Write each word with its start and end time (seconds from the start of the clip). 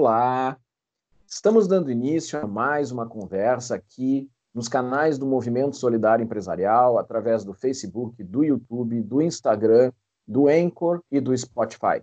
Olá! 0.00 0.56
Estamos 1.26 1.66
dando 1.66 1.90
início 1.90 2.40
a 2.40 2.46
mais 2.46 2.92
uma 2.92 3.04
conversa 3.04 3.74
aqui 3.74 4.30
nos 4.54 4.68
canais 4.68 5.18
do 5.18 5.26
Movimento 5.26 5.74
Solidário 5.74 6.22
Empresarial, 6.22 6.98
através 6.98 7.42
do 7.42 7.52
Facebook, 7.52 8.22
do 8.22 8.44
YouTube, 8.44 9.02
do 9.02 9.20
Instagram, 9.20 9.90
do 10.24 10.46
Anchor 10.46 11.02
e 11.10 11.20
do 11.20 11.36
Spotify. 11.36 12.00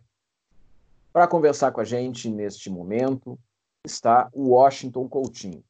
Para 1.13 1.25
conversar 1.25 1.71
com 1.71 1.79
a 1.79 1.85
gente 1.85 2.29
neste 2.29 2.69
momento 2.69 3.39
está 3.85 4.29
o 4.33 4.49
Washington 4.49 5.07
Coutinho. 5.07 5.63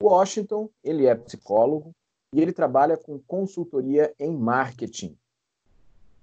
O 0.00 0.06
Washington, 0.06 0.70
ele 0.82 1.04
é 1.04 1.14
psicólogo 1.14 1.92
e 2.32 2.40
ele 2.40 2.54
trabalha 2.54 2.96
com 2.96 3.18
consultoria 3.18 4.14
em 4.18 4.34
marketing. 4.34 5.14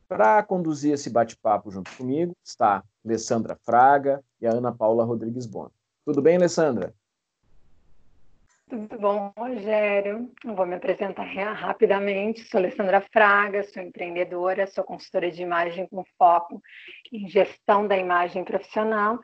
Para 0.07 0.41
conduzir 0.41 0.93
esse 0.93 1.11
bate-papo 1.11 1.69
junto 1.69 1.95
comigo 1.95 2.35
está 2.43 2.83
Alessandra 3.05 3.55
Fraga 3.55 4.23
e 4.43 4.47
a 4.47 4.51
Ana 4.51 4.73
Paula 4.73 5.05
Rodrigues 5.05 5.45
Bon. 5.45 5.69
Tudo 6.05 6.21
bem, 6.21 6.35
Alessandra? 6.35 6.93
Tudo 8.69 8.99
bom, 8.99 9.31
Rogério? 9.37 10.29
Eu 10.43 10.55
vou 10.55 10.65
me 10.65 10.75
apresentar 10.75 11.23
rapidamente. 11.53 12.43
Sou 12.49 12.57
Alessandra 12.57 12.99
Fraga, 12.99 13.63
sou 13.63 13.81
empreendedora, 13.81 14.67
sou 14.67 14.83
consultora 14.83 15.31
de 15.31 15.41
imagem 15.41 15.87
com 15.87 16.03
foco 16.17 16.61
em 17.11 17.29
gestão 17.29 17.87
da 17.87 17.95
imagem 17.95 18.43
profissional. 18.43 19.19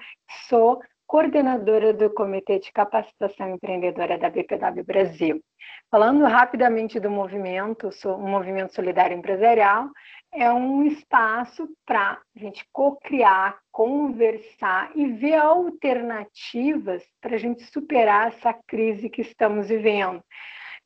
Sou 0.48 0.80
coordenadora 1.06 1.92
do 1.92 2.10
Comitê 2.12 2.60
de 2.60 2.72
Capacitação 2.72 3.50
Empreendedora 3.50 4.18
da 4.18 4.30
BPW 4.30 4.84
Brasil. 4.86 5.44
Falando 5.90 6.24
rapidamente 6.24 7.00
do 7.00 7.10
movimento, 7.10 7.90
o 8.06 8.18
Movimento 8.20 8.76
Solidário 8.76 9.18
Empresarial 9.18 9.90
é 10.32 10.52
um 10.52 10.84
espaço 10.84 11.68
para 11.86 12.20
a 12.36 12.40
gente 12.40 12.66
co-criar, 12.72 13.60
conversar 13.72 14.92
e 14.96 15.08
ver 15.08 15.36
alternativas 15.36 17.04
para 17.22 17.36
a 17.36 17.40
gente 17.40 17.64
superar 17.64 18.28
essa 18.28 18.54
crise 18.68 19.10
que 19.10 19.22
estamos 19.22 19.68
vivendo. 19.68 20.24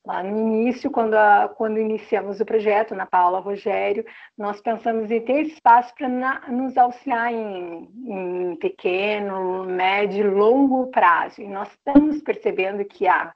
Lá 0.06 0.22
no 0.22 0.38
início, 0.38 0.92
quando, 0.92 1.14
a, 1.14 1.48
quando 1.56 1.80
iniciamos 1.80 2.42
o 2.42 2.46
projeto, 2.46 2.94
na 2.94 3.06
Paula 3.06 3.40
Rogério, 3.40 4.06
nós 4.38 4.60
pensamos 4.60 5.10
em 5.10 5.22
ter 5.22 5.44
espaço 5.44 5.94
para 5.96 6.10
nos 6.50 6.78
auxiliar 6.78 7.32
em, 7.32 7.90
em 8.06 8.56
pequeno, 8.58 9.64
médio 9.64 10.26
e 10.26 10.30
longo 10.30 10.88
prazo. 10.88 11.42
E 11.42 11.48
nós 11.48 11.70
estamos 11.72 12.22
percebendo 12.22 12.84
que 12.84 13.08
a, 13.08 13.34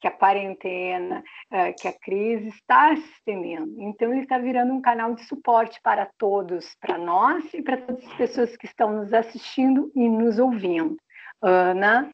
que 0.00 0.06
a 0.06 0.10
quarentena, 0.10 1.22
eh, 1.50 1.72
que 1.72 1.88
a 1.88 1.92
crise 1.92 2.48
está 2.48 2.94
se 2.94 3.02
estendendo. 3.12 3.74
Então, 3.78 4.12
ele 4.12 4.22
está 4.22 4.38
virando 4.38 4.72
um 4.72 4.80
canal 4.80 5.14
de 5.14 5.24
suporte 5.24 5.80
para 5.82 6.08
todos, 6.18 6.76
para 6.80 6.96
nós 6.96 7.52
e 7.52 7.62
para 7.62 7.76
todas 7.78 8.04
as 8.06 8.14
pessoas 8.14 8.56
que 8.56 8.66
estão 8.66 8.92
nos 8.92 9.12
assistindo 9.12 9.90
e 9.94 10.08
nos 10.08 10.38
ouvindo. 10.38 10.96
Ana? 11.42 12.10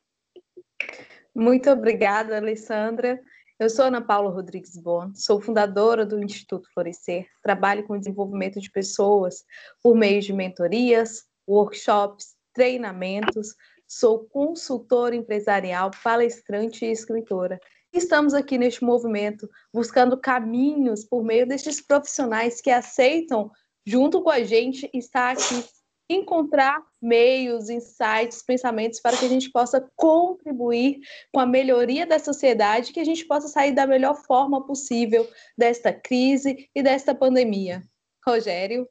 Muito 1.34 1.70
obrigada, 1.70 2.36
Alessandra. 2.36 3.20
Eu 3.58 3.70
sou 3.70 3.84
Ana 3.84 4.00
Paula 4.00 4.30
Rodrigues 4.30 4.77
Bon, 4.77 5.14
sou 5.14 5.40
fundadora 5.40 6.05
do 6.05 6.22
Instituto 6.22 6.68
Florescer, 6.74 7.27
trabalho 7.42 7.86
com 7.86 7.94
o 7.94 7.98
desenvolvimento 7.98 8.60
de 8.60 8.70
pessoas 8.70 9.44
por 9.82 9.94
meio 9.94 10.20
de 10.20 10.32
mentorias, 10.32 11.24
workshops, 11.48 12.34
treinamentos, 12.52 13.55
sou 13.98 14.25
consultora 14.27 15.14
empresarial, 15.14 15.91
palestrante 16.03 16.84
e 16.84 16.91
escritora. 16.91 17.61
Estamos 17.92 18.34
aqui 18.34 18.59
neste 18.59 18.83
movimento 18.83 19.48
buscando 19.73 20.20
caminhos 20.20 21.05
por 21.05 21.23
meio 21.23 21.47
destes 21.47 21.81
profissionais 21.81 22.61
que 22.61 22.70
aceitam, 22.70 23.53
junto 23.86 24.20
com 24.20 24.31
a 24.31 24.42
gente, 24.42 24.91
estar 24.92 25.31
aqui 25.31 25.64
encontrar 26.11 26.83
meios, 27.01 27.70
insights, 27.70 28.42
pensamentos 28.42 29.01
para 29.01 29.17
que 29.17 29.24
a 29.24 29.29
gente 29.29 29.51
possa 29.51 29.89
contribuir 29.97 31.01
com 31.33 31.41
a 31.41 31.47
melhoria 31.47 32.05
da 32.05 32.18
sociedade, 32.18 32.92
que 32.92 33.01
a 33.01 33.05
gente 33.05 33.24
possa 33.24 33.48
sair 33.48 33.73
da 33.73 33.86
melhor 33.86 34.14
forma 34.14 34.67
possível 34.67 35.27
desta 35.57 35.92
crise 35.92 36.68
e 36.74 36.83
desta 36.83 37.14
pandemia. 37.14 37.83
Rogério. 38.27 38.86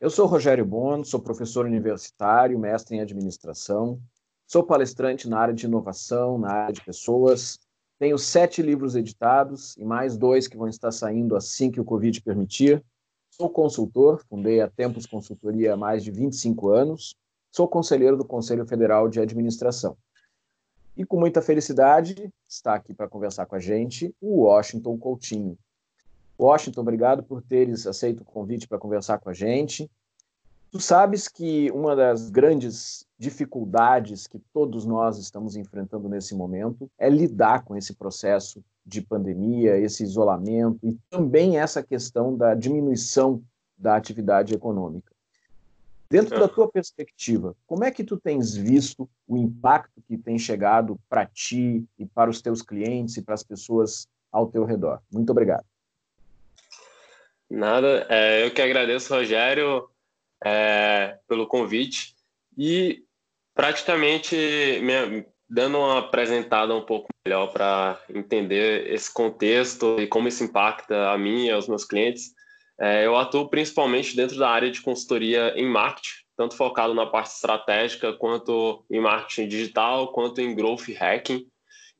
Eu 0.00 0.10
sou 0.10 0.26
Rogério 0.26 0.64
Bono, 0.64 1.04
sou 1.04 1.20
professor 1.20 1.66
universitário, 1.66 2.56
mestre 2.56 2.96
em 2.96 3.00
administração, 3.00 4.00
sou 4.46 4.62
palestrante 4.62 5.28
na 5.28 5.40
área 5.40 5.52
de 5.52 5.66
inovação, 5.66 6.38
na 6.38 6.52
área 6.52 6.72
de 6.72 6.84
pessoas, 6.84 7.58
tenho 7.98 8.16
sete 8.16 8.62
livros 8.62 8.94
editados 8.94 9.76
e 9.76 9.84
mais 9.84 10.16
dois 10.16 10.46
que 10.46 10.56
vão 10.56 10.68
estar 10.68 10.92
saindo 10.92 11.34
assim 11.34 11.68
que 11.68 11.80
o 11.80 11.84
Covid 11.84 12.22
permitir. 12.22 12.84
Sou 13.28 13.50
consultor, 13.50 14.24
fundei 14.28 14.60
a 14.60 14.70
Tempos 14.70 15.04
Consultoria 15.04 15.74
há 15.74 15.76
mais 15.76 16.04
de 16.04 16.12
25 16.12 16.68
anos. 16.68 17.16
Sou 17.50 17.66
conselheiro 17.66 18.16
do 18.16 18.24
Conselho 18.24 18.64
Federal 18.64 19.08
de 19.08 19.20
Administração. 19.20 19.96
E 20.96 21.04
com 21.04 21.18
muita 21.18 21.42
felicidade 21.42 22.32
está 22.48 22.74
aqui 22.74 22.94
para 22.94 23.08
conversar 23.08 23.46
com 23.46 23.56
a 23.56 23.60
gente 23.60 24.14
o 24.20 24.42
Washington 24.42 24.96
Coutinho. 24.96 25.58
Washington, 26.38 26.80
obrigado 26.82 27.22
por 27.22 27.42
teres 27.42 27.86
aceito 27.86 28.20
o 28.20 28.24
convite 28.24 28.68
para 28.68 28.78
conversar 28.78 29.18
com 29.18 29.28
a 29.28 29.34
gente. 29.34 29.90
Tu 30.70 30.80
sabes 30.80 31.28
que 31.28 31.70
uma 31.70 31.96
das 31.96 32.28
grandes 32.28 33.06
dificuldades 33.18 34.26
que 34.26 34.38
todos 34.52 34.84
nós 34.84 35.18
estamos 35.18 35.56
enfrentando 35.56 36.08
nesse 36.08 36.34
momento 36.34 36.90
é 36.98 37.08
lidar 37.08 37.64
com 37.64 37.74
esse 37.74 37.94
processo 37.94 38.62
de 38.84 39.00
pandemia, 39.00 39.78
esse 39.78 40.02
isolamento 40.02 40.78
e 40.82 40.96
também 41.10 41.58
essa 41.58 41.82
questão 41.82 42.36
da 42.36 42.54
diminuição 42.54 43.42
da 43.76 43.96
atividade 43.96 44.54
econômica. 44.54 45.12
Dentro 46.10 46.38
da 46.38 46.48
tua 46.48 46.68
perspectiva, 46.70 47.54
como 47.66 47.84
é 47.84 47.90
que 47.90 48.04
tu 48.04 48.16
tens 48.16 48.54
visto 48.54 49.08
o 49.26 49.36
impacto 49.36 50.02
que 50.06 50.16
tem 50.16 50.38
chegado 50.38 50.98
para 51.08 51.26
ti 51.26 51.86
e 51.98 52.06
para 52.06 52.30
os 52.30 52.40
teus 52.40 52.62
clientes 52.62 53.16
e 53.16 53.22
para 53.22 53.34
as 53.34 53.42
pessoas 53.42 54.06
ao 54.32 54.46
teu 54.46 54.64
redor? 54.64 55.02
Muito 55.10 55.30
obrigado. 55.30 55.64
Nada, 57.50 58.06
é, 58.10 58.44
eu 58.44 58.50
que 58.50 58.60
agradeço, 58.60 59.12
Rogério, 59.14 59.88
é, 60.44 61.18
pelo 61.26 61.46
convite 61.46 62.14
e 62.56 63.02
praticamente 63.54 64.36
minha, 64.82 65.26
dando 65.48 65.78
uma 65.78 66.00
apresentada 66.00 66.74
um 66.74 66.84
pouco 66.84 67.08
melhor 67.26 67.52
para 67.52 67.98
entender 68.14 68.92
esse 68.92 69.12
contexto 69.12 69.96
e 69.98 70.06
como 70.06 70.28
isso 70.28 70.44
impacta 70.44 71.10
a 71.10 71.16
mim 71.16 71.46
e 71.46 71.50
aos 71.50 71.66
meus 71.68 71.84
clientes, 71.84 72.34
é, 72.78 73.06
eu 73.06 73.16
atuo 73.16 73.48
principalmente 73.48 74.14
dentro 74.14 74.38
da 74.38 74.48
área 74.48 74.70
de 74.70 74.80
consultoria 74.80 75.52
em 75.56 75.66
marketing, 75.66 76.24
tanto 76.36 76.56
focado 76.56 76.94
na 76.94 77.06
parte 77.06 77.32
estratégica, 77.32 78.12
quanto 78.12 78.84
em 78.90 79.00
marketing 79.00 79.48
digital, 79.48 80.12
quanto 80.12 80.40
em 80.40 80.54
growth 80.54 80.88
hacking. 80.96 81.44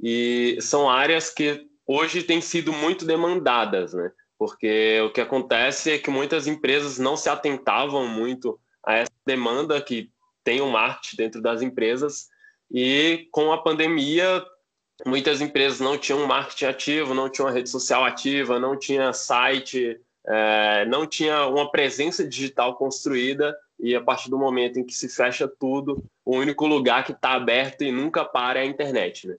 E 0.00 0.56
são 0.60 0.88
áreas 0.88 1.31
que 1.31 1.66
hoje 1.84 2.22
têm 2.22 2.41
sido 2.41 2.72
muito 2.72 3.04
demandadas, 3.04 3.92
né? 3.92 4.12
Porque 4.38 5.00
o 5.00 5.10
que 5.10 5.21
acontece 5.21 5.93
é 5.93 5.99
que 5.99 6.10
muitas 6.10 6.47
empresas 6.47 6.99
não 6.99 7.16
se 7.16 7.28
atentavam 7.28 8.06
muito 8.06 8.59
a 8.84 8.94
essa 8.94 9.10
demanda 9.26 9.81
que 9.82 10.10
tem 10.44 10.60
o 10.60 10.71
marketing 10.71 11.16
dentro 11.16 11.43
das 11.43 11.60
empresas 11.60 12.28
e 12.71 13.28
com 13.31 13.50
a 13.53 13.59
pandemia, 13.59 14.44
muitas 15.06 15.41
empresas 15.41 15.81
não 15.81 15.97
tinham 15.97 16.26
marketing 16.26 16.66
ativo, 16.66 17.15
não 17.15 17.28
tinham 17.28 17.50
rede 17.50 17.71
social 17.71 18.04
ativa, 18.04 18.59
não 18.59 18.78
tinha 18.78 19.12
site, 19.12 19.99
é, 20.26 20.84
não 20.87 21.06
tinha 21.06 21.47
uma 21.47 21.70
presença 21.70 22.26
digital 22.26 22.76
construída. 22.76 23.56
E 23.81 23.94
a 23.94 24.00
partir 24.00 24.28
do 24.28 24.38
momento 24.38 24.78
em 24.78 24.84
que 24.84 24.93
se 24.93 25.09
fecha 25.09 25.49
tudo, 25.49 26.05
o 26.25 26.37
único 26.37 26.66
lugar 26.66 27.05
que 27.05 27.12
está 27.12 27.32
aberto 27.32 27.82
e 27.82 27.93
nunca 27.93 28.25
para 28.25 28.59
é 28.59 28.62
a 28.62 28.66
internet. 28.66 29.28
Né? 29.28 29.37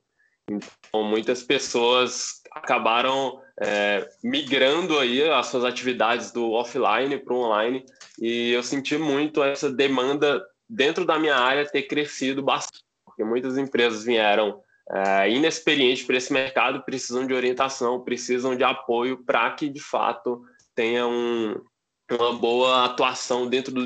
Então, 0.50 1.04
muitas 1.04 1.44
pessoas 1.44 2.39
acabaram 2.52 3.42
é, 3.60 4.10
migrando 4.24 4.98
aí 4.98 5.30
as 5.30 5.48
suas 5.48 5.64
atividades 5.64 6.32
do 6.32 6.52
offline 6.52 7.18
para 7.18 7.34
o 7.34 7.46
online. 7.46 7.86
E 8.20 8.52
eu 8.52 8.64
senti 8.64 8.98
muito 8.98 9.44
essa 9.44 9.72
demanda 9.72 10.44
dentro 10.70 11.06
da 11.06 11.18
minha 11.18 11.36
área 11.36 11.66
ter 11.66 11.84
crescido 11.84 12.44
bastante 12.44 12.84
porque 13.20 13.24
muitas 13.24 13.58
empresas 13.58 14.06
vieram 14.06 14.62
é, 14.90 15.30
inexperientes 15.30 16.06
para 16.06 16.16
esse 16.16 16.32
mercado, 16.32 16.84
precisam 16.84 17.28
de 17.28 17.34
orientação, 17.34 18.02
precisam 18.02 18.56
de 18.56 18.64
apoio 18.64 19.24
para 19.26 19.52
que, 19.52 19.68
de 19.68 19.82
fato, 19.82 20.42
tenha 20.74 21.06
um, 21.06 21.62
uma 22.10 22.34
boa 22.34 22.86
atuação 22.86 23.48
dentro 23.48 23.74
do, 23.74 23.86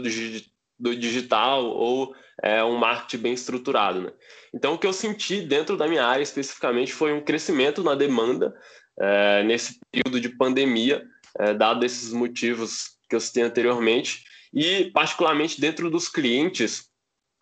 do 0.83 0.95
digital 0.95 1.65
ou 1.65 2.13
é, 2.43 2.61
um 2.63 2.75
marketing 2.75 3.23
bem 3.23 3.33
estruturado. 3.33 4.01
Né? 4.01 4.11
Então, 4.53 4.73
o 4.73 4.77
que 4.77 4.85
eu 4.85 4.91
senti 4.91 5.41
dentro 5.41 5.77
da 5.77 5.87
minha 5.87 6.05
área 6.05 6.21
especificamente 6.21 6.93
foi 6.93 7.13
um 7.13 7.21
crescimento 7.21 7.81
na 7.81 7.95
demanda 7.95 8.53
é, 8.99 9.43
nesse 9.43 9.79
período 9.89 10.19
de 10.19 10.29
pandemia, 10.29 11.03
é, 11.39 11.53
dado 11.53 11.85
esses 11.85 12.11
motivos 12.11 12.97
que 13.09 13.15
eu 13.15 13.19
citei 13.19 13.43
anteriormente, 13.43 14.25
e 14.53 14.91
particularmente 14.91 15.59
dentro 15.59 15.89
dos 15.89 16.09
clientes, 16.09 16.89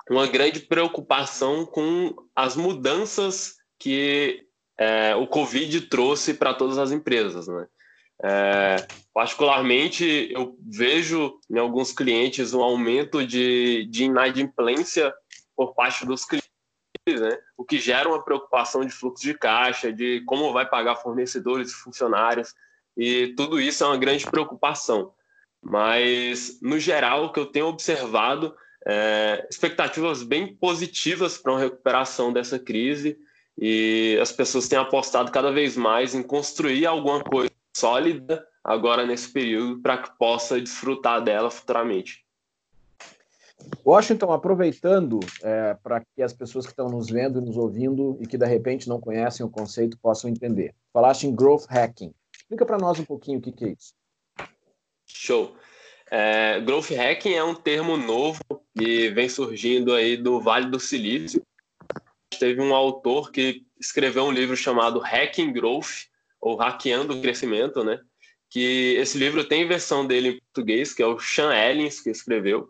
uma 0.09 0.27
grande 0.27 0.59
preocupação 0.61 1.65
com 1.65 2.13
as 2.35 2.55
mudanças 2.55 3.55
que 3.79 4.45
é, 4.79 5.15
o 5.15 5.27
Covid 5.27 5.81
trouxe 5.81 6.35
para 6.35 6.53
todas 6.53 6.77
as 6.77 6.91
empresas. 6.91 7.47
Né? 7.47 7.65
É, 8.23 8.75
particularmente, 9.13 10.29
eu 10.31 10.55
vejo 10.61 11.39
em 11.49 11.57
alguns 11.57 11.91
clientes 11.91 12.53
um 12.53 12.61
aumento 12.61 13.25
de, 13.25 13.85
de 13.89 14.03
inadimplência 14.03 15.11
por 15.55 15.73
parte 15.73 16.05
dos 16.05 16.23
clientes, 16.23 16.49
né? 17.07 17.37
o 17.57 17.65
que 17.65 17.79
gera 17.79 18.07
uma 18.07 18.23
preocupação 18.23 18.85
de 18.85 18.91
fluxo 18.91 19.23
de 19.23 19.33
caixa, 19.33 19.91
de 19.91 20.21
como 20.25 20.53
vai 20.53 20.67
pagar 20.67 20.97
fornecedores 20.97 21.71
e 21.71 21.75
funcionários, 21.75 22.53
e 22.95 23.33
tudo 23.35 23.59
isso 23.59 23.83
é 23.83 23.87
uma 23.87 23.97
grande 23.97 24.25
preocupação. 24.25 25.13
Mas, 25.63 26.59
no 26.61 26.79
geral, 26.79 27.25
o 27.25 27.31
que 27.31 27.39
eu 27.39 27.45
tenho 27.45 27.67
observado 27.67 28.55
é 28.85 29.47
expectativas 29.49 30.23
bem 30.23 30.55
positivas 30.55 31.37
para 31.37 31.53
uma 31.53 31.59
recuperação 31.59 32.33
dessa 32.33 32.57
crise 32.57 33.17
e 33.57 34.17
as 34.19 34.31
pessoas 34.31 34.67
têm 34.67 34.77
apostado 34.77 35.31
cada 35.31 35.51
vez 35.51 35.77
mais 35.77 36.15
em 36.15 36.23
construir 36.23 36.87
alguma 36.87 37.23
coisa 37.23 37.51
sólida 37.75 38.45
agora 38.63 39.05
nesse 39.05 39.31
período 39.31 39.81
para 39.81 39.97
que 39.97 40.11
possa 40.17 40.59
desfrutar 40.59 41.23
dela 41.23 41.49
futuramente. 41.49 42.25
Washington, 43.85 44.31
aproveitando 44.31 45.19
é, 45.43 45.75
para 45.83 46.01
que 46.01 46.21
as 46.21 46.33
pessoas 46.33 46.65
que 46.65 46.71
estão 46.71 46.89
nos 46.89 47.09
vendo 47.09 47.39
e 47.39 47.45
nos 47.45 47.57
ouvindo 47.57 48.17
e 48.19 48.27
que 48.27 48.37
de 48.37 48.45
repente 48.45 48.89
não 48.89 48.99
conhecem 48.99 49.45
o 49.45 49.49
conceito 49.49 49.97
possam 49.99 50.29
entender. 50.29 50.73
Falaste 50.91 51.27
em 51.27 51.35
growth 51.35 51.65
hacking. 51.69 52.13
Explica 52.35 52.65
para 52.65 52.77
nós 52.77 52.99
um 52.99 53.05
pouquinho 53.05 53.39
o 53.39 53.41
que, 53.41 53.51
que 53.51 53.65
é 53.65 53.69
isso. 53.69 53.93
Show. 55.05 55.55
É, 56.09 56.59
growth 56.59 56.89
hacking 56.89 57.33
é 57.33 57.43
um 57.43 57.55
termo 57.55 57.95
novo 57.95 58.41
que 58.77 59.09
vem 59.11 59.29
surgindo 59.29 59.93
aí 59.93 60.17
do 60.17 60.41
Vale 60.41 60.69
do 60.69 60.79
Silício. 60.79 61.41
Teve 62.39 62.61
um 62.61 62.73
autor 62.73 63.31
que 63.31 63.63
escreveu 63.79 64.25
um 64.25 64.31
livro 64.31 64.57
chamado 64.57 64.99
Hacking 64.99 65.53
Growth, 65.53 66.09
ou 66.41 66.55
Hackeando 66.55 67.13
o 67.13 67.21
Crescimento, 67.21 67.83
né? 67.83 67.99
Que 68.49 68.95
esse 68.95 69.17
livro 69.17 69.43
tem 69.43 69.67
versão 69.67 70.05
dele 70.05 70.29
em 70.29 70.39
português, 70.39 70.93
que 70.93 71.01
é 71.03 71.05
o 71.05 71.19
Sean 71.19 71.53
Ellens 71.53 72.01
que 72.01 72.09
escreveu. 72.09 72.69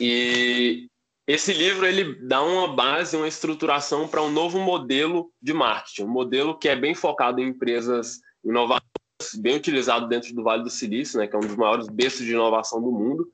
E 0.00 0.88
esse 1.26 1.52
livro 1.52 1.86
ele 1.86 2.14
dá 2.26 2.42
uma 2.42 2.68
base, 2.68 3.16
uma 3.16 3.28
estruturação 3.28 4.08
para 4.08 4.22
um 4.22 4.30
novo 4.30 4.58
modelo 4.58 5.30
de 5.42 5.52
marketing, 5.52 6.04
um 6.04 6.08
modelo 6.08 6.58
que 6.58 6.68
é 6.68 6.76
bem 6.76 6.94
focado 6.94 7.40
em 7.40 7.48
empresas 7.48 8.20
inovadoras, 8.44 8.90
bem 9.38 9.56
utilizado 9.56 10.08
dentro 10.08 10.34
do 10.34 10.42
Vale 10.42 10.62
do 10.62 10.70
Silício, 10.70 11.18
né, 11.18 11.26
que 11.26 11.36
é 11.36 11.38
um 11.38 11.42
dos 11.42 11.56
maiores 11.56 11.88
berços 11.88 12.24
de 12.24 12.32
inovação 12.32 12.80
do 12.80 12.90
mundo. 12.90 13.30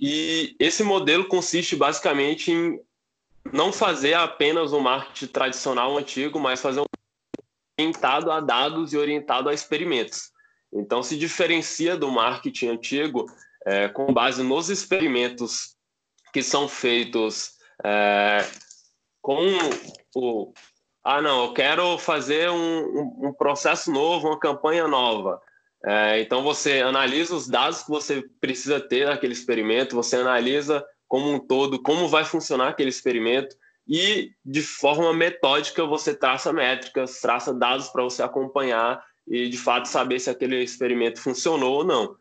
E 0.00 0.54
esse 0.58 0.82
modelo 0.82 1.24
consiste 1.26 1.74
basicamente 1.74 2.52
em 2.52 2.80
não 3.52 3.72
fazer 3.72 4.14
apenas 4.14 4.72
um 4.72 4.80
marketing 4.80 5.26
tradicional 5.26 5.96
antigo, 5.96 6.38
mas 6.38 6.60
fazer 6.60 6.80
um 6.80 6.86
orientado 7.78 8.32
a 8.32 8.40
dados 8.40 8.92
e 8.92 8.96
orientado 8.96 9.48
a 9.48 9.54
experimentos. 9.54 10.30
Então, 10.72 11.02
se 11.02 11.16
diferencia 11.16 11.96
do 11.96 12.10
marketing 12.10 12.68
antigo 12.68 13.26
é, 13.66 13.88
com 13.88 14.12
base 14.12 14.42
nos 14.42 14.70
experimentos 14.70 15.76
que 16.32 16.42
são 16.42 16.68
feitos 16.68 17.52
é, 17.84 18.38
com 19.20 19.38
o. 20.14 20.52
Ah, 21.04 21.22
não, 21.22 21.44
eu 21.44 21.52
quero 21.52 21.98
fazer 21.98 22.50
um, 22.50 23.28
um 23.28 23.32
processo 23.32 23.92
novo, 23.92 24.28
uma 24.28 24.40
campanha 24.40 24.88
nova. 24.88 25.40
É, 25.84 26.20
então, 26.20 26.42
você 26.42 26.80
analisa 26.80 27.34
os 27.34 27.46
dados 27.46 27.82
que 27.82 27.90
você 27.90 28.24
precisa 28.40 28.80
ter 28.80 29.06
naquele 29.06 29.32
experimento, 29.32 29.94
você 29.94 30.16
analisa 30.16 30.84
como 31.06 31.30
um 31.30 31.38
todo 31.38 31.80
como 31.80 32.08
vai 32.08 32.24
funcionar 32.24 32.70
aquele 32.70 32.88
experimento 32.88 33.54
e, 33.88 34.32
de 34.44 34.62
forma 34.62 35.12
metódica, 35.12 35.84
você 35.84 36.14
traça 36.14 36.52
métricas, 36.52 37.20
traça 37.20 37.54
dados 37.54 37.88
para 37.88 38.02
você 38.02 38.22
acompanhar 38.22 39.04
e, 39.26 39.48
de 39.48 39.56
fato, 39.58 39.86
saber 39.86 40.18
se 40.18 40.28
aquele 40.28 40.62
experimento 40.62 41.20
funcionou 41.20 41.78
ou 41.78 41.84
não. 41.84 42.16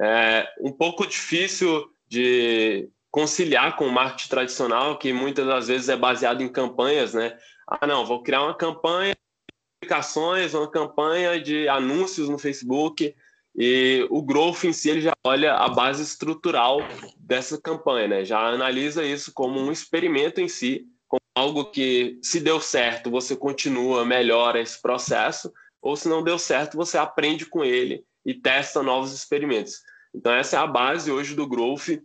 É 0.00 0.48
um 0.60 0.72
pouco 0.72 1.06
difícil 1.06 1.90
de 2.08 2.88
conciliar 3.10 3.76
com 3.76 3.86
o 3.86 3.92
marketing 3.92 4.28
tradicional, 4.28 4.98
que 4.98 5.12
muitas 5.12 5.46
das 5.46 5.68
vezes 5.68 5.88
é 5.88 5.96
baseado 5.96 6.42
em 6.42 6.48
campanhas, 6.48 7.12
né? 7.12 7.36
Ah, 7.66 7.86
não, 7.86 8.06
vou 8.06 8.22
criar 8.22 8.42
uma 8.42 8.54
campanha 8.54 9.14
de 9.14 9.54
publicações, 9.80 10.54
uma 10.54 10.70
campanha 10.70 11.40
de 11.40 11.68
anúncios 11.68 12.28
no 12.28 12.38
Facebook, 12.38 13.14
e 13.54 14.06
o 14.10 14.22
growth 14.22 14.64
em 14.64 14.72
si 14.72 14.90
ele 14.90 15.00
já 15.00 15.12
olha 15.26 15.54
a 15.54 15.68
base 15.68 16.02
estrutural 16.02 16.78
dessa 17.18 17.60
campanha, 17.60 18.08
né? 18.08 18.24
Já 18.24 18.40
analisa 18.40 19.04
isso 19.04 19.32
como 19.34 19.60
um 19.60 19.72
experimento 19.72 20.40
em 20.40 20.48
si, 20.48 20.86
como 21.10 21.20
algo 21.34 21.64
que 21.72 22.20
se 22.22 22.38
deu 22.38 22.60
certo, 22.60 23.10
você 23.10 23.34
continua, 23.34 24.04
melhora 24.04 24.60
esse 24.60 24.80
processo, 24.80 25.52
ou 25.82 25.96
se 25.96 26.08
não 26.08 26.22
deu 26.22 26.38
certo, 26.38 26.76
você 26.76 26.96
aprende 26.96 27.44
com 27.44 27.64
ele 27.64 28.04
e 28.24 28.32
testa 28.32 28.80
novos 28.80 29.12
experimentos. 29.12 29.82
Então 30.14 30.32
essa 30.32 30.56
é 30.56 30.60
a 30.60 30.66
base 30.66 31.10
hoje 31.10 31.34
do 31.34 31.48
growth 31.48 32.00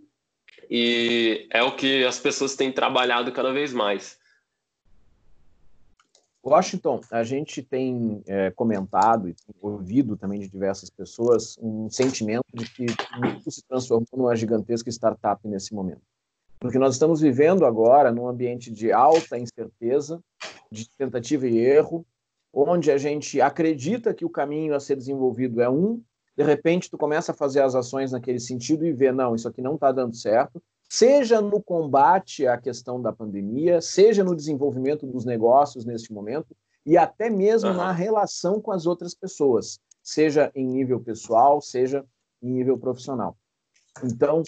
e 0.70 1.48
é 1.52 1.62
o 1.62 1.76
que 1.76 2.04
as 2.04 2.18
pessoas 2.18 2.56
têm 2.56 2.72
trabalhado 2.72 3.32
cada 3.32 3.54
vez 3.54 3.72
mais. 3.72 4.18
Washington, 6.44 7.02
a 7.12 7.24
gente 7.24 7.62
tem 7.62 8.24
é, 8.28 8.52
comentado 8.52 9.30
e 9.30 9.36
ouvido 9.62 10.16
também 10.16 10.40
de 10.40 10.48
diversas 10.48 10.90
pessoas 10.90 11.58
um 11.60 11.90
sentimento 11.90 12.46
de 12.54 12.70
que 12.70 12.86
tudo 12.86 13.52
se 13.52 13.64
transformou 13.68 14.08
numa 14.16 14.36
gigantesca 14.36 14.90
startup 14.90 15.48
nesse 15.48 15.74
momento. 15.74 16.02
Porque 16.66 16.80
nós 16.80 16.96
estamos 16.96 17.22
vivendo 17.22 17.64
agora 17.64 18.12
num 18.12 18.28
ambiente 18.28 18.72
de 18.72 18.92
alta 18.92 19.38
incerteza, 19.38 20.20
de 20.72 20.90
tentativa 20.98 21.48
e 21.48 21.60
erro, 21.60 22.04
onde 22.52 22.92
a 22.92 22.98
gente 22.98 23.40
acredita 23.40 24.16
que 24.16 24.26
o 24.26 24.30
caminho 24.32 24.74
a 24.74 24.80
ser 24.80 24.96
desenvolvido 24.96 25.62
é 25.62 25.70
um, 25.70 26.02
de 26.36 26.44
repente 26.44 26.90
tu 26.90 26.98
começa 26.98 27.32
a 27.32 27.36
fazer 27.36 27.62
as 27.62 27.76
ações 27.76 28.12
naquele 28.12 28.40
sentido 28.40 28.84
e 28.84 28.92
vê, 28.92 29.12
não, 29.12 29.36
isso 29.36 29.48
aqui 29.48 29.62
não 29.62 29.76
está 29.76 29.92
dando 29.92 30.16
certo, 30.16 30.60
seja 30.90 31.40
no 31.40 31.62
combate 31.62 32.48
à 32.48 32.58
questão 32.58 33.00
da 33.00 33.14
pandemia, 33.14 33.80
seja 33.80 34.24
no 34.24 34.36
desenvolvimento 34.36 35.06
dos 35.06 35.24
negócios 35.24 35.86
neste 35.86 36.12
momento 36.12 36.58
e 36.84 36.98
até 36.98 37.30
mesmo 37.30 37.70
uhum. 37.70 37.78
na 37.78 37.92
relação 37.92 38.60
com 38.60 38.72
as 38.72 38.88
outras 38.88 39.14
pessoas, 39.14 39.80
seja 40.02 40.52
em 40.56 40.66
nível 40.66 41.00
pessoal, 41.00 41.62
seja 41.62 42.04
em 42.42 42.50
nível 42.50 42.76
profissional. 42.76 43.38
Então, 44.04 44.42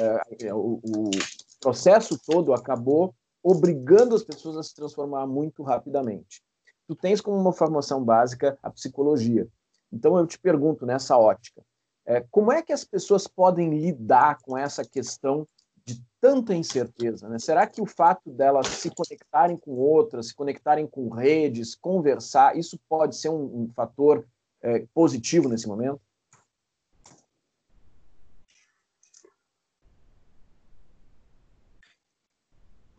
é, 0.00 0.46
é 0.48 0.54
o, 0.54 0.80
o 0.82 1.10
processo 1.60 2.18
todo 2.18 2.52
acabou 2.52 3.14
obrigando 3.42 4.14
as 4.14 4.24
pessoas 4.24 4.56
a 4.56 4.62
se 4.62 4.74
transformar 4.74 5.26
muito 5.26 5.62
rapidamente. 5.62 6.42
Tu 6.86 6.94
tens 6.94 7.20
como 7.20 7.38
uma 7.38 7.52
formação 7.52 8.02
básica 8.02 8.58
a 8.62 8.70
psicologia. 8.70 9.46
Então 9.92 10.18
eu 10.18 10.26
te 10.26 10.38
pergunto 10.38 10.84
nessa 10.84 11.16
ótica, 11.16 11.62
é, 12.06 12.24
como 12.30 12.50
é 12.52 12.62
que 12.62 12.72
as 12.72 12.84
pessoas 12.84 13.26
podem 13.26 13.70
lidar 13.78 14.38
com 14.42 14.56
essa 14.56 14.84
questão 14.84 15.46
de 15.84 16.02
tanta 16.20 16.54
incerteza? 16.54 17.28
Né? 17.28 17.38
Será 17.38 17.66
que 17.66 17.80
o 17.80 17.86
fato 17.86 18.30
delas 18.30 18.66
se 18.66 18.90
conectarem 18.90 19.56
com 19.56 19.72
outras, 19.72 20.28
se 20.28 20.34
conectarem 20.34 20.86
com 20.86 21.08
redes, 21.08 21.74
conversar, 21.74 22.56
isso 22.56 22.78
pode 22.88 23.16
ser 23.16 23.28
um, 23.28 23.62
um 23.62 23.72
fator 23.74 24.26
é, 24.62 24.86
positivo 24.92 25.48
nesse 25.48 25.68
momento? 25.68 26.00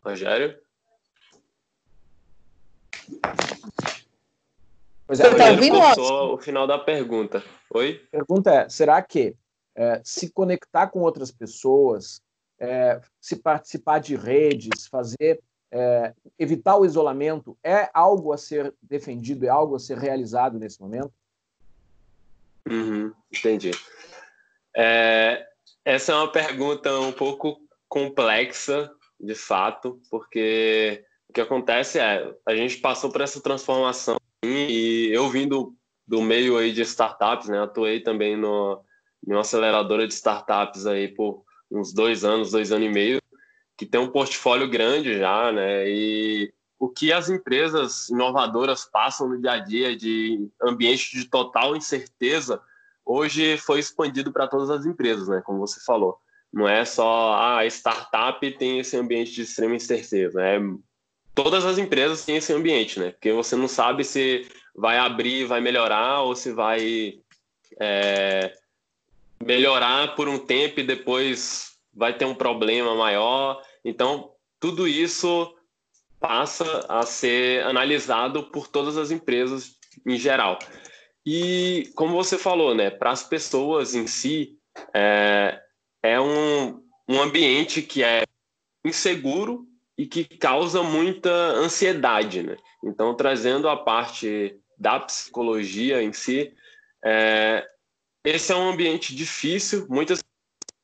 Rogério? 0.04 0.58
Pois 5.06 5.20
é, 5.20 5.34
tá 5.34 5.50
ouvindo 5.50 5.78
o 5.78 6.38
final 6.38 6.66
da 6.66 6.78
pergunta. 6.78 7.42
Oi? 7.70 8.02
A 8.08 8.16
pergunta 8.16 8.50
é: 8.50 8.68
será 8.68 9.00
que 9.02 9.36
é, 9.74 10.00
se 10.04 10.30
conectar 10.30 10.88
com 10.88 11.00
outras 11.00 11.30
pessoas, 11.30 12.22
é, 12.58 13.00
se 13.20 13.36
participar 13.36 13.98
de 13.98 14.16
redes, 14.16 14.86
fazer 14.86 15.40
é, 15.70 16.14
evitar 16.38 16.76
o 16.76 16.84
isolamento 16.84 17.56
é 17.64 17.90
algo 17.94 18.32
a 18.32 18.38
ser 18.38 18.74
defendido, 18.82 19.46
é 19.46 19.48
algo 19.48 19.74
a 19.74 19.78
ser 19.78 19.98
realizado 19.98 20.58
nesse 20.58 20.80
momento? 20.80 21.12
Uhum, 22.68 23.12
entendi. 23.30 23.72
É, 24.76 25.46
essa 25.84 26.12
é 26.12 26.14
uma 26.14 26.30
pergunta 26.30 26.92
um 27.00 27.12
pouco 27.12 27.60
complexa, 27.88 28.90
de 29.22 29.34
fato, 29.34 30.00
porque 30.10 31.04
o 31.28 31.32
que 31.32 31.40
acontece 31.40 31.98
é 31.98 32.34
a 32.44 32.54
gente 32.54 32.78
passou 32.78 33.10
por 33.10 33.20
essa 33.20 33.40
transformação 33.40 34.16
e 34.44 35.08
eu 35.12 35.28
vindo 35.30 35.74
do 36.06 36.20
meio 36.20 36.58
aí 36.58 36.72
de 36.72 36.82
startups, 36.82 37.48
né? 37.48 37.62
Atuei 37.62 38.00
também 38.00 38.36
no, 38.36 38.82
em 39.26 39.32
uma 39.32 39.42
aceleradora 39.42 40.06
de 40.06 40.12
startups 40.12 40.86
aí 40.86 41.08
por 41.08 41.44
uns 41.70 41.92
dois 41.92 42.24
anos, 42.24 42.50
dois 42.50 42.72
anos 42.72 42.86
e 42.86 42.90
meio, 42.90 43.22
que 43.78 43.86
tem 43.86 44.00
um 44.00 44.10
portfólio 44.10 44.68
grande 44.68 45.18
já, 45.18 45.52
né? 45.52 45.88
E 45.88 46.52
o 46.78 46.88
que 46.88 47.12
as 47.12 47.30
empresas 47.30 48.08
inovadoras 48.08 48.84
passam 48.84 49.28
no 49.28 49.40
dia 49.40 49.52
a 49.52 49.58
dia 49.58 49.96
de 49.96 50.50
ambiente 50.60 51.16
de 51.16 51.26
total 51.26 51.76
incerteza, 51.76 52.60
hoje 53.06 53.56
foi 53.56 53.78
expandido 53.78 54.32
para 54.32 54.48
todas 54.48 54.68
as 54.68 54.84
empresas, 54.84 55.28
né? 55.28 55.40
Como 55.46 55.60
você 55.60 55.80
falou. 55.80 56.18
Não 56.52 56.68
é 56.68 56.84
só 56.84 57.32
ah, 57.32 57.58
a 57.60 57.66
startup 57.66 58.50
tem 58.58 58.78
esse 58.78 58.96
ambiente 58.96 59.32
de 59.32 59.42
extrema 59.42 59.74
incerteza, 59.74 60.42
é 60.42 60.60
todas 61.34 61.64
as 61.64 61.78
empresas 61.78 62.24
têm 62.24 62.36
esse 62.36 62.52
ambiente, 62.52 62.98
né? 63.00 63.10
Porque 63.10 63.32
você 63.32 63.56
não 63.56 63.68
sabe 63.68 64.04
se 64.04 64.46
vai 64.74 64.98
abrir, 64.98 65.46
vai 65.46 65.60
melhorar 65.60 66.22
ou 66.22 66.34
se 66.34 66.52
vai 66.52 67.14
é, 67.80 68.52
melhorar 69.42 70.14
por 70.14 70.28
um 70.28 70.38
tempo 70.38 70.80
e 70.80 70.86
depois 70.86 71.72
vai 71.92 72.16
ter 72.16 72.24
um 72.24 72.34
problema 72.34 72.94
maior. 72.94 73.62
Então, 73.84 74.30
tudo 74.60 74.86
isso 74.86 75.54
passa 76.20 76.86
a 76.88 77.02
ser 77.02 77.64
analisado 77.64 78.44
por 78.44 78.68
todas 78.68 78.96
as 78.96 79.10
empresas 79.10 79.76
em 80.06 80.16
geral. 80.16 80.58
E 81.26 81.90
como 81.94 82.14
você 82.14 82.38
falou, 82.38 82.74
né, 82.74 82.90
para 82.90 83.10
as 83.10 83.22
pessoas 83.22 83.94
em 83.94 84.06
si, 84.06 84.56
é, 84.94 85.60
é 86.02 86.20
um, 86.20 86.82
um 87.08 87.20
ambiente 87.20 87.82
que 87.82 88.02
é 88.02 88.24
inseguro 88.84 89.66
e 89.96 90.06
que 90.06 90.24
causa 90.24 90.82
muita 90.82 91.30
ansiedade, 91.30 92.42
né? 92.42 92.56
Então, 92.84 93.14
trazendo 93.14 93.68
a 93.68 93.76
parte 93.76 94.58
da 94.76 94.98
psicologia 94.98 96.02
em 96.02 96.12
si, 96.12 96.52
é, 97.04 97.66
esse 98.24 98.52
é 98.52 98.56
um 98.56 98.70
ambiente 98.70 99.14
difícil, 99.14 99.86
muitas 99.88 100.20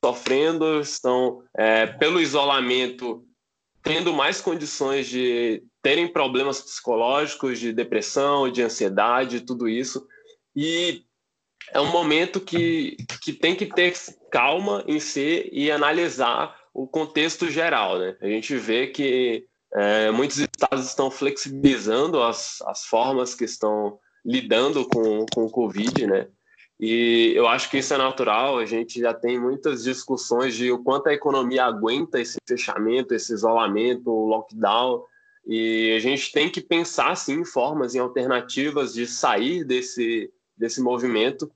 sofrendo, 0.05 0.81
estão 0.81 1.43
é, 1.55 1.87
pelo 1.87 2.21
isolamento 2.21 3.25
tendo 3.83 4.13
mais 4.13 4.41
condições 4.41 5.09
de 5.09 5.63
terem 5.83 6.07
problemas 6.13 6.61
psicológicos, 6.61 7.59
de 7.59 7.73
depressão, 7.73 8.51
de 8.51 8.63
ansiedade, 8.63 9.41
tudo 9.41 9.69
isso. 9.69 10.07
E 10.55 11.05
é 11.73 11.81
um 11.81 11.91
momento 11.91 12.41
que, 12.41 12.97
que 13.23 13.33
tem 13.33 13.55
que 13.55 13.67
ter 13.67 13.95
calma 14.31 14.85
em 14.87 15.01
si 15.01 15.49
e 15.53 15.71
analisar 15.71 16.57
o 16.73 16.87
contexto 16.87 17.51
geral. 17.51 17.99
Né? 17.99 18.17
A 18.21 18.27
gente 18.27 18.57
vê 18.57 18.87
que 18.87 19.47
é, 19.75 20.11
muitos 20.11 20.39
estados 20.39 20.87
estão 20.87 21.11
flexibilizando 21.11 22.23
as, 22.23 22.63
as 22.63 22.85
formas 22.85 23.35
que 23.35 23.45
estão 23.45 23.99
lidando 24.25 24.87
com, 24.89 25.27
com 25.33 25.45
o 25.45 25.51
Covid, 25.51 26.07
né? 26.07 26.29
E 26.81 27.33
eu 27.35 27.49
acho 27.49 27.69
que 27.69 27.79
isso 27.79 27.93
é 27.93 27.99
natural. 27.99 28.59
A 28.59 28.65
gente 28.65 29.01
já 29.01 29.13
tem 29.13 29.41
muitas 29.41 29.83
discussões 29.83 30.55
de 30.55 30.71
o 30.71 30.79
quanto 30.79 31.09
a 31.09 31.15
economia 31.15 31.65
aguenta 31.65 32.21
esse 32.21 32.39
fechamento, 32.47 33.15
esse 33.15 33.33
isolamento, 33.33 34.11
o 34.11 34.27
lockdown. 34.27 35.03
E 35.45 35.93
a 35.97 35.99
gente 35.99 36.31
tem 36.31 36.49
que 36.49 36.61
pensar, 36.61 37.17
sim, 37.17 37.41
em 37.41 37.45
formas, 37.45 37.95
em 37.95 37.99
alternativas 37.99 38.95
de 38.95 39.07
sair 39.07 39.65
desse, 39.65 40.31
desse 40.57 40.81
movimento, 40.81 41.51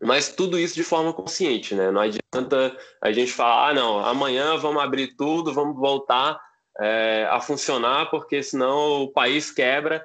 mas 0.00 0.28
tudo 0.28 0.58
isso 0.58 0.74
de 0.74 0.84
forma 0.84 1.12
consciente, 1.12 1.74
né? 1.74 1.90
Não 1.90 2.00
adianta 2.00 2.76
a 3.00 3.10
gente 3.10 3.32
falar, 3.32 3.70
ah, 3.70 3.74
não, 3.74 3.98
amanhã 3.98 4.56
vamos 4.56 4.82
abrir 4.82 5.16
tudo, 5.16 5.52
vamos 5.52 5.76
voltar 5.76 6.40
é, 6.78 7.26
a 7.30 7.40
funcionar, 7.40 8.08
porque 8.10 8.42
senão 8.42 9.02
o 9.02 9.08
país 9.08 9.50
quebra, 9.50 10.04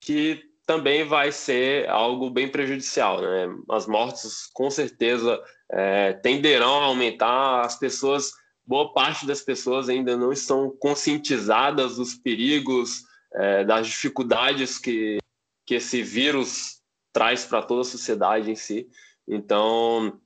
que 0.00 0.42
também 0.64 1.04
vai 1.04 1.32
ser 1.32 1.88
algo 1.88 2.30
bem 2.30 2.48
prejudicial. 2.48 3.20
Né? 3.20 3.48
As 3.70 3.86
mortes, 3.86 4.48
com 4.52 4.70
certeza, 4.70 5.42
é, 5.70 6.12
tenderão 6.12 6.80
a 6.80 6.84
aumentar. 6.84 7.62
As 7.62 7.76
pessoas, 7.76 8.32
boa 8.64 8.92
parte 8.92 9.26
das 9.26 9.40
pessoas 9.40 9.88
ainda 9.88 10.16
não 10.16 10.32
estão 10.32 10.70
conscientizadas 10.78 11.96
dos 11.96 12.14
perigos, 12.14 13.02
é, 13.34 13.64
das 13.64 13.88
dificuldades 13.88 14.78
que, 14.78 15.18
que 15.66 15.74
esse 15.74 16.02
vírus 16.02 16.81
traz 17.12 17.44
para 17.44 17.62
toda 17.62 17.82
a 17.82 17.84
sociedade 17.84 18.50
em 18.50 18.56
si. 18.56 18.88
Então, 19.26 20.18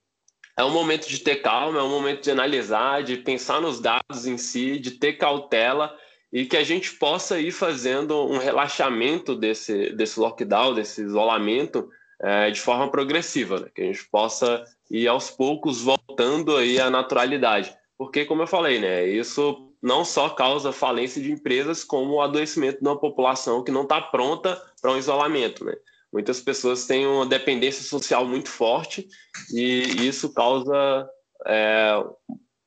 é 0.57 0.65
um 0.65 0.71
momento 0.71 1.09
de 1.09 1.19
ter 1.19 1.37
calma, 1.37 1.81
é 1.81 1.83
um 1.83 1.91
momento 1.91 2.23
de 2.23 2.31
analisar, 2.31 3.03
de 3.03 3.17
pensar 3.17 3.61
nos 3.61 3.81
dados 3.81 4.27
em 4.27 4.39
si, 4.39 4.79
de 4.79 4.93
ter 4.93 5.15
cautela 5.15 5.95
e 6.33 6.45
que 6.45 6.57
a 6.57 6.65
gente 6.65 6.93
possa 6.93 7.39
ir 7.39 7.53
fazendo 7.53 8.27
um 8.27 8.39
relaxamento 8.39 9.35
desse, 9.35 9.91
desse 9.93 10.19
lockdown, 10.19 10.75
desse 10.75 11.03
isolamento, 11.03 11.89
é, 12.21 12.51
de 12.51 12.61
forma 12.61 12.91
progressiva, 12.91 13.61
né? 13.61 13.69
que 13.75 13.83
a 13.83 13.85
gente 13.85 14.05
possa 14.09 14.65
ir 14.91 15.07
aos 15.07 15.31
poucos 15.31 15.83
voltando 15.83 16.57
aí 16.57 16.81
à 16.81 16.91
naturalidade. 16.91 17.77
Porque, 17.99 18.25
como 18.25 18.43
eu 18.43 18.47
falei, 18.47 18.79
né, 18.79 19.07
isso 19.07 19.73
não 19.83 20.05
só 20.05 20.29
causa 20.31 20.73
falência 20.73 21.23
de 21.23 21.33
empresas, 21.33 21.85
como 21.85 22.15
o 22.15 22.21
adoecimento 22.21 22.81
de 22.81 22.89
uma 22.89 22.99
população 22.99 23.63
que 23.63 23.71
não 23.71 23.83
está 23.83 24.01
pronta 24.01 24.61
para 24.81 24.93
um 24.93 24.99
isolamento. 24.99 25.65
Né? 25.65 25.75
Muitas 26.17 26.41
pessoas 26.41 26.87
têm 26.87 27.07
uma 27.07 27.27
dependência 27.27 27.83
social 27.83 28.25
muito 28.25 28.49
forte 28.49 29.07
e 29.53 29.83
isso 30.09 30.33
causa 30.33 31.07
é, 31.47 32.03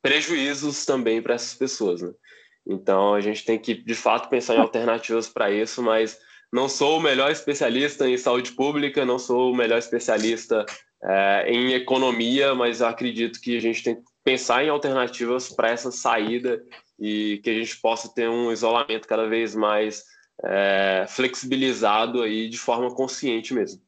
prejuízos 0.00 0.86
também 0.86 1.20
para 1.20 1.34
essas 1.34 1.54
pessoas. 1.54 2.00
Né? 2.00 2.12
Então 2.64 3.12
a 3.12 3.20
gente 3.20 3.44
tem 3.44 3.58
que, 3.58 3.74
de 3.74 3.94
fato, 3.96 4.28
pensar 4.28 4.54
em 4.54 4.60
alternativas 4.60 5.28
para 5.28 5.50
isso, 5.50 5.82
mas 5.82 6.16
não 6.52 6.68
sou 6.68 6.98
o 6.98 7.02
melhor 7.02 7.28
especialista 7.32 8.08
em 8.08 8.16
saúde 8.16 8.52
pública, 8.52 9.04
não 9.04 9.18
sou 9.18 9.50
o 9.50 9.56
melhor 9.56 9.80
especialista 9.80 10.64
é, 11.02 11.46
em 11.48 11.72
economia, 11.72 12.54
mas 12.54 12.80
acredito 12.80 13.40
que 13.40 13.56
a 13.56 13.60
gente 13.60 13.82
tem 13.82 13.96
que 13.96 14.02
pensar 14.22 14.64
em 14.64 14.68
alternativas 14.68 15.48
para 15.48 15.70
essa 15.70 15.90
saída 15.90 16.62
e 17.00 17.40
que 17.42 17.50
a 17.50 17.54
gente 17.54 17.80
possa 17.80 18.14
ter 18.14 18.28
um 18.28 18.52
isolamento 18.52 19.08
cada 19.08 19.26
vez 19.26 19.56
mais 19.56 20.04
é, 20.42 21.06
flexibilizado 21.08 22.22
aí 22.22 22.48
de 22.48 22.58
forma 22.58 22.92
consciente 22.94 23.52
mesmo. 23.54 23.80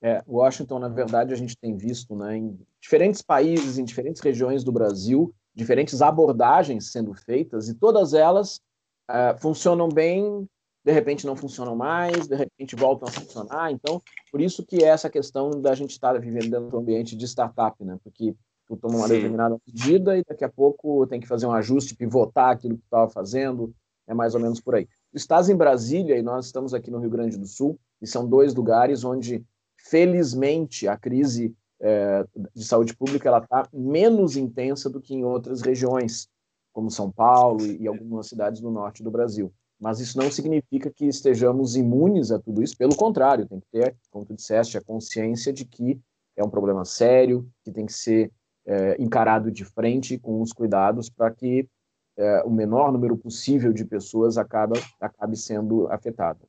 É, 0.00 0.22
Washington, 0.26 0.80
na 0.80 0.88
verdade, 0.88 1.32
a 1.32 1.36
gente 1.36 1.56
tem 1.56 1.76
visto 1.76 2.16
né, 2.16 2.36
em 2.36 2.58
diferentes 2.80 3.22
países, 3.22 3.78
em 3.78 3.84
diferentes 3.84 4.20
regiões 4.20 4.64
do 4.64 4.72
Brasil, 4.72 5.32
diferentes 5.54 6.02
abordagens 6.02 6.90
sendo 6.90 7.14
feitas 7.14 7.68
e 7.68 7.74
todas 7.74 8.12
elas 8.12 8.60
uh, 9.08 9.38
funcionam 9.38 9.88
bem, 9.88 10.48
de 10.84 10.92
repente 10.92 11.24
não 11.24 11.36
funcionam 11.36 11.76
mais, 11.76 12.26
de 12.26 12.34
repente 12.34 12.74
voltam 12.74 13.08
a 13.08 13.12
funcionar. 13.12 13.70
Então, 13.70 14.02
por 14.32 14.40
isso 14.40 14.64
que 14.64 14.82
é 14.82 14.88
essa 14.88 15.08
questão 15.08 15.50
da 15.60 15.74
gente 15.74 15.90
estar 15.90 16.18
vivendo 16.18 16.50
dentro 16.50 16.68
do 16.68 16.78
ambiente 16.78 17.14
de 17.14 17.24
startup, 17.26 17.84
né? 17.84 17.96
Porque 18.02 18.34
tu 18.66 18.76
toma 18.76 18.96
uma 18.96 19.06
Sim. 19.06 19.14
determinada 19.14 19.56
medida 19.66 20.16
e 20.16 20.24
daqui 20.24 20.44
a 20.44 20.48
pouco 20.48 21.06
tem 21.06 21.20
que 21.20 21.28
fazer 21.28 21.46
um 21.46 21.52
ajuste, 21.52 21.94
pivotar 21.94 22.50
aquilo 22.50 22.74
que 22.74 22.80
tu 22.80 22.86
estava 22.86 23.08
fazendo, 23.08 23.72
é 24.06 24.14
mais 24.14 24.34
ou 24.34 24.40
menos 24.40 24.60
por 24.60 24.74
aí. 24.74 24.86
Tu 25.10 25.16
estás 25.16 25.48
em 25.48 25.56
Brasília 25.56 26.16
e 26.18 26.22
nós 26.22 26.46
estamos 26.46 26.74
aqui 26.74 26.90
no 26.90 26.98
Rio 26.98 27.10
Grande 27.10 27.36
do 27.36 27.46
Sul, 27.46 27.78
e 28.00 28.06
são 28.06 28.26
dois 28.26 28.54
lugares 28.54 29.04
onde, 29.04 29.44
felizmente, 29.76 30.88
a 30.88 30.96
crise 30.96 31.54
é, 31.80 32.24
de 32.54 32.64
saúde 32.64 32.96
pública 32.96 33.28
ela 33.28 33.38
está 33.38 33.68
menos 33.72 34.36
intensa 34.36 34.88
do 34.88 35.00
que 35.00 35.14
em 35.14 35.24
outras 35.24 35.60
regiões, 35.60 36.28
como 36.72 36.90
São 36.90 37.10
Paulo 37.10 37.64
e, 37.64 37.82
e 37.82 37.86
algumas 37.88 38.28
cidades 38.28 38.60
do 38.60 38.70
norte 38.70 39.02
do 39.02 39.10
Brasil. 39.10 39.52
Mas 39.80 39.98
isso 39.98 40.16
não 40.16 40.30
significa 40.30 40.90
que 40.90 41.06
estejamos 41.06 41.76
imunes 41.76 42.30
a 42.30 42.38
tudo 42.38 42.62
isso, 42.62 42.76
pelo 42.76 42.94
contrário, 42.94 43.48
tem 43.48 43.58
que 43.58 43.66
ter, 43.70 43.96
como 44.10 44.24
tu 44.24 44.34
disseste, 44.34 44.78
a 44.78 44.82
consciência 44.82 45.52
de 45.52 45.64
que 45.64 46.00
é 46.36 46.44
um 46.44 46.48
problema 46.48 46.84
sério, 46.84 47.48
que 47.64 47.72
tem 47.72 47.84
que 47.84 47.92
ser 47.92 48.32
é, 48.64 48.96
encarado 49.02 49.50
de 49.50 49.64
frente 49.64 50.18
com 50.18 50.40
os 50.40 50.52
cuidados 50.52 51.10
para 51.10 51.30
que 51.32 51.68
é, 52.16 52.42
o 52.44 52.50
menor 52.50 52.92
número 52.92 53.16
possível 53.16 53.72
de 53.72 53.84
pessoas 53.84 54.36
acaba, 54.36 54.76
acabe 55.00 55.36
sendo 55.36 55.90
afetado. 55.90 56.40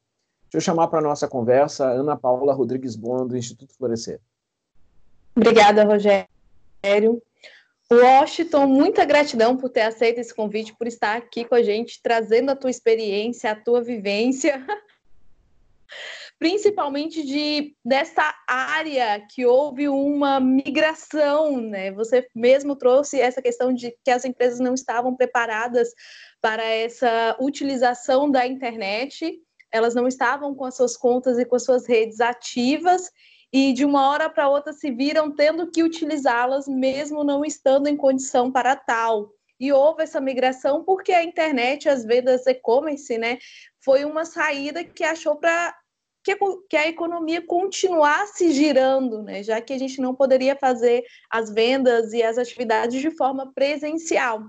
Deixa 0.44 0.58
eu 0.58 0.62
chamar 0.62 0.88
para 0.88 1.00
a 1.00 1.04
nossa 1.04 1.28
conversa 1.28 1.86
Ana 1.86 2.16
Paula 2.16 2.54
Rodrigues 2.54 2.96
Bon, 2.96 3.26
do 3.26 3.36
Instituto 3.36 3.74
Florescer. 3.76 4.20
Obrigada, 5.36 5.84
Rogério. 5.84 6.28
Washington, 7.92 8.68
muita 8.68 9.06
gratidão 9.06 9.58
por 9.58 9.70
ter 9.70 9.82
aceito 9.82 10.20
esse 10.20 10.34
convite, 10.34 10.76
por 10.76 10.88
estar 10.88 11.18
aqui 11.18 11.46
com 11.46 11.56
a 11.56 11.62
gente, 11.62 12.02
trazendo 12.02 12.52
a 12.52 12.56
tua 12.56 12.70
experiência, 12.70 13.52
a 13.52 13.56
tua 13.56 13.82
vivência, 13.82 14.66
principalmente 16.44 17.24
de 17.24 17.74
dessa 17.86 18.36
área 18.46 19.26
que 19.34 19.46
houve 19.46 19.88
uma 19.88 20.42
migração, 20.42 21.62
né? 21.62 21.90
Você 21.94 22.28
mesmo 22.36 22.76
trouxe 22.76 23.18
essa 23.18 23.42
questão 23.42 23.74
de 23.74 23.98
que 24.04 24.12
as 24.12 24.26
empresas 24.26 24.60
não 24.60 24.74
estavam 24.74 25.16
preparadas 25.16 25.88
para 26.42 26.62
essa 26.62 27.38
utilização 27.40 28.30
da 28.30 28.46
internet, 28.46 29.40
elas 29.72 29.96
não 29.96 30.06
estavam 30.06 30.54
com 30.54 30.66
as 30.66 30.76
suas 30.76 30.98
contas 30.98 31.40
e 31.40 31.46
com 31.46 31.56
as 31.56 31.64
suas 31.64 31.88
redes 31.88 32.20
ativas 32.20 33.10
e 33.54 33.72
de 33.72 33.86
uma 33.86 34.10
hora 34.10 34.30
para 34.30 34.50
outra 34.50 34.74
se 34.74 34.92
viram 34.92 35.34
tendo 35.34 35.72
que 35.72 35.82
utilizá-las, 35.82 36.68
mesmo 36.68 37.24
não 37.24 37.46
estando 37.46 37.88
em 37.88 37.96
condição 37.96 38.52
para 38.52 38.76
tal. 38.76 39.30
E 39.58 39.72
houve 39.72 40.04
essa 40.04 40.20
migração 40.20 40.84
porque 40.84 41.14
a 41.14 41.24
internet, 41.24 41.88
as 41.88 42.04
vendas 42.04 42.46
e-commerce, 42.48 43.18
né, 43.18 43.38
foi 43.80 44.04
uma 44.04 44.26
saída 44.26 44.84
que 44.84 45.06
achou 45.06 45.38
para 45.38 45.74
que, 46.24 46.78
a 46.78 46.88
economia 46.88 47.46
continuasse 47.46 48.52
girando, 48.52 49.22
né, 49.22 49.44
já 49.44 49.60
que 49.62 49.74
a 49.74 49.78
gente 49.78 50.02
não 50.02 50.16
poderia 50.16 50.56
fazer 50.56 51.04
as 51.30 51.52
vendas 51.52 52.14
e 52.14 52.24
as 52.24 52.38
atividades 52.38 53.02
de 53.02 53.12
forma 53.12 53.52
presencial. 53.54 54.44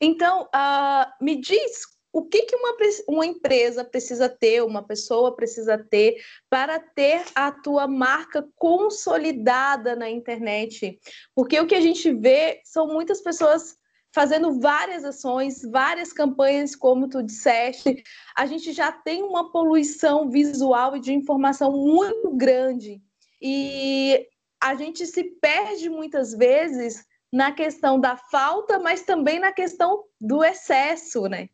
Então, 0.00 0.42
uh, 0.54 1.24
me 1.24 1.40
diz 1.40 1.96
o 2.12 2.24
que, 2.24 2.42
que 2.42 2.56
uma, 2.56 2.74
uma 3.08 3.26
empresa 3.26 3.84
precisa 3.84 4.26
ter, 4.26 4.62
uma 4.62 4.82
pessoa 4.82 5.36
precisa 5.36 5.76
ter 5.76 6.16
para 6.48 6.78
ter 6.78 7.22
a 7.34 7.52
tua 7.52 7.86
marca 7.86 8.46
consolidada 8.56 9.94
na 9.94 10.08
internet? 10.08 10.98
Porque 11.34 11.60
o 11.60 11.66
que 11.66 11.74
a 11.74 11.80
gente 11.80 12.10
vê 12.14 12.62
são 12.64 12.86
muitas 12.86 13.20
pessoas 13.20 13.76
fazendo 14.16 14.58
várias 14.58 15.04
ações, 15.04 15.60
várias 15.60 16.10
campanhas, 16.10 16.74
como 16.74 17.06
tu 17.06 17.22
disseste. 17.22 18.02
A 18.34 18.46
gente 18.46 18.72
já 18.72 18.90
tem 18.90 19.22
uma 19.22 19.52
poluição 19.52 20.30
visual 20.30 20.96
e 20.96 21.00
de 21.00 21.12
informação 21.12 21.70
muito 21.70 22.34
grande. 22.34 23.02
E 23.42 24.26
a 24.58 24.74
gente 24.74 25.06
se 25.06 25.22
perde 25.22 25.90
muitas 25.90 26.32
vezes 26.32 27.04
na 27.30 27.52
questão 27.52 28.00
da 28.00 28.16
falta, 28.16 28.78
mas 28.78 29.02
também 29.02 29.38
na 29.38 29.52
questão 29.52 30.04
do 30.18 30.42
excesso, 30.42 31.28
né? 31.28 31.50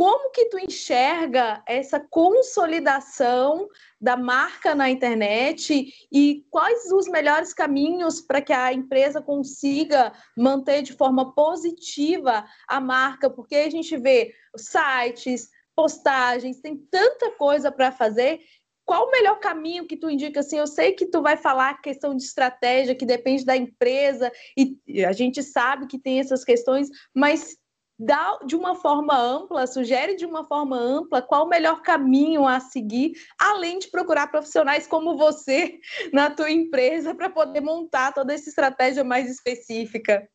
Como 0.00 0.30
que 0.30 0.46
tu 0.46 0.58
enxerga 0.58 1.62
essa 1.66 2.00
consolidação 2.00 3.68
da 4.00 4.16
marca 4.16 4.74
na 4.74 4.88
internet 4.88 5.92
e 6.10 6.46
quais 6.48 6.90
os 6.90 7.06
melhores 7.06 7.52
caminhos 7.52 8.18
para 8.18 8.40
que 8.40 8.50
a 8.50 8.72
empresa 8.72 9.20
consiga 9.20 10.10
manter 10.34 10.80
de 10.80 10.94
forma 10.94 11.34
positiva 11.34 12.46
a 12.66 12.80
marca? 12.80 13.28
Porque 13.28 13.54
a 13.54 13.68
gente 13.68 13.94
vê 13.98 14.32
sites, 14.56 15.50
postagens, 15.76 16.62
tem 16.62 16.78
tanta 16.90 17.32
coisa 17.32 17.70
para 17.70 17.92
fazer 17.92 18.40
qual 18.86 19.06
o 19.06 19.10
melhor 19.10 19.38
caminho 19.38 19.86
que 19.86 19.96
tu 19.96 20.08
indica? 20.10 20.40
Assim, 20.40 20.56
eu 20.56 20.66
sei 20.66 20.92
que 20.92 21.06
tu 21.06 21.22
vai 21.22 21.36
falar 21.36 21.80
questão 21.80 22.16
de 22.16 22.24
estratégia, 22.24 22.94
que 22.94 23.06
depende 23.06 23.44
da 23.44 23.56
empresa, 23.56 24.32
e 24.56 25.04
a 25.04 25.12
gente 25.12 25.42
sabe 25.42 25.86
que 25.86 25.96
tem 25.96 26.18
essas 26.18 26.42
questões, 26.42 26.88
mas 27.14 27.56
dá 28.02 28.38
de 28.46 28.56
uma 28.56 28.74
forma 28.74 29.14
ampla, 29.14 29.66
sugere 29.66 30.16
de 30.16 30.24
uma 30.24 30.42
forma 30.42 30.74
ampla 30.74 31.20
qual 31.20 31.44
o 31.44 31.48
melhor 31.48 31.82
caminho 31.82 32.48
a 32.48 32.58
seguir, 32.58 33.12
além 33.38 33.78
de 33.78 33.88
procurar 33.88 34.28
profissionais 34.28 34.86
como 34.86 35.18
você 35.18 35.78
na 36.10 36.30
tua 36.30 36.50
empresa 36.50 37.14
para 37.14 37.28
poder 37.28 37.60
montar 37.60 38.14
toda 38.14 38.32
essa 38.32 38.48
estratégia 38.48 39.04
mais 39.04 39.30
específica. 39.30 40.26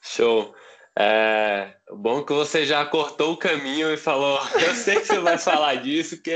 Show. 0.00 0.54
É 0.96 1.74
bom 1.90 2.22
que 2.22 2.32
você 2.32 2.64
já 2.64 2.86
cortou 2.86 3.32
o 3.32 3.36
caminho 3.36 3.92
e 3.92 3.96
falou: 3.96 4.38
Eu 4.64 4.76
sei 4.76 5.00
que 5.00 5.06
você 5.06 5.18
vai 5.18 5.36
falar 5.36 5.74
disso, 5.82 6.22
que 6.22 6.30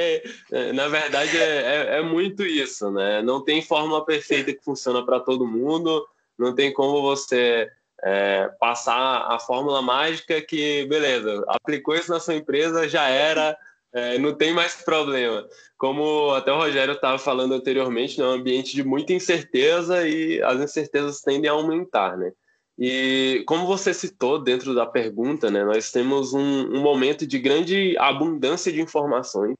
é, 0.51 0.73
na 0.73 0.89
verdade 0.89 1.39
é, 1.39 1.93
é, 1.93 1.99
é 1.99 2.03
muito 2.03 2.45
isso, 2.45 2.91
né? 2.91 3.23
Não 3.23 3.45
tem 3.45 3.63
fórmula 3.63 4.05
perfeita 4.05 4.53
que 4.53 4.65
funciona 4.65 5.07
para 5.07 5.21
todo 5.21 5.47
mundo, 5.47 6.05
não 6.37 6.53
tem 6.53 6.73
como 6.73 7.01
você 7.01 7.71
é, 8.03 8.49
passar 8.61 9.27
a 9.29 9.39
fórmula 9.39 9.83
mágica 9.83 10.41
que, 10.41 10.87
beleza, 10.87 11.45
aplicou 11.49 11.95
isso 11.95 12.11
na 12.11 12.21
sua 12.21 12.35
empresa, 12.35 12.89
já 12.89 13.09
era, 13.09 13.57
é, 13.93 14.19
não 14.19 14.35
tem 14.35 14.53
mais 14.53 14.77
problema. 14.77 15.47
Como 15.77 16.33
até 16.33 16.53
o 16.53 16.59
Rogério 16.59 16.95
estava 16.95 17.19
falando 17.19 17.55
anteriormente, 17.55 18.21
é 18.21 18.25
um 18.25 18.33
ambiente 18.33 18.75
de 18.75 18.85
muita 18.85 19.13
incerteza 19.13 20.07
e 20.07 20.43
as 20.43 20.61
incertezas 20.61 21.21
tendem 21.21 21.51
a 21.51 21.55
aumentar, 21.55 22.17
né? 22.17 22.33
E 22.79 23.43
como 23.47 23.67
você 23.67 23.93
citou 23.93 24.39
dentro 24.39 24.73
da 24.73 24.87
pergunta, 24.87 25.51
né, 25.51 25.65
nós 25.65 25.91
temos 25.91 26.33
um, 26.33 26.41
um, 26.41 26.81
momento 26.81 27.27
de 27.27 27.37
grande 27.37 27.97
abundância 27.99 28.73
de 28.73 28.81
informações 28.81 29.57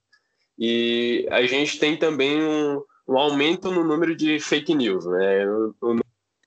e 0.57 1.27
a 1.33 1.43
gente 1.43 1.81
tem 1.81 1.97
também 1.97 2.41
um, 2.41 2.81
um 3.09 3.19
aumento 3.19 3.73
no 3.73 3.83
número 3.83 4.15
de 4.15 4.39
fake 4.39 4.73
news, 4.73 5.05
né, 5.05 5.45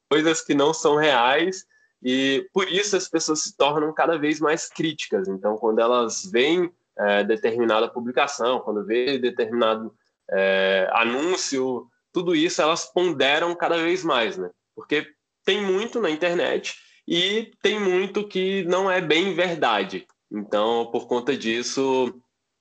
coisas 0.09 0.39
que 0.41 0.53
não 0.53 0.73
são 0.73 0.95
reais 0.95 1.65
e 2.03 2.47
por 2.53 2.67
isso 2.67 2.95
as 2.95 3.07
pessoas 3.07 3.43
se 3.43 3.55
tornam 3.55 3.93
cada 3.93 4.17
vez 4.17 4.39
mais 4.39 4.67
críticas. 4.67 5.27
Então, 5.27 5.55
quando 5.57 5.79
elas 5.79 6.29
veem 6.31 6.71
é, 6.97 7.23
determinada 7.23 7.87
publicação, 7.87 8.59
quando 8.59 8.85
vê 8.85 9.19
determinado 9.19 9.93
é, 10.29 10.89
anúncio, 10.93 11.87
tudo 12.11 12.35
isso 12.35 12.61
elas 12.61 12.85
ponderam 12.85 13.55
cada 13.55 13.77
vez 13.77 14.03
mais, 14.03 14.37
né? 14.37 14.49
Porque 14.75 15.07
tem 15.45 15.61
muito 15.61 15.99
na 15.99 16.09
internet 16.09 16.75
e 17.07 17.51
tem 17.61 17.79
muito 17.79 18.27
que 18.27 18.63
não 18.65 18.89
é 18.89 19.01
bem 19.01 19.33
verdade. 19.33 20.07
Então, 20.31 20.89
por 20.91 21.07
conta 21.07 21.35
disso, 21.35 22.13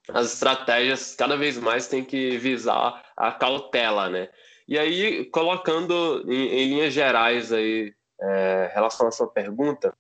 as 0.09 0.33
estratégias 0.33 1.15
cada 1.15 1.37
vez 1.37 1.57
mais 1.57 1.89
têm 1.89 2.05
que 2.05 2.37
visar 2.37 3.05
a 3.17 3.33
cautela, 3.33 4.09
né? 4.09 4.29
E 4.67 4.79
aí, 4.79 5.25
colocando 5.27 6.25
em, 6.31 6.49
em 6.49 6.69
linhas 6.69 6.93
gerais 6.93 7.53
aí, 7.53 7.93
é, 8.21 8.71
relação 8.75 9.07
à 9.07 9.11
sua 9.11 9.29
pergunta, 9.29 9.93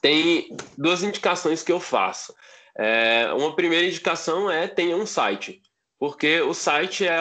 tem 0.00 0.56
duas 0.76 1.02
indicações 1.02 1.62
que 1.62 1.72
eu 1.72 1.80
faço. 1.80 2.34
É, 2.76 3.32
uma 3.34 3.54
primeira 3.54 3.86
indicação 3.86 4.50
é 4.50 4.66
tenha 4.66 4.96
um 4.96 5.06
site, 5.06 5.60
porque 5.98 6.40
o 6.40 6.54
site 6.54 7.06
é 7.06 7.18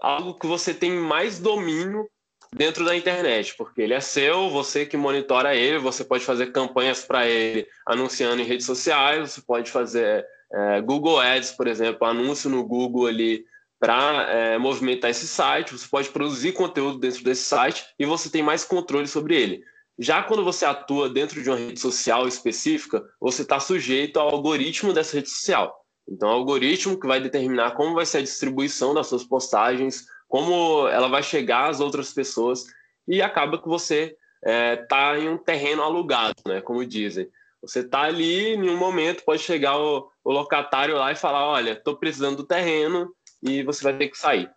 algo 0.00 0.34
que 0.34 0.46
você 0.46 0.74
tem 0.74 0.92
mais 0.92 1.38
domínio 1.38 2.08
dentro 2.52 2.84
da 2.84 2.96
internet, 2.96 3.54
porque 3.56 3.80
ele 3.80 3.94
é 3.94 4.00
seu, 4.00 4.50
você 4.50 4.84
que 4.84 4.96
monitora 4.96 5.54
ele, 5.54 5.78
você 5.78 6.04
pode 6.04 6.24
fazer 6.24 6.52
campanhas 6.52 7.04
para 7.04 7.26
ele 7.26 7.66
anunciando 7.86 8.42
em 8.42 8.46
redes 8.46 8.66
sociais, 8.66 9.30
você 9.30 9.40
pode 9.40 9.70
fazer 9.70 10.26
é, 10.52 10.80
Google 10.80 11.20
Ads, 11.20 11.52
por 11.52 11.68
exemplo, 11.68 12.06
anúncio 12.06 12.50
no 12.50 12.64
Google 12.64 13.06
ali 13.06 13.44
para 13.80 14.30
é, 14.30 14.58
movimentar 14.58 15.10
esse 15.10 15.26
site, 15.26 15.72
você 15.72 15.88
pode 15.88 16.10
produzir 16.10 16.52
conteúdo 16.52 16.98
dentro 16.98 17.24
desse 17.24 17.44
site 17.44 17.82
e 17.98 18.04
você 18.04 18.28
tem 18.28 18.42
mais 18.42 18.62
controle 18.62 19.08
sobre 19.08 19.34
ele. 19.34 19.64
Já 19.98 20.22
quando 20.22 20.44
você 20.44 20.66
atua 20.66 21.08
dentro 21.08 21.42
de 21.42 21.48
uma 21.48 21.58
rede 21.58 21.80
social 21.80 22.28
específica, 22.28 23.02
você 23.18 23.40
está 23.40 23.58
sujeito 23.58 24.20
ao 24.20 24.28
algoritmo 24.28 24.92
dessa 24.92 25.16
rede 25.16 25.30
social. 25.30 25.80
Então, 26.06 26.28
é 26.28 26.32
o 26.32 26.36
algoritmo 26.36 26.98
que 26.98 27.06
vai 27.06 27.20
determinar 27.20 27.72
como 27.72 27.94
vai 27.94 28.04
ser 28.04 28.18
a 28.18 28.22
distribuição 28.22 28.92
das 28.92 29.06
suas 29.06 29.24
postagens, 29.24 30.04
como 30.28 30.86
ela 30.88 31.08
vai 31.08 31.22
chegar 31.22 31.70
às 31.70 31.80
outras 31.80 32.12
pessoas 32.12 32.64
e 33.08 33.22
acaba 33.22 33.60
que 33.60 33.68
você 33.68 34.16
está 34.42 35.16
é, 35.16 35.20
em 35.20 35.28
um 35.28 35.38
terreno 35.38 35.82
alugado, 35.82 36.36
né? 36.46 36.60
Como 36.60 36.84
dizem. 36.84 37.28
Você 37.62 37.80
está 37.80 38.02
ali, 38.02 38.54
em 38.54 38.70
um 38.70 38.76
momento 38.76 39.22
pode 39.22 39.42
chegar 39.42 39.78
o, 39.78 40.10
o 40.24 40.32
locatário 40.32 40.96
lá 40.96 41.12
e 41.12 41.16
falar, 41.16 41.46
olha, 41.46 41.72
estou 41.72 41.96
precisando 41.96 42.38
do 42.38 42.46
terreno 42.46 43.14
e 43.42 43.62
você 43.62 43.82
vai 43.82 43.96
ter 43.96 44.08
que 44.08 44.18
sair. 44.18 44.50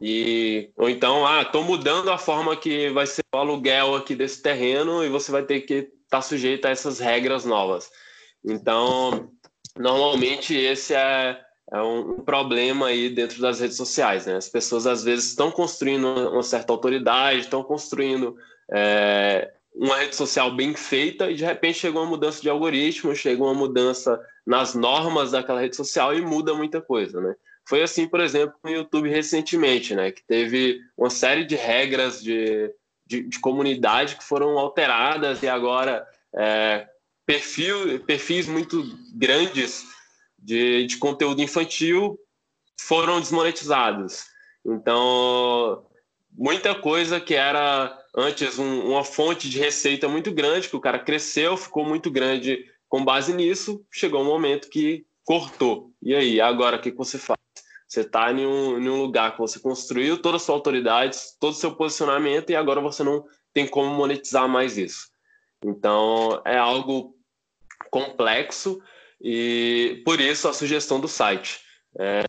E, 0.00 0.70
ou 0.76 0.88
então, 0.88 1.26
ah, 1.26 1.42
estou 1.42 1.62
mudando 1.62 2.10
a 2.10 2.16
forma 2.16 2.56
que 2.56 2.88
vai 2.90 3.06
ser 3.06 3.22
o 3.34 3.38
aluguel 3.38 3.94
aqui 3.94 4.14
desse 4.14 4.40
terreno 4.40 5.04
e 5.04 5.08
você 5.08 5.30
vai 5.30 5.42
ter 5.42 5.60
que 5.62 5.74
estar 5.74 5.90
tá 6.08 6.22
sujeito 6.22 6.66
a 6.66 6.70
essas 6.70 6.98
regras 6.98 7.44
novas. 7.44 7.90
Então, 8.44 9.30
normalmente 9.76 10.56
esse 10.56 10.94
é, 10.94 11.38
é 11.70 11.82
um, 11.82 12.20
problema 12.20 12.86
aí 12.86 13.10
dentro 13.10 13.40
das 13.40 13.60
redes 13.60 13.76
sociais. 13.76 14.26
Né? 14.26 14.36
As 14.36 14.48
pessoas 14.48 14.86
às 14.86 15.04
vezes 15.04 15.26
estão 15.26 15.50
construindo 15.50 16.06
uma 16.30 16.42
certa 16.42 16.72
autoridade, 16.72 17.40
estão 17.40 17.62
construindo 17.62 18.34
é, 18.72 19.52
uma 19.74 19.96
rede 19.96 20.16
social 20.16 20.50
bem 20.54 20.74
feita 20.74 21.30
e 21.30 21.34
de 21.34 21.44
repente 21.44 21.80
chega 21.80 21.98
uma 21.98 22.08
mudança 22.08 22.40
de 22.40 22.48
algoritmo, 22.48 23.14
chega 23.14 23.42
uma 23.42 23.54
mudança 23.54 24.20
nas 24.46 24.74
normas 24.74 25.30
daquela 25.30 25.60
rede 25.60 25.76
social 25.76 26.14
e 26.14 26.20
muda 26.20 26.54
muita 26.54 26.80
coisa, 26.80 27.20
né? 27.20 27.34
Foi 27.68 27.82
assim, 27.82 28.08
por 28.08 28.20
exemplo, 28.20 28.54
no 28.64 28.70
YouTube 28.70 29.08
recentemente, 29.08 29.94
né? 29.94 30.10
Que 30.10 30.22
teve 30.26 30.80
uma 30.96 31.10
série 31.10 31.44
de 31.44 31.54
regras 31.54 32.22
de, 32.22 32.72
de, 33.06 33.22
de 33.22 33.38
comunidade 33.38 34.16
que 34.16 34.24
foram 34.24 34.58
alteradas 34.58 35.42
e 35.42 35.48
agora 35.48 36.06
é, 36.34 36.88
perfil, 37.24 38.00
perfis 38.00 38.46
muito 38.46 38.82
grandes 39.14 39.84
de, 40.38 40.86
de 40.86 40.96
conteúdo 40.96 41.40
infantil 41.40 42.18
foram 42.80 43.20
desmonetizados. 43.20 44.24
Então, 44.64 45.86
muita 46.32 46.74
coisa 46.74 47.20
que 47.20 47.34
era 47.34 47.96
antes 48.14 48.58
um, 48.58 48.90
uma 48.90 49.04
fonte 49.04 49.48
de 49.48 49.58
receita 49.58 50.08
muito 50.08 50.32
grande, 50.32 50.68
que 50.68 50.76
o 50.76 50.80
cara 50.80 50.98
cresceu, 50.98 51.56
ficou 51.56 51.84
muito 51.84 52.10
grande 52.10 52.64
com 52.92 53.02
base 53.02 53.32
nisso, 53.32 53.82
chegou 53.90 54.20
um 54.20 54.26
momento 54.26 54.68
que 54.68 55.06
cortou. 55.24 55.94
E 56.02 56.14
aí, 56.14 56.42
agora 56.42 56.76
o 56.76 56.78
que, 56.78 56.90
você 56.90 57.16
faz? 57.16 57.38
Você 57.88 58.02
está 58.02 58.30
em, 58.30 58.44
um, 58.46 58.78
em 58.78 58.86
um 58.86 59.00
lugar 59.00 59.32
que 59.32 59.38
você 59.38 59.58
construiu 59.58 60.20
toda 60.20 60.36
a 60.36 60.38
sua 60.38 60.54
autoridade, 60.54 61.16
todo 61.40 61.52
o 61.52 61.56
seu 61.56 61.74
posicionamento, 61.74 62.50
e 62.50 62.54
agora 62.54 62.82
você 62.82 63.02
não 63.02 63.24
tem 63.50 63.66
como 63.66 63.88
monetizar 63.94 64.46
mais 64.46 64.76
isso. 64.76 65.08
Então, 65.64 66.42
é 66.44 66.58
algo 66.58 67.16
complexo, 67.90 68.78
e 69.18 70.02
por 70.04 70.20
isso 70.20 70.46
a 70.46 70.52
sugestão 70.52 71.00
do 71.00 71.08
site. 71.08 71.62
É, 71.98 72.24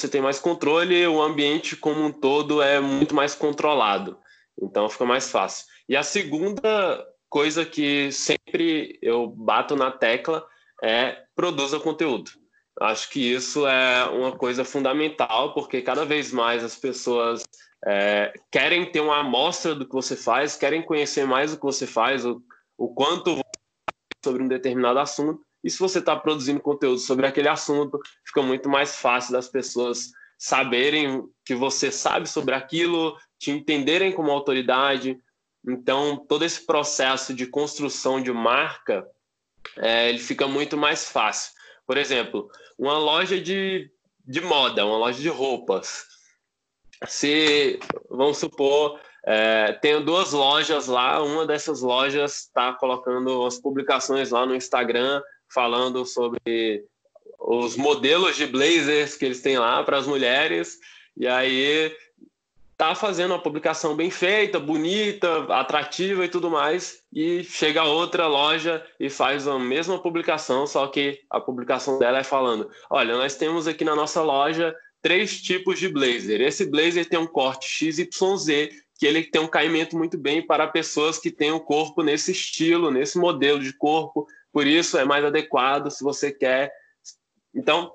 você 0.00 0.08
tem 0.08 0.20
mais 0.20 0.40
controle, 0.40 1.06
o 1.06 1.22
ambiente 1.22 1.76
como 1.76 2.04
um 2.04 2.10
todo 2.10 2.60
é 2.60 2.80
muito 2.80 3.14
mais 3.14 3.36
controlado. 3.36 4.18
Então 4.60 4.88
fica 4.88 5.04
mais 5.04 5.30
fácil. 5.30 5.64
E 5.88 5.94
a 5.94 6.02
segunda 6.02 7.06
coisa 7.32 7.64
que 7.64 8.12
sempre 8.12 8.98
eu 9.00 9.26
bato 9.26 9.74
na 9.74 9.90
tecla 9.90 10.46
é 10.84 11.16
produza 11.34 11.80
conteúdo. 11.80 12.30
Acho 12.78 13.08
que 13.08 13.32
isso 13.32 13.66
é 13.66 14.04
uma 14.10 14.32
coisa 14.32 14.66
fundamental, 14.66 15.54
porque 15.54 15.80
cada 15.80 16.04
vez 16.04 16.30
mais 16.30 16.62
as 16.62 16.76
pessoas 16.76 17.42
é, 17.86 18.34
querem 18.50 18.84
ter 18.92 19.00
uma 19.00 19.20
amostra 19.20 19.74
do 19.74 19.86
que 19.86 19.94
você 19.94 20.14
faz, 20.14 20.56
querem 20.56 20.82
conhecer 20.82 21.24
mais 21.26 21.54
o 21.54 21.56
que 21.56 21.62
você 21.62 21.86
faz, 21.86 22.26
o, 22.26 22.42
o 22.76 22.92
quanto 22.92 23.40
sobre 24.22 24.42
um 24.42 24.48
determinado 24.48 24.98
assunto, 24.98 25.40
e 25.64 25.70
se 25.70 25.78
você 25.78 26.00
está 26.00 26.14
produzindo 26.14 26.60
conteúdo 26.60 26.98
sobre 26.98 27.26
aquele 27.26 27.48
assunto, 27.48 27.98
fica 28.26 28.42
muito 28.42 28.68
mais 28.68 28.96
fácil 28.96 29.32
das 29.32 29.48
pessoas 29.48 30.10
saberem 30.38 31.24
que 31.46 31.54
você 31.54 31.90
sabe 31.90 32.28
sobre 32.28 32.54
aquilo, 32.54 33.16
te 33.38 33.50
entenderem 33.50 34.12
como 34.12 34.30
autoridade. 34.30 35.18
Então, 35.66 36.16
todo 36.16 36.44
esse 36.44 36.64
processo 36.66 37.32
de 37.32 37.46
construção 37.46 38.20
de 38.20 38.32
marca, 38.32 39.06
é, 39.78 40.08
ele 40.08 40.18
fica 40.18 40.46
muito 40.48 40.76
mais 40.76 41.08
fácil. 41.08 41.52
Por 41.86 41.96
exemplo, 41.96 42.50
uma 42.78 42.98
loja 42.98 43.40
de, 43.40 43.90
de 44.24 44.40
moda, 44.40 44.84
uma 44.84 44.98
loja 44.98 45.20
de 45.20 45.28
roupas. 45.28 46.04
se, 47.06 47.78
vamos 48.08 48.38
supor, 48.38 49.00
é, 49.24 49.72
tenho 49.74 50.04
duas 50.04 50.32
lojas 50.32 50.88
lá, 50.88 51.22
uma 51.22 51.46
dessas 51.46 51.80
lojas 51.80 52.40
está 52.40 52.72
colocando 52.72 53.46
as 53.46 53.58
publicações 53.58 54.30
lá 54.30 54.44
no 54.44 54.54
Instagram 54.54 55.22
falando 55.52 56.04
sobre 56.04 56.84
os 57.38 57.76
modelos 57.76 58.36
de 58.36 58.46
blazers 58.46 59.16
que 59.16 59.24
eles 59.24 59.42
têm 59.42 59.58
lá 59.58 59.82
para 59.84 59.98
as 59.98 60.06
mulheres, 60.06 60.78
e 61.16 61.26
aí 61.26 61.94
tá 62.82 62.96
fazendo 62.96 63.30
uma 63.30 63.40
publicação 63.40 63.94
bem 63.94 64.10
feita, 64.10 64.58
bonita, 64.58 65.44
atrativa 65.54 66.24
e 66.24 66.28
tudo 66.28 66.50
mais, 66.50 66.98
e 67.12 67.44
chega 67.44 67.84
outra 67.84 68.26
loja 68.26 68.84
e 68.98 69.08
faz 69.08 69.46
a 69.46 69.56
mesma 69.56 70.02
publicação, 70.02 70.66
só 70.66 70.88
que 70.88 71.20
a 71.30 71.40
publicação 71.40 72.00
dela 72.00 72.18
é 72.18 72.24
falando: 72.24 72.68
olha, 72.90 73.16
nós 73.16 73.36
temos 73.36 73.68
aqui 73.68 73.84
na 73.84 73.94
nossa 73.94 74.20
loja 74.20 74.74
três 75.00 75.40
tipos 75.40 75.78
de 75.78 75.88
blazer. 75.88 76.40
Esse 76.40 76.68
blazer 76.68 77.08
tem 77.08 77.20
um 77.20 77.26
corte 77.26 77.68
XYZ, 77.68 78.70
que 78.98 79.06
ele 79.06 79.22
tem 79.22 79.40
um 79.40 79.46
caimento 79.46 79.96
muito 79.96 80.18
bem 80.18 80.44
para 80.44 80.66
pessoas 80.66 81.20
que 81.20 81.30
têm 81.30 81.52
o 81.52 81.60
corpo 81.60 82.02
nesse 82.02 82.32
estilo, 82.32 82.90
nesse 82.90 83.16
modelo 83.16 83.60
de 83.60 83.72
corpo, 83.78 84.26
por 84.52 84.66
isso 84.66 84.98
é 84.98 85.04
mais 85.04 85.24
adequado 85.24 85.88
se 85.88 86.02
você 86.02 86.32
quer. 86.32 86.72
Então, 87.54 87.92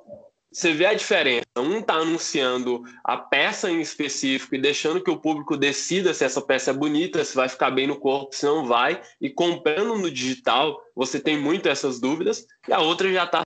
você 0.58 0.74
vê 0.74 0.88
a 0.88 0.94
diferença. 0.96 1.46
Um 1.56 1.78
está 1.78 1.94
anunciando 1.94 2.84
a 3.04 3.16
peça 3.16 3.70
em 3.70 3.80
específico 3.80 4.56
e 4.56 4.62
deixando 4.62 5.04
que 5.04 5.12
o 5.12 5.20
público 5.20 5.56
decida 5.56 6.16
se 6.16 6.26
essa 6.26 6.42
peça 6.42 6.72
é 6.72 6.74
bonita, 6.74 7.24
se 7.24 7.36
vai 7.36 7.48
ficar 7.48 7.70
bem 7.70 7.86
no 7.86 8.00
corpo, 8.00 8.36
se 8.36 8.44
não 8.44 8.66
vai. 8.66 9.00
E 9.22 9.30
comprando 9.30 9.96
no 9.96 10.10
digital, 10.10 10.82
você 10.96 11.20
tem 11.20 11.38
muito 11.38 11.70
essas 11.70 12.00
dúvidas. 12.00 12.48
E 12.68 12.74
a 12.74 12.80
outra 12.80 13.14
já 13.14 13.26
está 13.26 13.44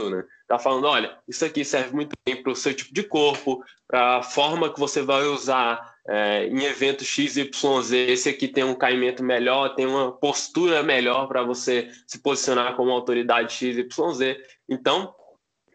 né? 0.00 0.24
Tá 0.48 0.58
falando, 0.58 0.86
olha, 0.86 1.18
isso 1.28 1.44
aqui 1.44 1.66
serve 1.66 1.94
muito 1.94 2.14
bem 2.26 2.42
para 2.42 2.50
o 2.50 2.56
seu 2.56 2.72
tipo 2.72 2.94
de 2.94 3.02
corpo, 3.02 3.62
para 3.86 4.16
a 4.16 4.22
forma 4.22 4.72
que 4.72 4.80
você 4.80 5.02
vai 5.02 5.24
usar 5.24 5.94
é, 6.08 6.46
em 6.46 6.64
evento 6.64 7.04
XYZ. 7.04 7.92
Esse 7.92 8.30
aqui 8.30 8.48
tem 8.48 8.64
um 8.64 8.74
caimento 8.74 9.22
melhor, 9.22 9.74
tem 9.74 9.84
uma 9.84 10.10
postura 10.10 10.82
melhor 10.82 11.28
para 11.28 11.42
você 11.42 11.90
se 12.06 12.18
posicionar 12.20 12.74
como 12.74 12.90
autoridade 12.90 13.52
XYZ. 13.52 14.38
Então, 14.66 15.14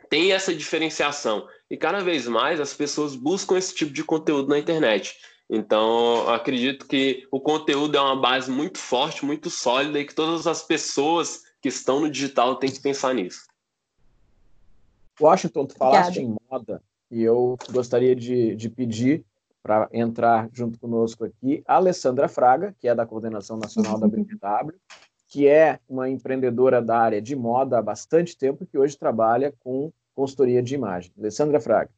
tem 0.09 0.31
essa 0.31 0.53
diferenciação. 0.53 1.47
E 1.69 1.77
cada 1.77 1.99
vez 1.99 2.27
mais 2.27 2.59
as 2.59 2.73
pessoas 2.73 3.15
buscam 3.15 3.57
esse 3.57 3.75
tipo 3.75 3.91
de 3.91 4.03
conteúdo 4.03 4.49
na 4.49 4.59
internet. 4.59 5.17
Então, 5.49 6.27
acredito 6.29 6.85
que 6.85 7.25
o 7.31 7.39
conteúdo 7.39 7.95
é 7.95 8.01
uma 8.01 8.19
base 8.19 8.51
muito 8.51 8.77
forte, 8.77 9.25
muito 9.25 9.49
sólida 9.49 9.99
e 9.99 10.05
que 10.05 10.13
todas 10.13 10.45
as 10.45 10.61
pessoas 10.61 11.43
que 11.61 11.69
estão 11.69 12.01
no 12.01 12.09
digital 12.09 12.57
têm 12.57 12.71
que 12.71 12.81
pensar 12.81 13.13
nisso. 13.13 13.47
Washington, 15.19 15.65
tu 15.65 15.75
falaste 15.75 16.19
Obrigada. 16.19 16.37
em 16.41 16.51
moda 16.51 16.83
e 17.09 17.23
eu 17.23 17.57
gostaria 17.71 18.15
de, 18.15 18.55
de 18.55 18.69
pedir 18.69 19.25
para 19.63 19.89
entrar 19.91 20.49
junto 20.53 20.79
conosco 20.79 21.25
aqui 21.25 21.63
a 21.67 21.75
Alessandra 21.75 22.27
Fraga, 22.27 22.75
que 22.79 22.87
é 22.87 22.95
da 22.95 23.05
Coordenação 23.05 23.57
Nacional 23.57 23.99
da 23.99 24.07
BMW, 24.07 24.73
que 25.27 25.47
é 25.47 25.79
uma 25.87 26.09
empreendedora 26.09 26.81
da 26.81 26.97
área 26.97 27.21
de 27.21 27.35
moda 27.35 27.77
há 27.77 27.81
bastante 27.81 28.37
tempo 28.37 28.63
e 28.63 28.67
que 28.67 28.77
hoje 28.77 28.97
trabalha 28.97 29.53
com 29.59 29.91
consultoria 30.15 30.63
de 30.63 30.73
imagem. 30.73 31.11
Alessandra 31.17 31.59
Fraga. 31.59 31.91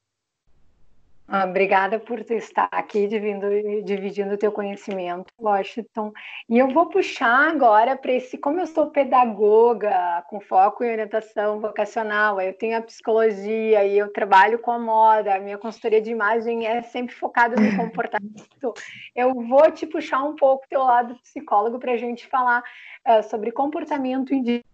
Ah, 1.31 1.45
obrigada 1.45 1.99
por 1.99 2.19
estar 2.31 2.67
aqui 2.71 3.05
dividindo, 3.05 3.47
dividindo 3.83 4.33
o 4.33 4.37
teu 4.37 4.51
conhecimento, 4.51 5.31
Washington. 5.39 6.11
E 6.49 6.57
eu 6.57 6.69
vou 6.69 6.87
puxar 6.87 7.51
agora 7.51 7.95
para 7.95 8.13
esse, 8.13 8.35
como 8.35 8.59
eu 8.59 8.65
sou 8.65 8.89
pedagoga 8.89 10.23
com 10.27 10.39
foco 10.39 10.83
em 10.83 10.91
orientação 10.91 11.59
vocacional, 11.59 12.41
eu 12.41 12.51
tenho 12.53 12.79
a 12.79 12.81
psicologia 12.81 13.85
e 13.85 13.95
eu 13.95 14.11
trabalho 14.11 14.57
com 14.57 14.71
a 14.71 14.79
moda, 14.79 15.35
a 15.35 15.39
minha 15.39 15.59
consultoria 15.59 16.01
de 16.01 16.09
imagem 16.09 16.65
é 16.65 16.81
sempre 16.81 17.13
focada 17.13 17.55
no 17.55 17.77
comportamento. 17.77 18.73
Eu 19.15 19.31
vou 19.35 19.69
te 19.69 19.85
puxar 19.85 20.23
um 20.23 20.35
pouco 20.35 20.65
teu 20.67 20.81
lado 20.81 21.13
psicólogo 21.21 21.77
para 21.77 21.91
a 21.91 21.97
gente 21.97 22.25
falar 22.25 22.63
uh, 23.07 23.21
sobre 23.21 23.51
comportamento 23.51 24.33
individual 24.33 24.68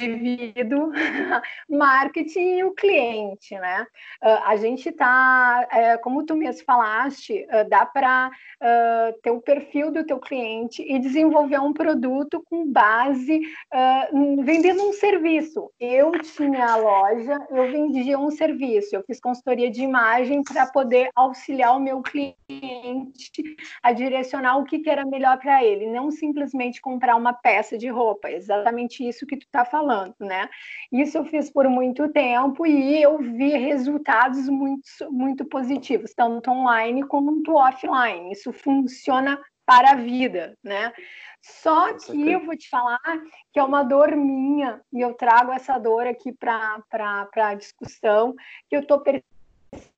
indivíduo, 0.00 0.90
marketing 1.68 2.58
e 2.58 2.64
o 2.64 2.72
cliente, 2.72 3.54
né? 3.54 3.86
Uh, 4.22 4.42
a 4.44 4.56
gente 4.56 4.90
tá, 4.90 5.66
uh, 5.72 6.02
como 6.02 6.24
tu 6.24 6.34
mesmo 6.34 6.64
falaste, 6.64 7.46
uh, 7.50 7.68
dá 7.68 7.86
para 7.86 8.30
ah, 8.60 9.12
ter 9.22 9.30
o 9.30 9.40
perfil 9.40 9.90
do 9.90 10.04
teu 10.04 10.18
cliente 10.18 10.82
e 10.82 10.98
desenvolver 10.98 11.58
um 11.58 11.72
produto 11.72 12.42
com 12.48 12.70
base 12.70 13.40
vendendo 14.42 14.88
um 14.88 14.92
serviço. 14.92 15.70
Eu 15.78 16.12
tinha 16.12 16.66
a 16.66 16.76
loja, 16.76 17.36
eu 17.50 17.70
vendia 17.70 18.18
um 18.18 18.30
serviço, 18.30 18.94
eu 18.94 19.02
fiz 19.04 19.20
consultoria 19.20 19.70
de 19.70 19.82
imagem 19.82 20.42
para 20.42 20.66
poder 20.66 21.10
auxiliar 21.14 21.76
o 21.76 21.80
meu 21.80 22.00
cliente 22.00 23.42
a 23.82 23.92
direcionar 23.92 24.58
o 24.58 24.64
que, 24.64 24.78
que 24.78 24.90
era 24.90 25.04
melhor 25.04 25.38
para 25.38 25.62
ele, 25.62 25.86
não 25.90 26.10
simplesmente 26.10 26.80
comprar 26.80 27.16
uma 27.16 27.32
peça 27.32 27.76
de 27.76 27.88
roupa. 27.88 28.30
Exatamente 28.30 29.06
isso 29.06 29.26
que 29.26 29.36
tu 29.36 29.46
está 29.46 29.64
falando 29.64 29.93
falando, 29.94 30.14
né? 30.20 30.48
Isso 30.92 31.18
eu 31.18 31.24
fiz 31.24 31.50
por 31.50 31.68
muito 31.68 32.08
tempo 32.08 32.66
e 32.66 33.00
eu 33.00 33.18
vi 33.18 33.50
resultados 33.50 34.48
muito, 34.48 34.82
muito 35.10 35.44
positivos, 35.44 36.12
tanto 36.14 36.50
online 36.50 37.06
quanto 37.06 37.54
offline. 37.54 38.32
Isso 38.32 38.52
funciona 38.52 39.40
para 39.64 39.92
a 39.92 39.96
vida, 39.96 40.56
né? 40.62 40.92
Só 41.40 41.92
que 41.94 42.30
eu 42.30 42.44
vou 42.44 42.56
te 42.56 42.68
falar 42.68 43.00
que 43.52 43.60
é 43.60 43.62
uma 43.62 43.82
dor 43.82 44.16
minha, 44.16 44.80
e 44.92 45.00
eu 45.00 45.14
trago 45.14 45.52
essa 45.52 45.78
dor 45.78 46.06
aqui 46.06 46.32
para 46.32 46.82
a 47.36 47.54
discussão, 47.54 48.34
que 48.68 48.76
eu 48.76 48.80
estou 48.80 49.02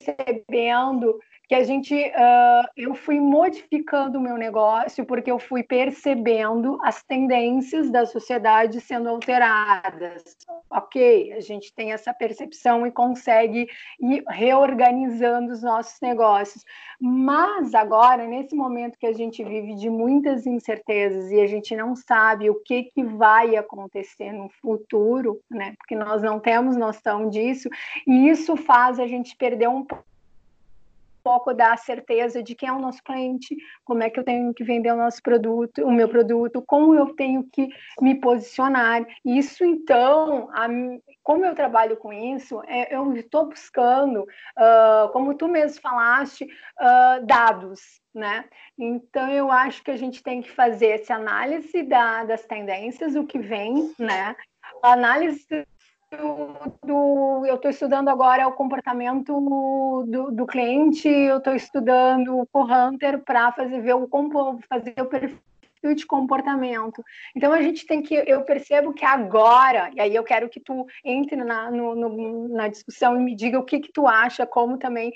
percebendo 0.02 1.18
que 1.48 1.54
a 1.54 1.62
gente 1.62 1.94
uh, 1.94 2.68
eu 2.76 2.94
fui 2.94 3.20
modificando 3.20 4.18
o 4.18 4.20
meu 4.20 4.36
negócio 4.36 5.04
porque 5.06 5.30
eu 5.30 5.38
fui 5.38 5.62
percebendo 5.62 6.78
as 6.82 7.04
tendências 7.04 7.90
da 7.90 8.04
sociedade 8.04 8.80
sendo 8.80 9.08
alteradas. 9.08 10.36
Ok, 10.68 11.32
a 11.32 11.40
gente 11.40 11.72
tem 11.72 11.92
essa 11.92 12.12
percepção 12.12 12.84
e 12.84 12.90
consegue 12.90 13.68
ir 14.00 14.24
reorganizando 14.28 15.52
os 15.52 15.62
nossos 15.62 16.00
negócios. 16.00 16.64
Mas 17.00 17.74
agora, 17.74 18.26
nesse 18.26 18.56
momento 18.56 18.98
que 18.98 19.06
a 19.06 19.12
gente 19.12 19.44
vive 19.44 19.74
de 19.74 19.88
muitas 19.88 20.46
incertezas 20.46 21.30
e 21.30 21.40
a 21.40 21.46
gente 21.46 21.76
não 21.76 21.94
sabe 21.94 22.50
o 22.50 22.60
que, 22.62 22.84
que 22.84 23.04
vai 23.04 23.54
acontecer 23.54 24.32
no 24.32 24.48
futuro, 24.48 25.40
né? 25.48 25.74
Porque 25.78 25.94
nós 25.94 26.22
não 26.22 26.40
temos 26.40 26.76
noção 26.76 27.28
disso, 27.28 27.68
e 28.06 28.28
isso 28.28 28.56
faz 28.56 28.98
a 28.98 29.06
gente 29.06 29.36
perder 29.36 29.68
um 29.68 29.84
pouco 29.84 30.04
pouco 31.26 31.52
da 31.52 31.76
certeza 31.76 32.40
de 32.40 32.54
quem 32.54 32.68
é 32.68 32.72
o 32.72 32.78
nosso 32.78 33.02
cliente, 33.02 33.56
como 33.84 34.00
é 34.00 34.08
que 34.08 34.20
eu 34.20 34.22
tenho 34.22 34.54
que 34.54 34.62
vender 34.62 34.92
o 34.92 34.96
nosso 34.96 35.20
produto, 35.20 35.82
o 35.82 35.90
meu 35.90 36.08
produto, 36.08 36.62
como 36.64 36.94
eu 36.94 37.16
tenho 37.16 37.42
que 37.52 37.68
me 38.00 38.14
posicionar. 38.14 39.04
Isso, 39.24 39.64
então, 39.64 40.48
a, 40.52 40.68
como 41.24 41.44
eu 41.44 41.52
trabalho 41.52 41.96
com 41.96 42.12
isso, 42.12 42.62
é, 42.68 42.94
eu 42.94 43.12
estou 43.16 43.46
buscando, 43.46 44.20
uh, 44.22 45.08
como 45.12 45.34
tu 45.34 45.48
mesmo 45.48 45.80
falaste, 45.80 46.44
uh, 46.44 47.26
dados, 47.26 47.80
né? 48.14 48.44
Então, 48.78 49.28
eu 49.28 49.50
acho 49.50 49.82
que 49.82 49.90
a 49.90 49.96
gente 49.96 50.22
tem 50.22 50.40
que 50.40 50.52
fazer 50.52 50.90
essa 51.00 51.16
análise 51.16 51.82
da, 51.82 52.22
das 52.22 52.46
tendências, 52.46 53.16
o 53.16 53.26
que 53.26 53.40
vem, 53.40 53.92
né? 53.98 54.36
A 54.80 54.92
análise 54.92 55.66
eu 56.12 57.54
estou 57.56 57.70
estudando 57.70 58.08
agora 58.08 58.46
o 58.46 58.52
comportamento 58.52 59.32
do, 60.06 60.30
do 60.30 60.46
cliente, 60.46 61.08
eu 61.08 61.38
estou 61.38 61.54
estudando 61.54 62.46
o 62.52 62.64
Hunter 62.64 63.22
para 63.24 63.52
fazer 63.52 63.80
ver 63.80 63.94
o 63.94 64.08
fazer 64.68 64.94
o 65.00 65.06
perfil 65.06 65.38
de 65.94 66.06
comportamento. 66.06 67.02
Então 67.34 67.52
a 67.52 67.62
gente 67.62 67.86
tem 67.86 68.02
que, 68.02 68.14
eu 68.14 68.42
percebo 68.42 68.92
que 68.92 69.04
agora, 69.04 69.90
e 69.94 70.00
aí 70.00 70.14
eu 70.14 70.24
quero 70.24 70.48
que 70.48 70.60
tu 70.60 70.86
entre 71.04 71.36
na, 71.36 71.70
no, 71.70 71.94
no, 71.94 72.48
na 72.48 72.68
discussão 72.68 73.16
e 73.16 73.20
me 73.22 73.34
diga 73.34 73.58
o 73.58 73.64
que 73.64 73.80
que 73.80 73.92
tu 73.92 74.06
acha, 74.06 74.46
como 74.46 74.78
também, 74.78 75.12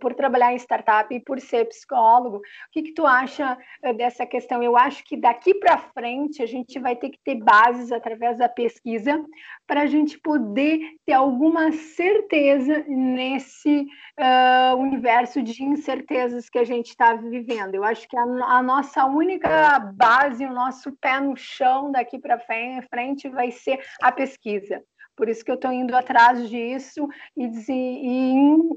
por 0.00 0.14
trabalhar 0.14 0.52
em 0.52 0.56
startup 0.56 1.14
e 1.14 1.20
por 1.20 1.40
ser 1.40 1.66
psicólogo, 1.66 2.38
o 2.38 2.42
que 2.72 2.82
que 2.82 2.92
tu 2.92 3.06
acha 3.06 3.58
eh, 3.82 3.92
dessa 3.92 4.26
questão? 4.26 4.62
Eu 4.62 4.76
acho 4.76 5.04
que 5.04 5.16
daqui 5.16 5.54
para 5.54 5.78
frente 5.78 6.42
a 6.42 6.46
gente 6.46 6.78
vai 6.78 6.96
ter 6.96 7.10
que 7.10 7.18
ter 7.18 7.36
bases 7.36 7.92
através 7.92 8.38
da 8.38 8.48
pesquisa 8.48 9.24
para 9.66 9.82
a 9.82 9.86
gente 9.86 10.18
poder 10.18 10.80
ter 11.04 11.12
alguma 11.12 11.72
certeza 11.72 12.84
nesse 12.86 13.86
uh, 14.18 14.76
universo 14.76 15.42
de 15.42 15.62
incertezas 15.62 16.48
que 16.48 16.58
a 16.58 16.64
gente 16.64 16.88
está 16.88 17.14
vivendo. 17.14 17.74
Eu 17.74 17.84
acho 17.84 18.08
que 18.08 18.16
a, 18.16 18.22
a 18.22 18.62
nossa 18.62 19.04
única 19.06 19.78
base, 20.06 20.46
o 20.46 20.52
nosso 20.52 20.92
pé 21.00 21.18
no 21.18 21.36
chão 21.36 21.90
daqui 21.90 22.16
para 22.16 22.38
frente 22.38 23.28
vai 23.28 23.50
ser 23.50 23.84
a 24.00 24.12
pesquisa. 24.12 24.80
Por 25.16 25.28
isso 25.28 25.44
que 25.44 25.50
eu 25.50 25.56
estou 25.56 25.72
indo 25.72 25.96
atrás 25.96 26.48
disso 26.48 27.08
e, 27.36 27.46
e 27.68 28.32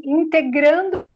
integrando 0.06 1.08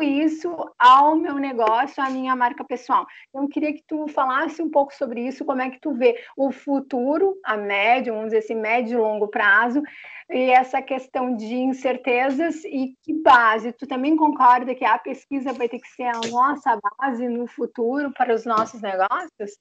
isso 0.00 0.54
ao 0.78 1.16
meu 1.16 1.34
negócio, 1.34 2.02
à 2.02 2.10
minha 2.10 2.34
marca 2.36 2.64
pessoal. 2.64 3.06
Então, 3.28 3.42
eu 3.42 3.48
queria 3.48 3.72
que 3.72 3.82
tu 3.86 4.06
falasse 4.08 4.62
um 4.62 4.70
pouco 4.70 4.94
sobre 4.94 5.26
isso, 5.26 5.44
como 5.44 5.62
é 5.62 5.70
que 5.70 5.80
tu 5.80 5.92
vê 5.92 6.22
o 6.36 6.50
futuro, 6.52 7.38
a 7.44 7.56
médio, 7.56 8.14
vamos 8.14 8.28
dizer 8.28 8.38
assim, 8.38 8.54
médio 8.54 8.98
e 8.98 9.02
longo 9.02 9.28
prazo, 9.28 9.82
e 10.28 10.50
essa 10.50 10.80
questão 10.80 11.34
de 11.36 11.54
incertezas 11.54 12.64
e 12.64 12.94
que 13.02 13.12
base. 13.14 13.72
Tu 13.72 13.86
também 13.86 14.16
concorda 14.16 14.74
que 14.74 14.84
a 14.84 14.98
pesquisa 14.98 15.52
vai 15.52 15.68
ter 15.68 15.80
que 15.80 15.88
ser 15.88 16.04
a 16.04 16.20
nossa 16.30 16.78
base 16.98 17.28
no 17.28 17.46
futuro 17.46 18.12
para 18.12 18.34
os 18.34 18.44
nossos 18.44 18.80
negócios? 18.80 19.58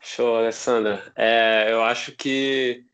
Show, 0.00 0.36
Alessandra. 0.36 1.02
É, 1.16 1.66
eu 1.70 1.82
acho 1.82 2.12
que 2.12 2.84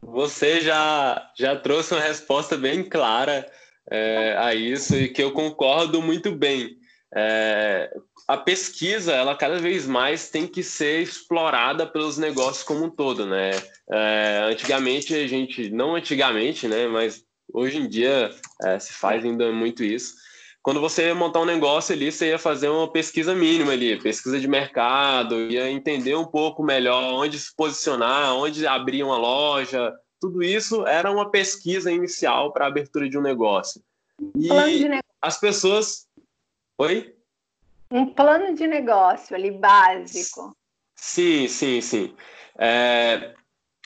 você 0.00 0.60
já, 0.60 1.30
já 1.36 1.56
trouxe 1.56 1.94
uma 1.94 2.00
resposta 2.02 2.56
bem 2.56 2.86
clara 2.86 3.50
é, 3.90 4.36
a 4.38 4.54
isso 4.54 4.96
e 4.96 5.08
que 5.08 5.22
eu 5.22 5.32
concordo 5.32 6.00
muito 6.00 6.32
bem. 6.32 6.76
É, 7.14 7.90
a 8.26 8.36
pesquisa, 8.36 9.12
ela 9.12 9.36
cada 9.36 9.58
vez 9.58 9.86
mais 9.86 10.30
tem 10.30 10.46
que 10.46 10.62
ser 10.62 11.02
explorada 11.02 11.86
pelos 11.86 12.18
negócios 12.18 12.64
como 12.64 12.84
um 12.84 12.90
todo, 12.90 13.26
né? 13.26 13.50
É, 13.92 14.48
antigamente 14.50 15.14
a 15.14 15.26
gente, 15.26 15.70
não 15.70 15.94
antigamente, 15.94 16.66
né? 16.66 16.88
Mas 16.88 17.22
hoje 17.52 17.78
em 17.78 17.88
dia 17.88 18.30
é, 18.64 18.78
se 18.78 18.92
faz 18.92 19.24
ainda 19.24 19.52
muito 19.52 19.84
isso. 19.84 20.14
Quando 20.62 20.80
você 20.80 21.08
ia 21.08 21.14
montar 21.14 21.40
um 21.40 21.44
negócio 21.44 21.94
ali, 21.94 22.10
você 22.10 22.28
ia 22.28 22.38
fazer 22.38 22.70
uma 22.70 22.90
pesquisa 22.90 23.34
mínima 23.34 23.72
ali, 23.72 24.00
pesquisa 24.00 24.40
de 24.40 24.48
mercado, 24.48 25.38
ia 25.50 25.70
entender 25.70 26.16
um 26.16 26.24
pouco 26.24 26.62
melhor 26.62 27.12
onde 27.12 27.38
se 27.38 27.54
posicionar, 27.54 28.34
onde 28.34 28.66
abrir 28.66 29.02
uma 29.02 29.18
loja, 29.18 29.92
tudo 30.24 30.42
isso 30.42 30.86
era 30.86 31.12
uma 31.12 31.30
pesquisa 31.30 31.92
inicial 31.92 32.50
para 32.50 32.64
a 32.64 32.68
abertura 32.68 33.10
de 33.10 33.18
um 33.18 33.20
negócio. 33.20 33.82
E 34.34 34.48
negócio. 34.48 35.02
as 35.20 35.38
pessoas. 35.38 36.08
Oi? 36.78 37.14
Um 37.90 38.06
plano 38.06 38.54
de 38.54 38.66
negócio 38.66 39.36
ali 39.36 39.50
básico. 39.50 40.56
Sim, 40.96 41.46
sim, 41.46 41.82
sim. 41.82 42.14
É... 42.58 43.34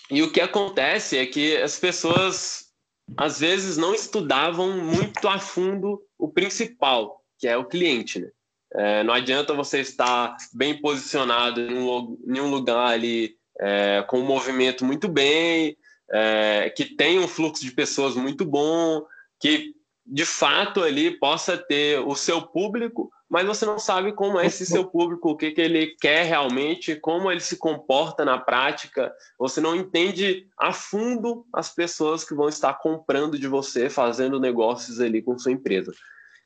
E 0.09 0.23
o 0.23 0.31
que 0.31 0.41
acontece 0.41 1.19
é 1.19 1.27
que 1.27 1.57
as 1.57 1.77
pessoas 1.77 2.73
às 3.17 3.41
vezes 3.41 3.77
não 3.77 3.93
estudavam 3.93 4.71
muito 4.81 5.27
a 5.27 5.41
fundo 5.41 6.01
o 6.17 6.29
principal, 6.29 7.21
que 7.37 7.49
é 7.49 7.57
o 7.57 7.65
cliente. 7.65 8.21
Né? 8.21 8.31
É, 8.75 9.03
não 9.03 9.13
adianta 9.13 9.55
você 9.55 9.81
estar 9.81 10.37
bem 10.55 10.81
posicionado 10.81 11.61
em 11.61 11.75
um, 12.41 12.49
lugar 12.49 12.93
ali 12.93 13.37
é, 13.61 14.05
com 14.07 14.21
um 14.21 14.25
movimento 14.27 14.85
muito 14.85 15.09
bem, 15.09 15.77
é, 16.11 16.73
que 16.75 16.85
tenha 16.85 17.21
um 17.21 17.29
fluxo 17.29 17.63
de 17.63 17.73
pessoas 17.73 18.15
muito 18.15 18.45
bom, 18.45 19.05
que 19.41 19.75
de 20.07 20.25
fato 20.25 20.83
ali 20.83 21.11
possa 21.11 21.57
ter 21.57 22.01
o 22.01 22.15
seu 22.15 22.41
público, 22.41 23.11
mas 23.29 23.47
você 23.47 23.67
não 23.67 23.79
sabe 23.79 24.13
como 24.13 24.41
é 24.41 24.47
esse 24.47 24.65
seu 24.65 24.87
público, 24.87 25.31
o 25.31 25.37
que, 25.37 25.51
que 25.51 25.61
ele 25.61 25.95
quer 26.01 26.25
realmente, 26.25 26.97
como 26.97 27.31
ele 27.31 27.41
se 27.41 27.59
comporta 27.59 28.25
na 28.25 28.39
prática. 28.39 29.13
Você 29.39 29.61
não 29.61 29.77
entende 29.77 30.47
a 30.57 30.73
fundo 30.73 31.45
as 31.53 31.75
pessoas 31.75 32.25
que 32.25 32.35
vão 32.35 32.49
estar 32.49 32.73
comprando 32.75 33.39
de 33.39 33.47
você, 33.47 33.91
fazendo 33.91 34.41
negócios 34.41 34.99
ali 34.99 35.21
com 35.21 35.39
sua 35.39 35.53
empresa. 35.53 35.93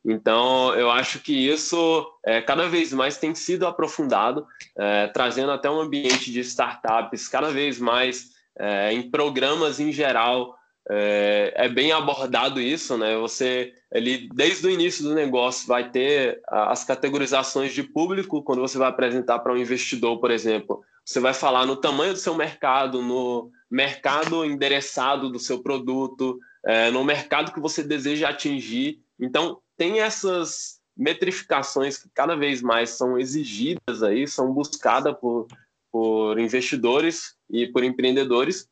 Então, 0.05 0.75
eu 0.75 0.91
acho 0.91 1.21
que 1.21 1.33
isso 1.33 2.05
é, 2.25 2.43
cada 2.43 2.69
vez 2.69 2.93
mais 2.93 3.17
tem 3.17 3.33
sido 3.37 3.65
aprofundado, 3.65 4.45
é, 4.77 5.07
trazendo 5.07 5.53
até 5.53 5.71
um 5.71 5.81
ambiente 5.81 6.33
de 6.33 6.41
startups 6.41 7.29
cada 7.29 7.53
vez 7.53 7.79
mais 7.79 8.33
é, 8.59 8.93
em 8.93 9.11
programas 9.11 9.81
em 9.81 9.93
geral 9.93 10.55
é, 10.91 11.53
é, 11.57 11.69
bem 11.69 11.93
abordado 11.93 12.61
isso, 12.61 12.99
né? 12.99 13.17
Você 13.17 13.73
ele 13.93 14.29
desde 14.35 14.67
o 14.67 14.71
início 14.71 15.05
do 15.05 15.15
negócio 15.15 15.67
vai 15.67 15.91
ter 15.91 16.41
as 16.49 16.83
categorizações 16.83 17.73
de 17.73 17.83
público 17.83 18.43
quando 18.43 18.61
você 18.61 18.79
vai 18.79 18.89
apresentar 18.89 19.39
para 19.39 19.53
um 19.53 19.59
investidor, 19.59 20.19
por 20.19 20.31
exemplo. 20.31 20.83
Você 21.05 21.21
vai 21.21 21.35
falar 21.35 21.67
no 21.67 21.77
tamanho 21.77 22.13
do 22.13 22.19
seu 22.19 22.35
mercado, 22.35 23.03
no 23.03 23.51
mercado 23.71 24.45
endereçado 24.45 25.31
do 25.31 25.39
seu 25.39 25.63
produto, 25.63 26.39
é, 26.65 26.91
no 26.91 27.05
mercado 27.05 27.53
que 27.53 27.61
você 27.61 27.83
deseja 27.83 28.29
atingir. 28.29 29.01
Então 29.21 29.61
tem 29.77 30.01
essas 30.01 30.81
metrificações 30.97 31.97
que 31.97 32.09
cada 32.13 32.35
vez 32.35 32.61
mais 32.61 32.91
são 32.91 33.19
exigidas 33.19 34.03
aí, 34.03 34.27
são 34.27 34.53
buscadas 34.53 35.17
por, 35.19 35.47
por 35.91 36.39
investidores 36.39 37.35
e 37.53 37.67
por 37.67 37.85
empreendedores, 37.85 38.69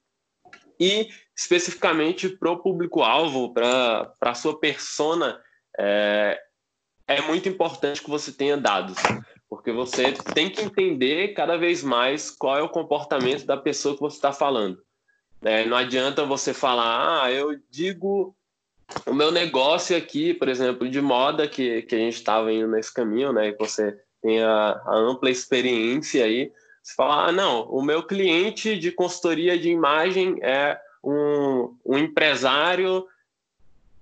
e 0.79 1.09
especificamente 1.37 2.29
para 2.29 2.51
o 2.51 2.59
público-alvo, 2.59 3.53
para 3.53 4.13
a 4.21 4.35
sua 4.35 4.59
persona, 4.59 5.41
é, 5.79 6.41
é 7.07 7.21
muito 7.21 7.49
importante 7.49 8.03
que 8.03 8.09
você 8.09 8.33
tenha 8.33 8.57
dados, 8.57 8.97
porque 9.49 9.71
você 9.71 10.13
tem 10.35 10.49
que 10.49 10.63
entender 10.63 11.35
cada 11.35 11.57
vez 11.57 11.83
mais 11.83 12.31
qual 12.31 12.57
é 12.57 12.63
o 12.63 12.69
comportamento 12.69 13.45
da 13.45 13.57
pessoa 13.57 13.95
que 13.95 14.01
você 14.01 14.17
está 14.17 14.33
falando. 14.33 14.83
É, 15.43 15.65
não 15.67 15.77
adianta 15.77 16.25
você 16.25 16.55
falar, 16.55 17.25
ah, 17.25 17.33
eu 17.33 17.59
digo 17.71 18.35
o 19.07 19.15
meu 19.15 19.31
negócio 19.31 19.97
aqui, 19.97 20.35
por 20.35 20.49
exemplo, 20.49 20.89
de 20.89 21.01
moda, 21.01 21.49
que, 21.49 21.83
que 21.83 21.95
a 21.95 21.99
gente 21.99 22.15
estava 22.15 22.53
indo 22.53 22.69
nesse 22.69 22.93
caminho, 22.93 23.33
né? 23.33 23.53
Que 23.53 23.59
você 23.59 23.97
tem 24.23 24.43
a, 24.43 24.81
a 24.85 24.97
ampla 24.97 25.31
experiência 25.31 26.25
aí. 26.25 26.53
Você 26.91 26.97
fala, 26.97 27.29
ah, 27.29 27.33
não, 27.33 27.63
o 27.69 27.83
meu 27.83 28.03
cliente 28.03 28.77
de 28.77 28.91
consultoria 28.91 29.57
de 29.57 29.71
imagem 29.71 30.39
é 30.43 30.77
um, 31.05 31.77
um 31.87 31.97
empresário 31.97 33.07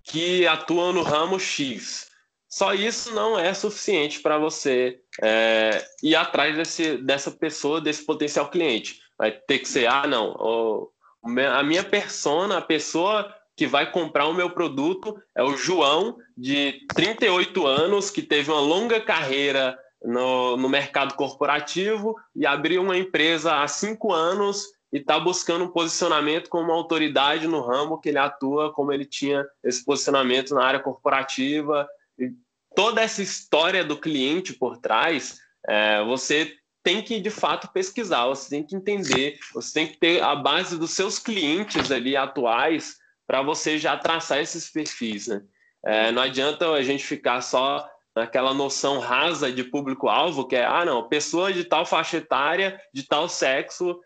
que 0.02 0.46
atua 0.46 0.90
no 0.90 1.02
ramo 1.02 1.38
X. 1.38 2.08
Só 2.48 2.72
isso 2.72 3.14
não 3.14 3.38
é 3.38 3.52
suficiente 3.52 4.20
para 4.20 4.38
você 4.38 5.00
é, 5.20 5.86
ir 6.02 6.16
atrás 6.16 6.56
desse, 6.56 6.96
dessa 6.96 7.30
pessoa, 7.30 7.78
desse 7.78 8.06
potencial 8.06 8.48
cliente. 8.48 9.02
Vai 9.18 9.32
ter 9.32 9.58
que 9.58 9.68
ser, 9.68 9.86
ah, 9.86 10.06
não, 10.06 10.30
o, 10.38 10.90
a 11.22 11.62
minha 11.62 11.84
persona, 11.84 12.56
a 12.56 12.62
pessoa 12.62 13.34
que 13.54 13.66
vai 13.66 13.92
comprar 13.92 14.28
o 14.28 14.34
meu 14.34 14.48
produto 14.48 15.20
é 15.36 15.42
o 15.42 15.58
João, 15.58 16.16
de 16.34 16.86
38 16.94 17.66
anos, 17.66 18.10
que 18.10 18.22
teve 18.22 18.50
uma 18.50 18.60
longa 18.60 18.98
carreira 18.98 19.78
no, 20.02 20.56
no 20.56 20.68
mercado 20.68 21.14
corporativo 21.14 22.16
e 22.34 22.46
abriu 22.46 22.82
uma 22.82 22.96
empresa 22.96 23.62
há 23.62 23.68
cinco 23.68 24.12
anos 24.12 24.64
e 24.92 24.98
está 24.98 25.18
buscando 25.18 25.64
um 25.64 25.70
posicionamento 25.70 26.48
como 26.48 26.72
autoridade 26.72 27.46
no 27.46 27.60
ramo 27.60 28.00
que 28.00 28.08
ele 28.08 28.18
atua, 28.18 28.72
como 28.72 28.92
ele 28.92 29.04
tinha 29.04 29.44
esse 29.62 29.84
posicionamento 29.84 30.54
na 30.54 30.64
área 30.64 30.80
corporativa. 30.80 31.86
E 32.18 32.30
toda 32.74 33.02
essa 33.02 33.22
história 33.22 33.84
do 33.84 33.98
cliente 33.98 34.54
por 34.54 34.78
trás, 34.78 35.38
é, 35.68 36.02
você 36.04 36.54
tem 36.82 37.02
que 37.02 37.20
de 37.20 37.30
fato 37.30 37.68
pesquisar, 37.68 38.26
você 38.26 38.48
tem 38.48 38.64
que 38.64 38.74
entender, 38.74 39.38
você 39.52 39.74
tem 39.74 39.86
que 39.88 39.98
ter 39.98 40.22
a 40.22 40.34
base 40.34 40.78
dos 40.78 40.92
seus 40.92 41.18
clientes 41.18 41.90
ali 41.90 42.16
atuais 42.16 42.96
para 43.26 43.42
você 43.42 43.78
já 43.78 43.94
traçar 43.96 44.38
esses 44.38 44.70
perfis. 44.70 45.26
Né? 45.26 45.42
É, 45.84 46.10
não 46.12 46.22
adianta 46.22 46.70
a 46.70 46.82
gente 46.82 47.04
ficar 47.04 47.42
só 47.42 47.86
naquela 48.18 48.52
noção 48.52 48.98
rasa 48.98 49.52
de 49.52 49.62
público-alvo, 49.62 50.46
que 50.46 50.56
é, 50.56 50.64
ah, 50.64 50.84
não, 50.84 51.08
pessoa 51.08 51.52
de 51.52 51.64
tal 51.64 51.86
faixa 51.86 52.16
etária, 52.16 52.80
de 52.92 53.04
tal 53.04 53.28
sexo, 53.28 54.00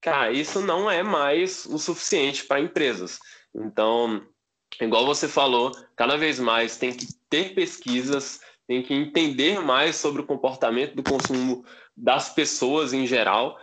cara, 0.00 0.30
isso 0.30 0.60
não 0.60 0.90
é 0.90 1.02
mais 1.02 1.66
o 1.66 1.78
suficiente 1.78 2.44
para 2.44 2.60
empresas. 2.60 3.18
Então, 3.54 4.22
igual 4.80 5.04
você 5.04 5.26
falou, 5.26 5.72
cada 5.96 6.16
vez 6.16 6.38
mais 6.38 6.76
tem 6.76 6.92
que 6.92 7.06
ter 7.28 7.54
pesquisas, 7.54 8.40
tem 8.66 8.82
que 8.82 8.94
entender 8.94 9.60
mais 9.60 9.96
sobre 9.96 10.22
o 10.22 10.26
comportamento 10.26 10.94
do 10.94 11.02
consumo 11.02 11.64
das 11.96 12.32
pessoas 12.32 12.92
em 12.92 13.06
geral. 13.06 13.58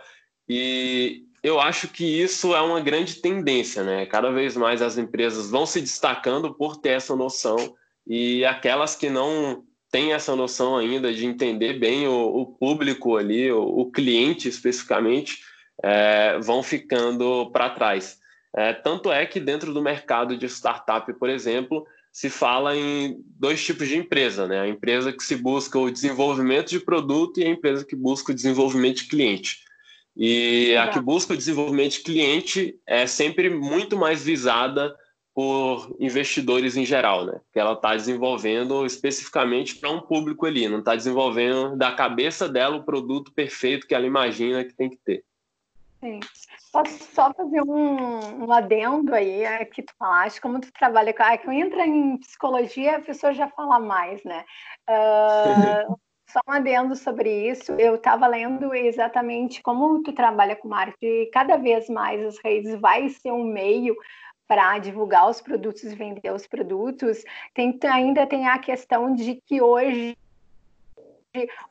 E 0.46 1.24
eu 1.42 1.58
acho 1.58 1.88
que 1.88 2.04
isso 2.04 2.54
é 2.54 2.60
uma 2.60 2.80
grande 2.80 3.16
tendência, 3.16 3.82
né? 3.82 4.04
Cada 4.04 4.30
vez 4.30 4.56
mais 4.56 4.82
as 4.82 4.98
empresas 4.98 5.50
vão 5.50 5.64
se 5.64 5.80
destacando 5.80 6.54
por 6.54 6.76
ter 6.76 6.90
essa 6.90 7.16
noção 7.16 7.74
e 8.06 8.44
aquelas 8.44 8.94
que 8.94 9.08
não 9.08 9.64
têm 9.90 10.12
essa 10.12 10.34
noção 10.34 10.76
ainda 10.76 11.12
de 11.12 11.24
entender 11.24 11.74
bem 11.74 12.06
o, 12.06 12.12
o 12.12 12.46
público 12.46 13.16
ali, 13.16 13.50
o, 13.50 13.62
o, 13.62 13.90
cliente 13.90 14.48
especificamente, 14.48 15.38
é, 15.82 16.38
vão 16.40 16.62
ficando 16.62 17.50
para 17.52 17.70
trás. 17.70 18.18
É, 18.56 18.72
tanto 18.72 19.10
é 19.10 19.24
que 19.24 19.40
dentro 19.40 19.72
do 19.72 19.82
mercado 19.82 20.36
de 20.36 20.46
startup, 20.46 21.12
por 21.14 21.30
exemplo, 21.30 21.86
se 22.12 22.30
fala 22.30 22.76
em 22.76 23.18
dois 23.38 23.64
tipos 23.64 23.88
de 23.88 23.96
empresa, 23.96 24.46
né? 24.46 24.60
A 24.60 24.68
empresa 24.68 25.12
que 25.12 25.22
se 25.22 25.34
busca 25.34 25.78
o 25.78 25.90
desenvolvimento 25.90 26.70
de 26.70 26.78
produto 26.78 27.40
e 27.40 27.44
a 27.44 27.48
empresa 27.48 27.84
que 27.84 27.96
busca 27.96 28.30
o 28.30 28.34
desenvolvimento 28.34 28.98
de 28.98 29.08
cliente. 29.08 29.58
E 30.16 30.76
a 30.76 30.88
que 30.88 31.00
busca 31.00 31.34
o 31.34 31.36
desenvolvimento 31.36 31.94
de 31.94 32.00
cliente 32.00 32.76
é 32.86 33.06
sempre 33.06 33.50
muito 33.50 33.96
mais 33.96 34.24
visada 34.24 34.94
por 35.34 35.96
investidores 35.98 36.76
em 36.76 36.84
geral, 36.84 37.24
né? 37.24 37.40
Que 37.52 37.58
ela 37.58 37.72
está 37.72 37.96
desenvolvendo 37.96 38.86
especificamente 38.86 39.74
para 39.76 39.90
um 39.90 40.00
público 40.00 40.46
ali, 40.46 40.68
não 40.68 40.78
está 40.78 40.94
desenvolvendo 40.94 41.76
da 41.76 41.92
cabeça 41.92 42.48
dela 42.48 42.76
o 42.76 42.84
produto 42.84 43.32
perfeito 43.32 43.86
que 43.86 43.94
ela 43.94 44.06
imagina 44.06 44.64
que 44.64 44.72
tem 44.72 44.88
que 44.88 44.96
ter. 44.96 45.24
Sim. 46.00 46.20
Posso 46.72 47.02
só 47.14 47.32
fazer 47.32 47.62
um, 47.62 48.44
um 48.44 48.52
adendo 48.52 49.14
aí, 49.14 49.42
é, 49.42 49.64
que 49.64 49.82
tu 49.82 49.92
falaste, 49.98 50.40
como 50.40 50.60
tu 50.60 50.72
trabalha 50.72 51.12
com... 51.12 51.22
Ah, 51.22 51.36
que 51.36 51.48
eu 51.48 51.52
entro 51.52 51.80
em 51.80 52.18
psicologia, 52.18 52.96
a 52.96 53.00
pessoa 53.00 53.32
já 53.32 53.48
fala 53.48 53.80
mais, 53.80 54.22
né? 54.22 54.44
Uh, 54.88 55.98
só 56.30 56.40
um 56.48 56.52
adendo 56.52 56.94
sobre 56.94 57.48
isso, 57.48 57.72
eu 57.72 57.94
estava 57.94 58.26
lendo 58.26 58.74
exatamente 58.74 59.62
como 59.62 60.02
tu 60.02 60.12
trabalha 60.12 60.56
com 60.56 60.68
marketing, 60.68 61.30
cada 61.30 61.56
vez 61.56 61.88
mais 61.88 62.24
as 62.24 62.38
redes 62.38 62.78
vai 62.80 63.08
ser 63.08 63.32
um 63.32 63.44
meio 63.44 63.96
para 64.46 64.78
divulgar 64.78 65.28
os 65.28 65.40
produtos 65.40 65.84
e 65.84 65.94
vender 65.94 66.32
os 66.32 66.46
produtos, 66.46 67.24
tem, 67.54 67.78
ainda 67.90 68.26
tem 68.26 68.46
a 68.46 68.58
questão 68.58 69.14
de 69.14 69.40
que 69.46 69.60
hoje 69.60 70.16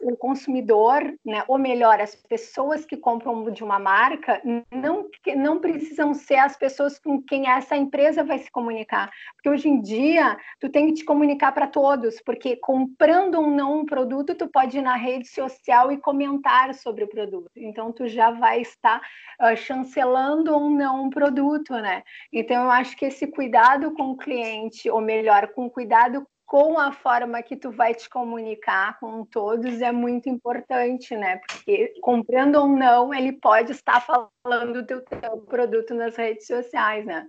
o 0.02 0.16
consumidor, 0.18 1.02
né, 1.26 1.44
ou 1.48 1.58
melhor, 1.58 2.00
as 2.00 2.16
pessoas 2.16 2.86
que 2.86 2.98
compram 2.98 3.50
de 3.52 3.64
uma 3.64 3.80
marca, 3.80 4.42
não, 4.72 5.10
não 5.36 5.60
precisam 5.60 6.14
ser 6.14 6.36
as 6.36 6.58
pessoas 6.58 7.00
com 7.00 7.22
quem 7.22 7.48
essa 7.48 7.76
empresa 7.76 8.24
vai 8.24 8.40
se 8.40 8.52
comunicar. 8.52 9.10
Porque 9.36 9.50
hoje 9.50 9.70
em 9.70 9.82
dia, 9.82 10.38
tu 10.60 10.70
tem 10.70 10.88
que 10.88 10.94
te 10.94 11.06
comunicar 11.06 11.52
para 11.54 11.68
todos, 11.68 12.22
porque 12.22 12.56
comprando 12.58 13.36
ou 13.36 13.48
não 13.48 13.80
um 13.80 13.86
produto, 13.86 14.36
tu 14.36 14.48
pode 14.48 14.78
ir 14.78 14.82
na 14.82 14.96
rede 14.96 15.28
social 15.28 15.92
e 15.92 15.98
comentar 15.98 16.74
sobre 16.74 17.04
o 17.04 17.10
produto. 17.10 17.50
Então, 17.56 17.92
tu 17.92 18.08
já 18.08 18.32
vai 18.32 18.62
estar 18.62 19.02
uh, 19.42 19.56
chancelando 19.56 20.54
ou 20.54 20.70
não 20.70 21.06
um 21.06 21.10
produto, 21.10 21.74
né? 21.74 22.04
Então, 22.32 22.64
eu 22.64 22.72
acho 22.72 22.98
que 22.98 23.06
esse 23.06 23.28
cuidado 23.28 23.94
com 23.94 24.12
o 24.12 24.18
cliente, 24.18 24.90
ou 24.90 25.02
melhor, 25.02 25.48
com 25.50 25.70
cuidado 25.70 26.28
com 26.54 26.78
a 26.78 26.92
forma 26.92 27.42
que 27.42 27.56
tu 27.56 27.72
vai 27.72 27.96
te 27.96 28.08
comunicar 28.08 29.00
com 29.00 29.26
todos 29.26 29.82
é 29.82 29.92
muito 29.92 30.30
importante, 30.30 31.18
né? 31.18 31.42
Porque 31.48 31.96
comprando 32.00 32.58
ou 32.58 32.68
não, 32.68 33.12
ele 33.12 33.32
pode 33.32 33.72
estar 33.72 34.00
falando 34.00 34.84
do 34.84 35.02
teu 35.02 35.38
produto 35.50 35.96
nas 35.96 36.16
redes 36.16 36.46
sociais, 36.46 37.08
né? 37.08 37.26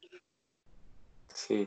Sim. 1.28 1.66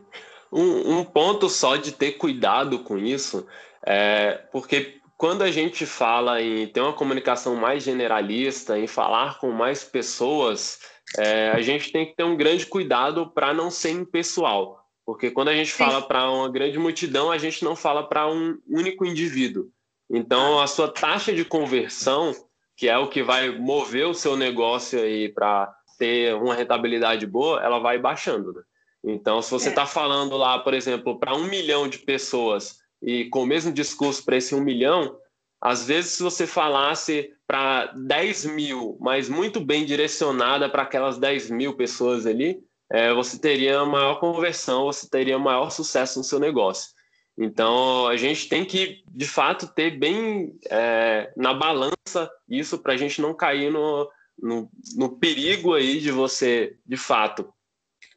Um, 0.51 0.99
um 0.99 1.03
ponto 1.03 1.49
só 1.49 1.77
de 1.77 1.93
ter 1.93 2.11
cuidado 2.11 2.83
com 2.83 2.95
isso, 2.95 3.47
é 3.83 4.33
porque 4.51 5.01
quando 5.17 5.41
a 5.41 5.49
gente 5.49 5.83
fala 5.83 6.39
em 6.39 6.67
ter 6.67 6.81
uma 6.81 6.93
comunicação 6.93 7.55
mais 7.55 7.81
generalista, 7.81 8.77
em 8.77 8.85
falar 8.85 9.39
com 9.39 9.49
mais 9.49 9.83
pessoas, 9.83 10.79
é, 11.17 11.49
a 11.49 11.61
gente 11.63 11.91
tem 11.91 12.05
que 12.05 12.15
ter 12.15 12.23
um 12.23 12.37
grande 12.37 12.67
cuidado 12.67 13.31
para 13.31 13.51
não 13.51 13.71
ser 13.71 13.89
impessoal. 13.89 14.86
Porque 15.07 15.31
quando 15.31 15.47
a 15.47 15.55
gente 15.55 15.71
Sim. 15.71 15.77
fala 15.77 16.01
para 16.01 16.29
uma 16.29 16.49
grande 16.49 16.77
multidão, 16.77 17.31
a 17.31 17.37
gente 17.37 17.63
não 17.63 17.77
fala 17.77 18.03
para 18.03 18.29
um 18.29 18.59
único 18.67 19.05
indivíduo. 19.05 19.69
Então, 20.09 20.59
a 20.59 20.67
sua 20.67 20.89
taxa 20.89 21.31
de 21.31 21.45
conversão, 21.45 22.35
que 22.75 22.89
é 22.89 22.97
o 22.97 23.07
que 23.07 23.23
vai 23.23 23.57
mover 23.57 24.05
o 24.05 24.13
seu 24.13 24.35
negócio 24.35 24.99
aí 24.99 25.29
para 25.29 25.73
ter 25.97 26.35
uma 26.35 26.53
rentabilidade 26.53 27.25
boa, 27.25 27.63
ela 27.63 27.79
vai 27.79 27.97
baixando. 27.97 28.51
Né? 28.51 28.61
Então, 29.01 29.41
se 29.41 29.49
você 29.49 29.69
está 29.69 29.83
é. 29.83 29.85
Tá 29.85 29.89
falando 29.89 30.35
lá, 30.35 30.59
por 30.59 30.73
exemplo, 30.73 31.17
para 31.17 31.33
um 31.33 31.45
milhão 31.45 31.87
de 31.87 31.99
pessoas 31.99 32.79
e 33.01 33.29
com 33.29 33.43
o 33.43 33.47
mesmo 33.47 33.71
discurso 33.71 34.25
para 34.25 34.35
esse 34.35 34.53
um 34.53 34.61
milhão, 34.61 35.17
às 35.61 35.87
vezes, 35.87 36.11
se 36.11 36.23
você 36.23 36.45
falasse 36.45 37.31
para 37.47 37.93
10 37.93 38.45
mil, 38.47 38.97
mas 38.99 39.29
muito 39.29 39.61
bem 39.61 39.85
direcionada 39.85 40.67
para 40.69 40.83
aquelas 40.83 41.17
10 41.17 41.49
mil 41.49 41.77
pessoas 41.77 42.25
ali, 42.25 42.61
é, 42.89 43.13
você 43.13 43.39
teria 43.39 43.85
maior 43.85 44.19
conversão, 44.19 44.85
você 44.85 45.09
teria 45.09 45.37
maior 45.37 45.69
sucesso 45.69 46.19
no 46.19 46.23
seu 46.23 46.39
negócio. 46.39 46.91
Então, 47.37 48.07
a 48.07 48.17
gente 48.17 48.49
tem 48.49 48.65
que, 48.65 49.03
de 49.07 49.27
fato, 49.27 49.67
ter 49.67 49.91
bem 49.91 50.57
é, 50.69 51.31
na 51.37 51.53
balança 51.53 52.31
isso 52.49 52.79
para 52.79 52.93
a 52.93 52.97
gente 52.97 53.21
não 53.21 53.33
cair 53.33 53.71
no, 53.71 54.09
no, 54.41 54.69
no, 54.95 55.17
perigo 55.17 55.75
aí 55.75 55.99
de 55.99 56.09
você, 56.09 56.77
de 56.83 56.97
fato, 56.97 57.53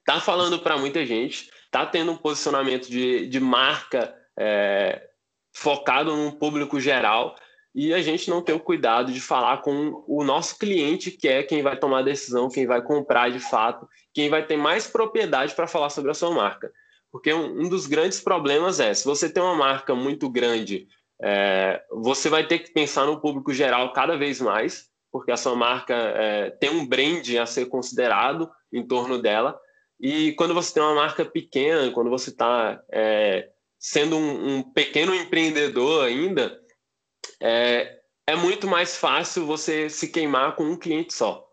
tá 0.07 0.21
falando 0.21 0.59
para 0.61 0.79
muita 0.79 1.05
gente, 1.05 1.51
tá 1.71 1.85
tendo 1.85 2.13
um 2.13 2.17
posicionamento 2.17 2.89
de, 2.89 3.27
de 3.27 3.39
marca 3.39 4.15
é, 4.39 5.07
focado 5.53 6.17
num 6.17 6.31
público 6.31 6.81
geral 6.81 7.37
e 7.75 7.95
a 7.95 8.03
gente 8.03 8.29
não 8.29 8.43
ter 8.43 8.53
o 8.53 8.61
cuidado 8.61 9.13
de 9.13 9.21
falar 9.21 9.59
com 9.59 10.05
o 10.07 10.25
nosso 10.25 10.59
cliente, 10.59 11.11
que 11.11 11.29
é 11.29 11.43
quem 11.43 11.63
vai 11.63 11.79
tomar 11.79 12.01
a 12.01 12.03
decisão, 12.03 12.49
quem 12.49 12.67
vai 12.67 12.83
comprar 12.83 13.31
de 13.31 13.39
fato, 13.39 13.89
quem 14.13 14.29
vai 14.29 14.45
ter 14.45 14.57
mais 14.57 14.87
propriedade 14.87 15.55
para 15.55 15.69
falar 15.69 15.91
sobre 15.91 16.11
a 16.11 16.15
sua 16.15 16.33
marca. 16.33 16.73
Porque 17.13 17.33
um, 17.33 17.63
um, 17.63 17.69
dos 17.69 17.87
grandes 17.87 18.21
problemas 18.21 18.81
é, 18.81 18.93
se 18.93 19.05
você 19.05 19.33
tem 19.33 19.43
uma 19.43 19.55
marca 19.55 19.95
muito 19.95 20.29
grande, 20.29 20.89
é, 21.23 21.83
você 21.91 22.29
vai 22.29 22.47
ter 22.47 22.61
que 22.61 22.73
pensar 22.73 23.07
no 23.07 23.21
público 23.21 23.53
geral 23.53 23.93
cada 23.93 24.17
vez 24.17 24.41
mais, 24.41 24.89
porque 25.13 25.31
a 25.31 25.37
sua 25.37 25.55
marca 25.55 25.95
é, 25.95 26.51
tem 26.51 26.71
um 26.71 26.87
brand 26.87 27.29
a 27.41 27.47
ser 27.47 27.67
considerado 27.67 28.51
em 28.73 28.85
torno 28.87 29.21
dela. 29.21 29.59
E 30.01 30.33
quando 30.33 30.55
você 30.55 30.73
tem 30.75 30.83
uma 30.83 30.95
marca 30.95 31.25
pequena, 31.25 31.91
quando 31.93 32.11
você 32.11 32.31
está 32.31 32.81
é, 32.91 33.51
sendo 33.79 34.17
um, 34.17 34.57
um 34.57 34.63
pequeno 34.63 35.15
empreendedor 35.15 36.05
ainda, 36.05 36.60
é, 37.41 38.01
é 38.27 38.37
muito 38.37 38.67
mais 38.67 38.97
fácil 38.97 39.47
você 39.47 39.89
se 39.89 40.09
queimar 40.09 40.55
com 40.57 40.65
um 40.65 40.77
cliente 40.77 41.13
só. 41.13 41.47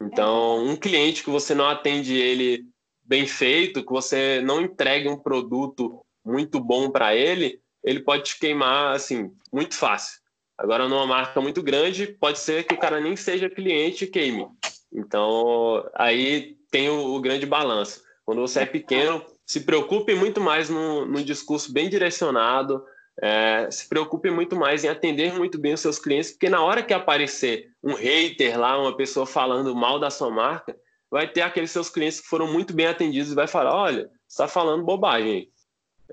Então, 0.00 0.64
um 0.64 0.76
cliente 0.76 1.24
que 1.24 1.30
você 1.30 1.54
não 1.54 1.68
atende 1.68 2.14
ele 2.14 2.64
bem 3.02 3.26
feito, 3.26 3.84
que 3.84 3.92
você 3.92 4.40
não 4.40 4.60
entregue 4.60 5.08
um 5.08 5.18
produto 5.18 6.00
muito 6.24 6.60
bom 6.60 6.90
para 6.90 7.14
ele, 7.14 7.60
ele 7.82 8.00
pode 8.00 8.24
te 8.24 8.38
queimar 8.38 8.94
assim 8.94 9.32
muito 9.52 9.74
fácil. 9.74 10.20
Agora, 10.56 10.88
numa 10.88 11.06
marca 11.06 11.40
muito 11.40 11.62
grande, 11.62 12.06
pode 12.06 12.38
ser 12.38 12.64
que 12.64 12.74
o 12.74 12.78
cara 12.78 13.00
nem 13.00 13.16
seja 13.16 13.48
cliente 13.48 14.04
e 14.04 14.06
queime. 14.06 14.46
Então, 14.92 15.88
aí 15.94 16.56
tem 16.70 16.88
o, 16.90 17.14
o 17.14 17.20
grande 17.20 17.46
balanço. 17.46 18.02
Quando 18.24 18.42
você 18.42 18.60
é 18.60 18.66
pequeno, 18.66 19.24
se 19.44 19.60
preocupe 19.60 20.14
muito 20.14 20.40
mais 20.40 20.68
no 20.68 21.24
discurso 21.24 21.72
bem 21.72 21.88
direcionado, 21.88 22.84
é, 23.20 23.70
se 23.70 23.88
preocupe 23.88 24.30
muito 24.30 24.56
mais 24.56 24.84
em 24.84 24.88
atender 24.88 25.32
muito 25.34 25.58
bem 25.58 25.74
os 25.74 25.80
seus 25.80 25.98
clientes, 25.98 26.30
porque 26.30 26.48
na 26.48 26.62
hora 26.62 26.82
que 26.82 26.94
aparecer 26.94 27.70
um 27.82 27.94
hater 27.94 28.58
lá, 28.58 28.78
uma 28.78 28.96
pessoa 28.96 29.26
falando 29.26 29.74
mal 29.74 29.98
da 29.98 30.10
sua 30.10 30.30
marca, 30.30 30.76
vai 31.10 31.26
ter 31.26 31.42
aqueles 31.42 31.70
seus 31.70 31.90
clientes 31.90 32.20
que 32.20 32.28
foram 32.28 32.50
muito 32.52 32.72
bem 32.72 32.86
atendidos 32.86 33.32
e 33.32 33.34
vai 33.34 33.46
falar, 33.46 33.74
olha, 33.74 34.08
está 34.28 34.46
falando 34.46 34.84
bobagem. 34.84 35.50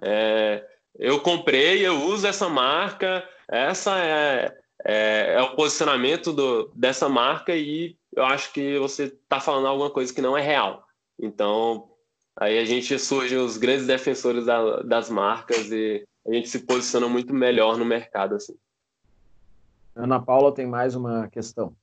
É, 0.02 0.66
eu 0.98 1.20
comprei, 1.20 1.86
eu 1.86 2.04
uso 2.06 2.26
essa 2.26 2.50
marca, 2.50 3.28
essa 3.48 3.98
é, 4.00 4.58
é, 4.84 5.34
é 5.36 5.42
o 5.42 5.56
posicionamento 5.56 6.34
do, 6.34 6.72
dessa 6.76 7.08
marca 7.08 7.56
e 7.56 7.96
eu 8.16 8.26
acho 8.26 8.52
que 8.52 8.78
você 8.80 9.04
está 9.04 9.40
falando 9.40 9.68
alguma 9.68 9.92
coisa 9.92 10.14
que 10.14 10.22
não 10.22 10.36
é 10.36 10.42
real. 10.42 10.84
Então, 11.20 11.90
aí 12.36 12.58
a 12.58 12.66
gente 12.66 12.98
surge 12.98 13.36
os 13.36 13.58
grandes 13.58 13.86
defensores 13.86 14.46
da, 14.46 14.82
das 14.82 15.10
marcas 15.10 15.72
e 15.72 16.04
a 16.28 16.34
gente 16.34 16.50
se 16.50 16.60
posiciona 16.60 17.08
muito 17.08 17.34
melhor 17.34 17.78
no 17.78 17.86
mercado. 17.86 18.36
Assim. 18.36 18.56
Ana 19.96 20.22
Paula 20.22 20.54
tem 20.54 20.68
mais 20.68 20.94
uma 20.94 21.28
questão. 21.30 21.76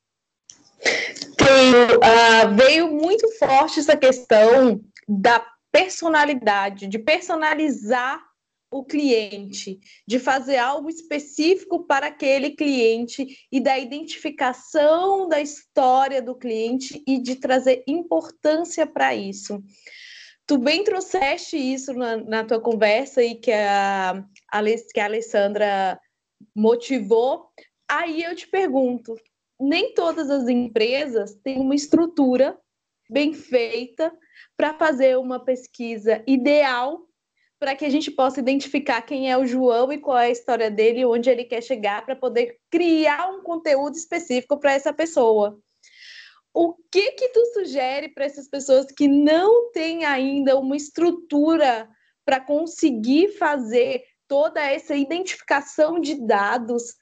Tenho, 1.37 1.97
uh, 1.97 2.55
veio 2.55 2.91
muito 2.91 3.29
forte 3.39 3.81
essa 3.81 3.97
questão 3.97 4.81
da 5.09 5.45
personalidade, 5.73 6.87
de 6.87 6.99
personalizar 6.99 8.23
o 8.71 8.85
cliente, 8.85 9.79
de 10.07 10.19
fazer 10.19 10.57
algo 10.57 10.91
específico 10.91 11.85
para 11.85 12.09
aquele 12.09 12.51
cliente 12.51 13.47
e 13.51 13.61
da 13.61 13.79
identificação 13.79 15.29
da 15.29 15.41
história 15.41 16.21
do 16.21 16.35
cliente 16.35 17.03
e 17.07 17.21
de 17.21 17.37
trazer 17.37 17.85
importância 17.87 18.87
para 18.87 19.15
isso. 19.15 19.63
Tu 20.47 20.59
bem 20.59 20.85
trouxeste 20.85 21.57
isso 21.57 21.95
na, 21.95 22.17
na 22.19 22.45
tua 22.45 22.61
conversa 22.61 23.23
e 23.23 23.35
que 23.35 23.51
a, 23.51 24.23
que 24.93 25.01
a 25.01 25.05
Alessandra 25.05 25.99
motivou. 26.55 27.49
Aí 27.89 28.23
eu 28.23 28.35
te 28.35 28.47
pergunto: 28.47 29.15
nem 29.59 29.95
todas 29.95 30.31
as 30.31 30.47
empresas 30.49 31.35
têm 31.43 31.61
uma 31.61 31.75
estrutura 31.75 32.59
bem 33.09 33.33
feita 33.33 34.13
para 34.57 34.75
fazer 34.75 35.19
uma 35.19 35.43
pesquisa 35.43 36.23
ideal 36.27 37.07
para 37.59 37.75
que 37.75 37.85
a 37.87 37.91
gente 37.91 38.11
possa 38.11 38.41
identificar 38.41 39.01
quem 39.03 39.31
é 39.31 39.39
o 39.39 39.47
João 39.47 39.91
e 39.91 39.99
qual 39.99 40.19
é 40.19 40.27
a 40.27 40.31
história 40.31 40.71
dele 40.71 41.07
onde 41.07 41.31
ele 41.31 41.45
quer 41.45 41.63
chegar 41.63 42.05
para 42.05 42.15
poder 42.15 42.59
criar 42.71 43.31
um 43.31 43.43
conteúdo 43.43 43.97
específico 43.97 44.59
para 44.59 44.73
essa 44.73 44.93
pessoa 44.93 45.59
o 46.55 46.73
que 46.91 47.11
que 47.13 47.29
tu 47.31 47.45
sugere 47.47 48.09
para 48.11 48.25
essas 48.25 48.49
pessoas 48.49 48.87
que 48.87 49.09
não 49.09 49.73
têm 49.73 50.05
ainda 50.05 50.57
uma 50.57 50.77
estrutura 50.77 51.89
para 52.25 52.41
conseguir 52.41 53.37
fazer 53.37 54.05
toda 54.29 54.61
essa 54.61 54.95
identificação 54.95 56.01
de 56.01 56.25
dados? 56.25 56.95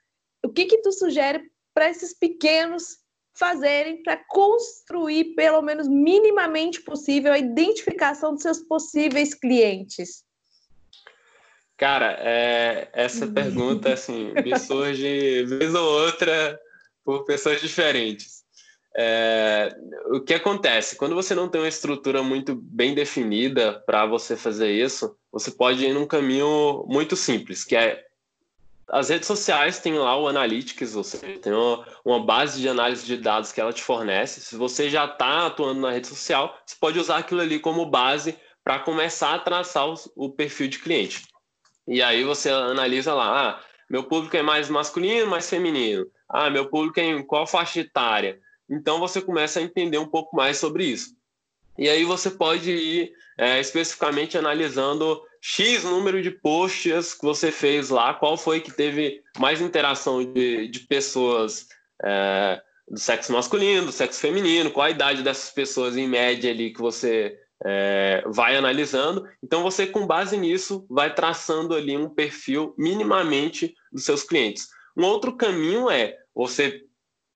O 0.42 0.48
que 0.48 0.64
que 0.64 0.78
tu 0.78 0.90
sugere 0.90 1.52
para 1.74 1.90
esses 1.90 2.18
pequenos 2.18 3.02
fazerem 3.34 4.02
para 4.02 4.16
construir, 4.16 5.34
pelo 5.34 5.60
menos 5.60 5.86
minimamente 5.86 6.80
possível, 6.80 7.32
a 7.32 7.38
identificação 7.38 8.32
dos 8.32 8.42
seus 8.42 8.60
possíveis 8.60 9.34
clientes? 9.34 10.24
Cara, 11.76 12.16
é, 12.20 12.88
essa 12.92 13.26
pergunta 13.26 13.92
assim 13.92 14.32
me 14.32 14.58
surge 14.58 15.44
vez 15.44 15.74
ou 15.74 16.04
outra 16.04 16.58
por 17.04 17.24
pessoas 17.24 17.60
diferentes. 17.60 18.41
É, 18.96 19.74
o 20.06 20.20
que 20.20 20.34
acontece? 20.34 20.96
Quando 20.96 21.14
você 21.14 21.34
não 21.34 21.48
tem 21.48 21.60
uma 21.60 21.68
estrutura 21.68 22.22
muito 22.22 22.54
bem 22.54 22.94
definida 22.94 23.82
para 23.86 24.06
você 24.06 24.36
fazer 24.36 24.70
isso, 24.70 25.16
você 25.30 25.50
pode 25.50 25.84
ir 25.84 25.94
num 25.94 26.06
caminho 26.06 26.84
muito 26.88 27.16
simples, 27.16 27.64
que 27.64 27.74
é 27.74 28.04
as 28.92 29.08
redes 29.08 29.26
sociais 29.26 29.78
têm 29.78 29.94
lá 29.94 30.18
o 30.18 30.28
Analytics, 30.28 30.90
seja, 31.06 31.38
tem 31.38 31.52
uma, 32.04 32.20
base 32.22 32.60
de 32.60 32.68
análise 32.68 33.06
de 33.06 33.16
dados 33.16 33.50
que 33.50 33.58
ela 33.58 33.72
te 33.72 33.82
fornece. 33.82 34.42
Se 34.42 34.54
você 34.54 34.90
já 34.90 35.06
está 35.06 35.46
atuando 35.46 35.80
na 35.80 35.92
rede 35.92 36.08
social, 36.08 36.54
você 36.66 36.76
pode 36.78 36.98
usar 36.98 37.16
aquilo 37.16 37.40
ali 37.40 37.58
como 37.58 37.86
base 37.86 38.36
para 38.62 38.80
começar 38.80 39.34
a 39.34 39.38
traçar 39.38 39.88
o, 39.88 39.94
o, 40.14 40.30
perfil 40.30 40.68
de 40.68 40.78
cliente. 40.78 41.22
E 41.88 42.02
aí 42.02 42.22
você 42.22 42.50
analisa 42.50 43.14
lá, 43.14 43.48
ah, 43.50 43.60
meu 43.88 44.04
público 44.04 44.36
é 44.36 44.42
mais 44.42 44.68
masculino, 44.68 45.30
mais 45.30 45.48
feminino. 45.48 46.06
Ah, 46.28 46.50
meu 46.50 46.68
público 46.68 47.00
é 47.00 47.04
em 47.04 47.22
qual 47.24 47.46
faixa 47.46 47.80
etária? 47.80 48.38
Então 48.72 48.98
você 48.98 49.20
começa 49.20 49.60
a 49.60 49.62
entender 49.62 49.98
um 49.98 50.08
pouco 50.08 50.34
mais 50.34 50.56
sobre 50.56 50.84
isso. 50.84 51.14
E 51.76 51.88
aí 51.88 52.04
você 52.04 52.30
pode 52.30 52.70
ir 52.70 53.12
é, 53.38 53.60
especificamente 53.60 54.36
analisando 54.36 55.20
X 55.40 55.84
número 55.84 56.22
de 56.22 56.30
posts 56.30 57.14
que 57.14 57.24
você 57.24 57.50
fez 57.50 57.90
lá, 57.90 58.14
qual 58.14 58.36
foi 58.36 58.60
que 58.60 58.72
teve 58.72 59.20
mais 59.38 59.60
interação 59.60 60.24
de, 60.24 60.68
de 60.68 60.80
pessoas 60.80 61.66
é, 62.02 62.60
do 62.88 62.98
sexo 62.98 63.32
masculino, 63.32 63.86
do 63.86 63.92
sexo 63.92 64.20
feminino, 64.20 64.70
qual 64.70 64.86
a 64.86 64.90
idade 64.90 65.22
dessas 65.22 65.50
pessoas 65.50 65.96
em 65.96 66.08
média 66.08 66.50
ali 66.50 66.72
que 66.72 66.80
você 66.80 67.36
é, 67.64 68.22
vai 68.26 68.56
analisando. 68.56 69.26
Então 69.42 69.62
você, 69.62 69.86
com 69.86 70.06
base 70.06 70.36
nisso, 70.36 70.86
vai 70.88 71.14
traçando 71.14 71.74
ali 71.74 71.96
um 71.96 72.08
perfil 72.08 72.74
minimamente 72.78 73.74
dos 73.92 74.04
seus 74.04 74.22
clientes. 74.22 74.68
Um 74.96 75.04
outro 75.04 75.36
caminho 75.36 75.90
é 75.90 76.16
você 76.34 76.82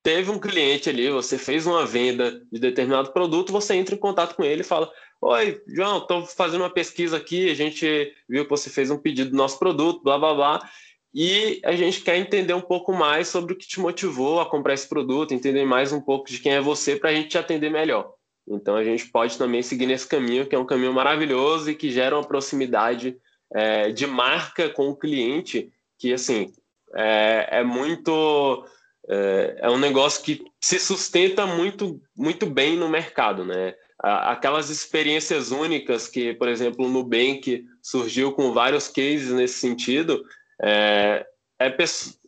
teve 0.06 0.30
um 0.30 0.38
cliente 0.38 0.88
ali, 0.88 1.10
você 1.10 1.36
fez 1.36 1.66
uma 1.66 1.84
venda 1.84 2.40
de 2.52 2.60
determinado 2.60 3.12
produto, 3.12 3.50
você 3.50 3.74
entra 3.74 3.92
em 3.92 3.98
contato 3.98 4.36
com 4.36 4.44
ele 4.44 4.60
e 4.60 4.64
fala: 4.64 4.88
Oi, 5.20 5.60
João, 5.66 5.98
estou 5.98 6.24
fazendo 6.24 6.60
uma 6.60 6.70
pesquisa 6.70 7.16
aqui, 7.16 7.50
a 7.50 7.54
gente 7.54 8.14
viu 8.28 8.44
que 8.44 8.50
você 8.50 8.70
fez 8.70 8.88
um 8.88 8.98
pedido 8.98 9.32
do 9.32 9.36
nosso 9.36 9.58
produto, 9.58 10.04
blá 10.04 10.16
blá 10.16 10.32
blá, 10.32 10.70
e 11.12 11.60
a 11.64 11.72
gente 11.72 12.02
quer 12.02 12.16
entender 12.18 12.54
um 12.54 12.60
pouco 12.60 12.92
mais 12.92 13.26
sobre 13.26 13.52
o 13.52 13.56
que 13.56 13.66
te 13.66 13.80
motivou 13.80 14.38
a 14.40 14.46
comprar 14.48 14.74
esse 14.74 14.88
produto, 14.88 15.34
entender 15.34 15.64
mais 15.64 15.92
um 15.92 16.00
pouco 16.00 16.28
de 16.28 16.38
quem 16.38 16.52
é 16.52 16.60
você 16.60 16.94
para 16.94 17.10
a 17.10 17.12
gente 17.12 17.30
te 17.30 17.38
atender 17.38 17.68
melhor. 17.68 18.12
Então 18.46 18.76
a 18.76 18.84
gente 18.84 19.06
pode 19.06 19.36
também 19.36 19.60
seguir 19.60 19.86
nesse 19.86 20.06
caminho, 20.06 20.46
que 20.46 20.54
é 20.54 20.58
um 20.58 20.64
caminho 20.64 20.92
maravilhoso 20.92 21.68
e 21.68 21.74
que 21.74 21.90
gera 21.90 22.14
uma 22.16 22.24
proximidade 22.24 23.16
é, 23.52 23.90
de 23.90 24.06
marca 24.06 24.68
com 24.68 24.88
o 24.88 24.96
cliente, 24.96 25.68
que 25.98 26.12
assim 26.12 26.52
é, 26.94 27.58
é 27.58 27.64
muito 27.64 28.64
é, 29.08 29.56
é, 29.60 29.70
um 29.70 29.78
negócio 29.78 30.22
que 30.22 30.44
se 30.60 30.78
sustenta 30.78 31.46
muito, 31.46 32.00
muito 32.16 32.46
bem 32.46 32.76
no 32.76 32.88
mercado, 32.88 33.44
né? 33.44 33.74
Aquelas 33.98 34.68
experiências 34.68 35.50
únicas 35.50 36.06
que, 36.06 36.34
por 36.34 36.48
exemplo, 36.48 36.84
o 36.84 36.88
Nubank 36.88 37.64
surgiu 37.82 38.32
com 38.32 38.52
vários 38.52 38.88
cases 38.88 39.30
nesse 39.30 39.54
sentido, 39.54 40.22
é, 40.62 41.26
é, 41.58 41.74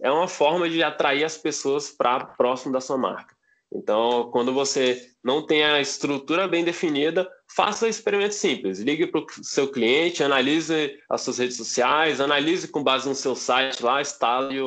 é 0.01 0.11
uma 0.11 0.29
forma 0.29 0.69
de 0.69 0.83
atrair 0.83 1.25
as 1.25 1.37
pessoas 1.37 1.91
para 1.91 2.25
próximo 2.25 2.73
da 2.73 2.81
sua 2.81 2.97
marca. 2.97 3.37
Então, 3.71 4.31
quando 4.33 4.53
você 4.53 5.11
não 5.23 5.45
tem 5.45 5.63
a 5.63 5.79
estrutura 5.79 6.49
bem 6.49 6.65
definida, 6.65 7.31
faça 7.55 7.85
um 7.85 7.89
experimento 7.89 8.35
simples. 8.35 8.81
Ligue 8.81 9.07
para 9.07 9.21
o 9.21 9.27
seu 9.43 9.71
cliente, 9.71 10.25
analise 10.25 10.99
as 11.11 11.21
suas 11.21 11.39
redes 11.39 11.57
sociais, 11.59 12.21
analise 12.21 12.69
com 12.69 12.83
base 12.83 13.07
no 13.07 13.15
seu 13.15 13.35
site 13.35 13.83
lá, 13.83 14.01
instale 14.01 14.59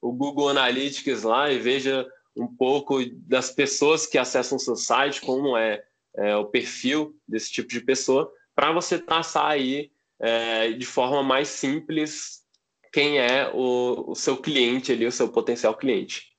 o, 0.00 0.12
Google 0.12 0.48
Analytics 0.48 1.22
lá 1.22 1.50
e 1.50 1.58
veja 1.58 2.06
um 2.36 2.46
pouco 2.46 2.98
das 3.26 3.50
pessoas 3.50 4.06
que 4.06 4.18
acessam 4.18 4.58
seu 4.58 4.76
site, 4.76 5.20
como 5.20 5.56
é, 5.56 5.82
é 6.14 6.36
o 6.36 6.46
perfil 6.46 7.14
desse 7.26 7.50
tipo 7.50 7.68
de 7.68 7.80
pessoa, 7.80 8.32
para 8.54 8.72
você 8.72 8.98
traçar 8.98 9.46
aí 9.46 9.90
é, 10.18 10.72
de 10.72 10.86
forma 10.86 11.22
mais 11.22 11.48
simples 11.48 12.42
quem 12.92 13.18
é 13.18 13.50
o, 13.54 14.10
o 14.10 14.14
seu 14.14 14.36
cliente 14.36 14.92
ali, 14.92 15.06
o 15.06 15.12
seu 15.12 15.28
potencial 15.28 15.74
cliente. 15.76 16.30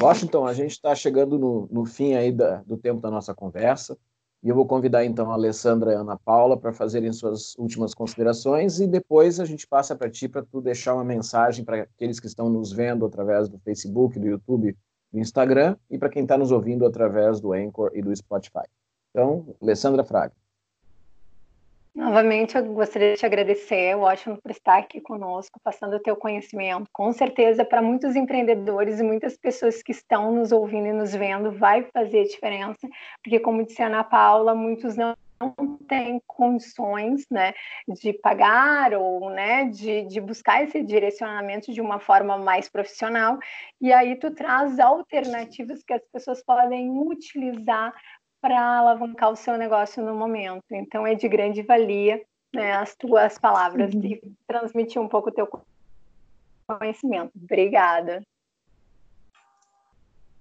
Washington, 0.00 0.46
a 0.46 0.52
gente 0.52 0.72
está 0.72 0.94
chegando 0.94 1.38
no, 1.38 1.68
no, 1.70 1.84
fim 1.84 2.14
aí 2.14 2.32
da, 2.32 2.62
do 2.62 2.76
tempo 2.76 3.00
da 3.00 3.10
nossa 3.10 3.34
conversa. 3.34 3.96
E 4.48 4.50
eu 4.50 4.54
vou 4.54 4.64
convidar 4.64 5.04
então 5.04 5.30
a 5.30 5.34
Alessandra 5.34 5.92
e 5.92 5.94
a 5.94 5.98
Ana 5.98 6.16
Paula 6.16 6.56
para 6.56 6.72
fazerem 6.72 7.12
suas 7.12 7.54
últimas 7.58 7.92
considerações 7.92 8.80
e 8.80 8.86
depois 8.86 9.38
a 9.38 9.44
gente 9.44 9.66
passa 9.66 9.94
para 9.94 10.08
ti 10.08 10.26
para 10.26 10.42
tu 10.42 10.62
deixar 10.62 10.94
uma 10.94 11.04
mensagem 11.04 11.62
para 11.62 11.82
aqueles 11.82 12.18
que 12.18 12.26
estão 12.26 12.48
nos 12.48 12.72
vendo 12.72 13.04
através 13.04 13.46
do 13.46 13.58
Facebook, 13.58 14.18
do 14.18 14.26
YouTube, 14.26 14.74
do 15.12 15.18
Instagram 15.18 15.76
e 15.90 15.98
para 15.98 16.08
quem 16.08 16.22
está 16.22 16.38
nos 16.38 16.50
ouvindo 16.50 16.86
através 16.86 17.42
do 17.42 17.52
Anchor 17.52 17.90
e 17.92 18.00
do 18.00 18.16
Spotify. 18.16 18.64
Então, 19.10 19.54
Alessandra 19.60 20.02
Fraga. 20.02 20.32
Novamente, 21.98 22.56
eu 22.56 22.64
gostaria 22.64 23.14
de 23.14 23.18
te 23.18 23.26
agradecer, 23.26 23.96
Washington, 23.96 24.36
por 24.40 24.52
estar 24.52 24.78
aqui 24.78 25.00
conosco, 25.00 25.58
passando 25.64 25.96
o 25.96 26.00
teu 26.00 26.14
conhecimento. 26.14 26.88
Com 26.92 27.12
certeza, 27.12 27.64
para 27.64 27.82
muitos 27.82 28.14
empreendedores 28.14 29.00
e 29.00 29.02
muitas 29.02 29.36
pessoas 29.36 29.82
que 29.82 29.90
estão 29.90 30.30
nos 30.30 30.52
ouvindo 30.52 30.86
e 30.86 30.92
nos 30.92 31.12
vendo, 31.12 31.50
vai 31.50 31.82
fazer 31.92 32.22
diferença, 32.22 32.88
porque, 33.20 33.40
como 33.40 33.64
disse 33.64 33.82
a 33.82 33.88
Ana 33.88 34.04
Paula, 34.04 34.54
muitos 34.54 34.94
não 34.96 35.16
não 35.40 35.76
têm 35.88 36.20
condições 36.26 37.24
né, 37.30 37.54
de 37.86 38.12
pagar 38.12 38.92
ou 38.92 39.30
né, 39.30 39.66
de, 39.66 40.02
de 40.02 40.20
buscar 40.20 40.64
esse 40.64 40.82
direcionamento 40.82 41.72
de 41.72 41.80
uma 41.80 42.00
forma 42.00 42.36
mais 42.36 42.68
profissional, 42.68 43.38
e 43.80 43.92
aí 43.92 44.16
tu 44.16 44.32
traz 44.32 44.78
alternativas 44.80 45.82
que 45.84 45.92
as 45.92 46.02
pessoas 46.12 46.42
podem 46.42 46.90
utilizar 46.98 47.94
para 48.48 48.78
alavancar 48.78 49.30
o 49.30 49.36
seu 49.36 49.58
negócio 49.58 50.02
no 50.02 50.14
momento. 50.14 50.64
Então, 50.70 51.06
é 51.06 51.14
de 51.14 51.28
grande 51.28 51.60
valia 51.60 52.18
né, 52.54 52.72
as 52.72 52.96
tuas 52.96 53.36
palavras 53.38 53.92
uhum. 53.92 54.02
e 54.02 54.22
transmitir 54.46 55.02
um 55.02 55.06
pouco 55.06 55.28
o 55.28 55.32
teu 55.32 55.46
conhecimento. 56.66 57.30
Obrigada. 57.36 58.22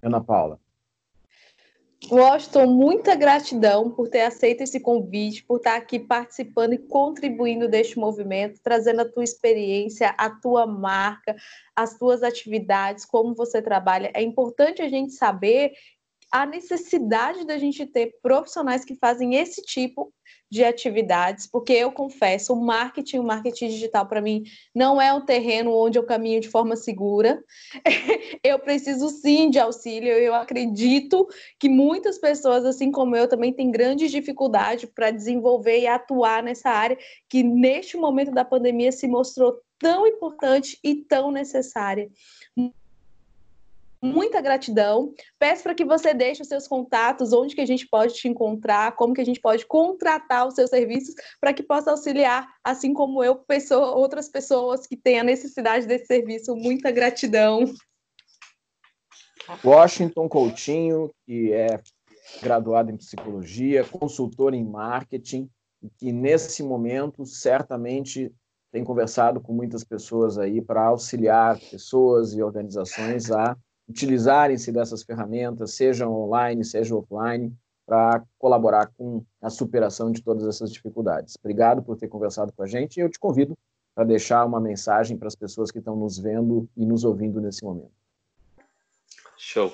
Ana 0.02 0.24
Paula. 0.24 0.58
Washington, 2.10 2.68
muita 2.68 3.14
gratidão 3.14 3.92
por 3.92 4.08
ter 4.08 4.22
aceito 4.22 4.62
esse 4.62 4.80
convite, 4.80 5.44
por 5.44 5.58
estar 5.58 5.76
aqui 5.76 6.00
participando 6.00 6.74
e 6.74 6.78
contribuindo 6.78 7.68
deste 7.68 8.00
movimento, 8.00 8.62
trazendo 8.64 9.02
a 9.02 9.10
tua 9.10 9.24
experiência, 9.26 10.16
a 10.18 10.30
tua 10.30 10.66
marca, 10.66 11.36
as 11.76 11.98
tuas 11.98 12.24
atividades, 12.24 13.04
como 13.04 13.36
você 13.36 13.62
trabalha. 13.62 14.12
É 14.14 14.22
importante 14.22 14.82
a 14.82 14.88
gente 14.88 15.12
saber 15.12 15.74
a 16.32 16.46
necessidade 16.46 17.46
da 17.46 17.58
gente 17.58 17.86
ter 17.86 18.14
profissionais 18.22 18.84
que 18.84 18.96
fazem 18.96 19.36
esse 19.36 19.62
tipo 19.62 20.14
de 20.50 20.64
atividades, 20.64 21.46
porque 21.46 21.74
eu 21.74 21.92
confesso, 21.92 22.54
o 22.54 22.56
marketing, 22.56 23.20
o 23.20 23.24
marketing 23.24 23.68
digital 23.68 24.06
para 24.06 24.22
mim 24.22 24.44
não 24.74 25.02
é 25.02 25.14
um 25.14 25.26
terreno 25.26 25.76
onde 25.76 26.00
eu 26.00 26.06
caminho 26.06 26.40
de 26.40 26.48
forma 26.48 26.76
segura. 26.76 27.44
eu 28.44 28.58
preciso 28.60 29.10
sim 29.10 29.50
de 29.50 29.60
auxílio. 29.60 30.12
Eu 30.14 30.34
acredito 30.34 31.28
que 31.60 31.68
muitas 31.68 32.18
pessoas, 32.18 32.64
assim 32.64 32.92
como 32.92 33.16
eu, 33.16 33.28
também 33.28 33.52
têm 33.52 33.72
grande 33.72 34.08
dificuldade 34.08 34.88
para 34.88 35.12
desenvolver 35.12 35.80
e 35.80 35.88
atuar 35.88 36.42
nessa 36.42 36.70
área 36.70 36.98
que 37.30 37.44
neste 37.44 37.98
momento 37.98 38.32
da 38.32 38.46
pandemia 38.46 38.92
se 38.92 39.08
mostrou 39.08 39.60
tão 39.78 40.08
importante 40.08 40.80
e 40.84 40.96
tão 40.96 41.32
necessária 41.32 42.10
muita 44.08 44.42
gratidão. 44.42 45.14
Peço 45.38 45.64
para 45.64 45.76
que 45.76 45.86
você 45.86 46.14
deixe 46.14 46.42
os 46.42 46.48
seus 46.48 46.68
contatos, 46.68 47.34
onde 47.34 47.54
que 47.56 47.62
a 47.62 47.66
gente 47.66 47.88
pode 47.88 48.14
te 48.14 48.28
encontrar, 48.28 48.96
como 48.96 49.14
que 49.14 49.22
a 49.22 49.26
gente 49.26 49.40
pode 49.40 49.66
contratar 49.66 50.48
os 50.48 50.56
seus 50.56 50.70
serviços 50.70 51.16
para 51.40 51.54
que 51.54 51.64
possa 51.64 51.92
auxiliar, 51.92 52.48
assim 52.64 52.94
como 52.94 53.24
eu, 53.24 53.36
pessoa, 53.36 53.96
outras 53.96 54.30
pessoas 54.30 54.88
que 54.88 54.96
têm 54.96 55.20
a 55.20 55.24
necessidade 55.24 55.86
desse 55.86 56.06
serviço. 56.06 56.56
Muita 56.56 56.92
gratidão. 56.92 57.66
Washington 59.64 60.28
Coutinho, 60.28 61.12
que 61.26 61.54
é 61.54 61.80
graduado 62.42 62.92
em 62.92 62.98
psicologia, 62.98 63.86
consultor 63.86 64.54
em 64.54 64.64
marketing, 64.64 65.50
e 65.82 65.90
que 65.90 66.12
nesse 66.12 66.64
momento 66.64 67.26
certamente 67.26 68.34
tem 68.72 68.84
conversado 68.84 69.40
com 69.40 69.54
muitas 69.54 69.84
pessoas 69.84 70.38
aí 70.38 70.62
para 70.62 70.84
auxiliar 70.86 71.58
pessoas 71.60 72.34
e 72.34 72.44
organizações 72.44 73.32
a 73.32 73.56
utilizarem-se 73.90 74.72
dessas 74.72 75.04
ferramentas, 75.04 75.74
sejam 75.74 76.14
online, 76.14 76.64
sejam 76.64 77.00
offline, 77.00 77.54
para 77.86 78.22
colaborar 78.38 78.92
com 78.98 79.24
a 79.42 79.50
superação 79.50 80.12
de 80.12 80.22
todas 80.22 80.46
essas 80.46 80.72
dificuldades. 80.72 81.36
Obrigado 81.40 81.82
por 81.82 81.96
ter 81.96 82.10
conversado 82.10 82.52
com 82.52 82.62
a 82.62 82.68
gente 82.68 82.98
e 82.98 83.00
eu 83.00 83.10
te 83.10 83.18
convido 83.18 83.58
para 83.96 84.04
deixar 84.04 84.46
uma 84.46 84.60
mensagem 84.60 85.18
para 85.18 85.30
as 85.30 85.36
pessoas 85.36 85.72
que 85.72 85.80
estão 85.80 85.96
nos 85.96 86.20
vendo 86.20 86.70
e 86.76 86.86
nos 86.86 87.06
ouvindo 87.06 87.40
nesse 87.40 87.64
momento. 87.64 87.92
Show. 89.38 89.72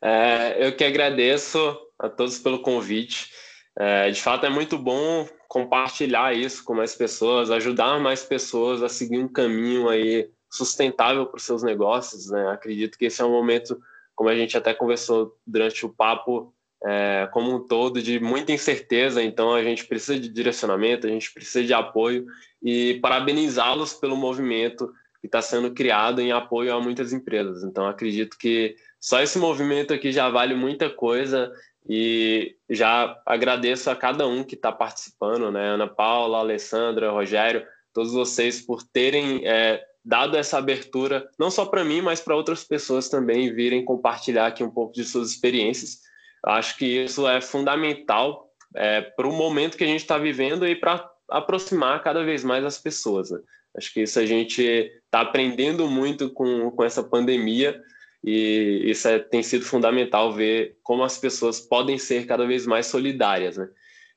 É, 0.00 0.66
eu 0.66 0.74
que 0.74 0.82
agradeço 0.82 1.58
a 1.98 2.08
todos 2.08 2.38
pelo 2.38 2.62
convite. 2.62 3.30
É, 3.78 4.10
de 4.10 4.20
fato, 4.20 4.46
é 4.46 4.50
muito 4.50 4.78
bom 4.78 5.28
compartilhar 5.46 6.34
isso 6.34 6.64
com 6.64 6.74
mais 6.74 6.94
pessoas, 6.94 7.50
ajudar 7.50 8.00
mais 8.00 8.24
pessoas 8.24 8.82
a 8.82 8.88
seguir 8.88 9.18
um 9.18 9.28
caminho 9.28 9.88
aí 9.88 10.30
sustentável 10.52 11.24
para 11.24 11.38
os 11.38 11.44
seus 11.44 11.62
negócios. 11.62 12.30
Né? 12.30 12.46
Acredito 12.50 12.98
que 12.98 13.06
esse 13.06 13.22
é 13.22 13.24
um 13.24 13.30
momento 13.30 13.80
como 14.14 14.28
a 14.28 14.36
gente 14.36 14.56
até 14.56 14.74
conversou 14.74 15.34
durante 15.46 15.86
o 15.86 15.88
papo, 15.88 16.52
é, 16.84 17.28
como 17.32 17.54
um 17.54 17.66
todo, 17.66 18.02
de 18.02 18.20
muita 18.20 18.52
incerteza. 18.52 19.22
Então, 19.22 19.54
a 19.54 19.62
gente 19.62 19.86
precisa 19.86 20.20
de 20.20 20.28
direcionamento, 20.28 21.06
a 21.06 21.10
gente 21.10 21.32
precisa 21.32 21.64
de 21.64 21.72
apoio 21.72 22.26
e 22.62 22.98
parabenizá-los 23.00 23.94
pelo 23.94 24.14
movimento 24.14 24.92
que 25.20 25.26
está 25.26 25.40
sendo 25.40 25.70
criado 25.72 26.20
em 26.20 26.32
apoio 26.32 26.74
a 26.74 26.80
muitas 26.80 27.12
empresas. 27.12 27.62
Então, 27.64 27.86
acredito 27.86 28.36
que 28.36 28.76
só 29.00 29.22
esse 29.22 29.38
movimento 29.38 29.94
aqui 29.94 30.12
já 30.12 30.28
vale 30.28 30.54
muita 30.54 30.90
coisa 30.90 31.50
e 31.88 32.56
já 32.68 33.20
agradeço 33.24 33.88
a 33.88 33.96
cada 33.96 34.26
um 34.26 34.44
que 34.44 34.54
está 34.54 34.70
participando, 34.70 35.50
né? 35.50 35.68
Ana 35.70 35.88
Paula, 35.88 36.38
Alessandra, 36.38 37.10
Rogério, 37.10 37.64
todos 37.92 38.12
vocês 38.12 38.60
por 38.60 38.82
terem 38.82 39.46
é, 39.46 39.82
dado 40.04 40.36
essa 40.36 40.58
abertura, 40.58 41.28
não 41.38 41.50
só 41.50 41.64
para 41.64 41.84
mim, 41.84 42.00
mas 42.00 42.20
para 42.20 42.36
outras 42.36 42.64
pessoas 42.64 43.08
também 43.08 43.54
virem 43.54 43.84
compartilhar 43.84 44.46
aqui 44.46 44.64
um 44.64 44.70
pouco 44.70 44.92
de 44.92 45.04
suas 45.04 45.30
experiências. 45.30 46.00
Eu 46.44 46.52
acho 46.52 46.76
que 46.76 46.86
isso 46.86 47.26
é 47.28 47.40
fundamental 47.40 48.48
é, 48.74 49.00
para 49.00 49.28
o 49.28 49.32
momento 49.32 49.76
que 49.76 49.84
a 49.84 49.86
gente 49.86 50.00
está 50.00 50.18
vivendo 50.18 50.66
e 50.66 50.74
para 50.74 51.08
aproximar 51.30 52.02
cada 52.02 52.24
vez 52.24 52.42
mais 52.42 52.64
as 52.64 52.78
pessoas. 52.78 53.30
Né? 53.30 53.38
Acho 53.76 53.92
que 53.92 54.02
isso 54.02 54.18
a 54.18 54.26
gente 54.26 54.62
está 54.62 55.20
aprendendo 55.20 55.88
muito 55.88 56.30
com, 56.30 56.70
com 56.70 56.84
essa 56.84 57.02
pandemia 57.02 57.80
e 58.24 58.82
isso 58.84 59.06
é, 59.08 59.18
tem 59.18 59.42
sido 59.42 59.64
fundamental 59.64 60.32
ver 60.32 60.76
como 60.82 61.04
as 61.04 61.16
pessoas 61.16 61.60
podem 61.60 61.98
ser 61.98 62.26
cada 62.26 62.46
vez 62.46 62.66
mais 62.66 62.86
solidárias. 62.86 63.56
Né? 63.56 63.68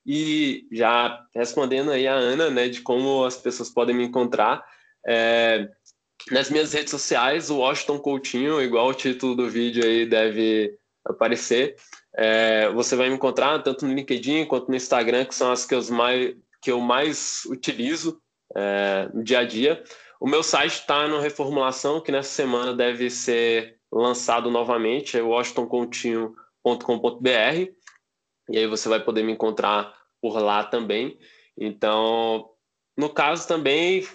E 0.05 0.67
já 0.71 1.19
respondendo 1.33 1.91
aí 1.91 2.07
a 2.07 2.13
Ana, 2.13 2.49
né, 2.49 2.69
de 2.69 2.81
como 2.81 3.23
as 3.23 3.37
pessoas 3.37 3.69
podem 3.69 3.95
me 3.95 4.03
encontrar, 4.03 4.63
é, 5.07 5.69
nas 6.31 6.49
minhas 6.49 6.73
redes 6.73 6.91
sociais, 6.91 7.49
o 7.49 7.57
Washington 7.57 7.99
Coutinho, 7.99 8.61
igual 8.61 8.87
o 8.87 8.93
título 8.93 9.35
do 9.35 9.49
vídeo 9.49 9.83
aí 9.83 10.05
deve 10.05 10.77
aparecer, 11.05 11.75
é, 12.15 12.69
você 12.69 12.95
vai 12.95 13.09
me 13.09 13.15
encontrar 13.15 13.61
tanto 13.61 13.85
no 13.85 13.93
LinkedIn 13.93 14.45
quanto 14.45 14.69
no 14.69 14.75
Instagram, 14.75 15.25
que 15.25 15.35
são 15.35 15.51
as 15.51 15.65
que 15.65 15.75
eu 15.75 15.83
mais, 15.91 16.35
que 16.61 16.71
eu 16.71 16.79
mais 16.79 17.43
utilizo 17.45 18.21
é, 18.55 19.09
no 19.13 19.23
dia 19.23 19.39
a 19.39 19.43
dia. 19.43 19.83
O 20.19 20.27
meu 20.27 20.41
site 20.41 20.79
está 20.79 21.07
no 21.07 21.19
reformulação, 21.19 22.01
que 22.01 22.11
nessa 22.11 22.29
semana 22.29 22.73
deve 22.73 23.09
ser 23.09 23.77
lançado 23.91 24.49
novamente, 24.49 25.17
é 25.17 25.21
washingtoncoutinho.com.br, 25.21 27.71
e 28.49 28.57
aí 28.57 28.67
você 28.67 28.89
vai 28.89 28.99
poder 28.99 29.23
me 29.23 29.33
encontrar 29.33 29.93
por 30.21 30.39
lá 30.39 30.63
também. 30.63 31.19
Então, 31.57 32.49
no 32.97 33.09
caso 33.09 33.47
também, 33.47 34.05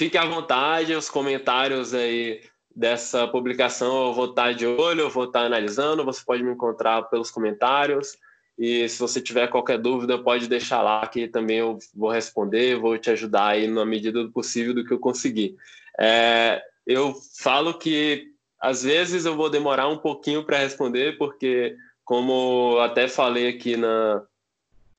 fique 0.00 0.16
à 0.16 0.24
vontade, 0.24 0.94
os 0.94 1.10
comentários 1.10 1.92
aí 1.92 2.40
dessa 2.74 3.28
publicação 3.28 4.06
eu 4.06 4.14
vou 4.14 4.30
estar 4.30 4.54
de 4.54 4.66
olho, 4.66 5.02
eu 5.02 5.10
vou 5.10 5.24
estar 5.24 5.42
analisando, 5.42 6.06
você 6.06 6.22
pode 6.24 6.42
me 6.42 6.50
encontrar 6.50 7.02
pelos 7.02 7.30
comentários. 7.30 8.16
E 8.58 8.88
se 8.88 8.98
você 8.98 9.20
tiver 9.20 9.48
qualquer 9.48 9.76
dúvida, 9.76 10.16
pode 10.16 10.48
deixar 10.48 10.80
lá 10.80 11.06
que 11.06 11.28
também 11.28 11.58
eu 11.58 11.78
vou 11.94 12.10
responder, 12.10 12.80
vou 12.80 12.96
te 12.96 13.10
ajudar 13.10 13.48
aí 13.48 13.66
na 13.66 13.84
medida 13.84 14.24
do 14.24 14.32
possível 14.32 14.72
do 14.72 14.86
que 14.86 14.92
eu 14.94 14.98
conseguir. 14.98 15.54
É, 15.98 16.62
eu 16.86 17.14
falo 17.38 17.74
que 17.74 18.28
às 18.58 18.82
vezes 18.82 19.26
eu 19.26 19.36
vou 19.36 19.50
demorar 19.50 19.88
um 19.88 19.98
pouquinho 19.98 20.42
para 20.42 20.56
responder, 20.56 21.18
porque, 21.18 21.76
como 22.06 22.78
até 22.80 23.06
falei 23.06 23.48
aqui 23.48 23.76
na, 23.76 24.22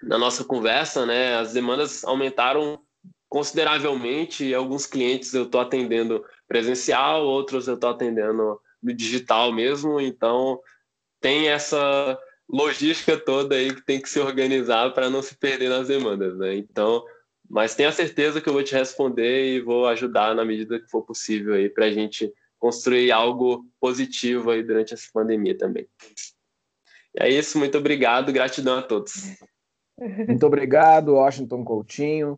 na 0.03 0.19
nossa 0.19 0.43
conversa, 0.43 1.07
né, 1.07 1.37
as 1.37 1.53
demandas 1.53 2.03
aumentaram 2.03 2.79
consideravelmente 3.31 4.43
e 4.43 4.53
alguns 4.53 4.85
clientes 4.85 5.33
eu 5.33 5.43
estou 5.43 5.61
atendendo 5.61 6.21
presencial, 6.49 7.23
outros 7.23 7.65
eu 7.65 7.75
estou 7.75 7.91
atendendo 7.91 8.59
no 8.83 8.93
digital 8.93 9.53
mesmo, 9.53 10.01
então 10.01 10.59
tem 11.21 11.47
essa 11.47 12.19
logística 12.49 13.15
toda 13.17 13.55
aí 13.55 13.73
que 13.73 13.85
tem 13.85 14.01
que 14.01 14.09
se 14.09 14.19
organizar 14.19 14.93
para 14.93 15.09
não 15.09 15.21
se 15.21 15.37
perder 15.37 15.69
nas 15.69 15.87
demandas, 15.87 16.37
né? 16.37 16.57
Então, 16.57 17.05
mas 17.49 17.73
tenha 17.73 17.89
certeza 17.93 18.41
que 18.41 18.49
eu 18.49 18.53
vou 18.53 18.63
te 18.63 18.75
responder 18.75 19.55
e 19.55 19.61
vou 19.61 19.87
ajudar 19.87 20.35
na 20.35 20.43
medida 20.43 20.77
que 20.77 20.91
for 20.91 21.01
possível 21.01 21.53
aí 21.53 21.69
para 21.69 21.85
a 21.85 21.91
gente 21.91 22.29
construir 22.59 23.13
algo 23.13 23.65
positivo 23.79 24.51
aí 24.51 24.61
durante 24.61 24.93
essa 24.93 25.07
pandemia 25.13 25.57
também. 25.57 25.87
É 27.17 27.29
isso, 27.29 27.57
muito 27.57 27.77
obrigado, 27.77 28.33
gratidão 28.33 28.79
a 28.79 28.81
todos. 28.81 29.13
Muito 30.27 30.45
obrigado, 30.45 31.13
Washington 31.13 31.63
Coutinho. 31.63 32.37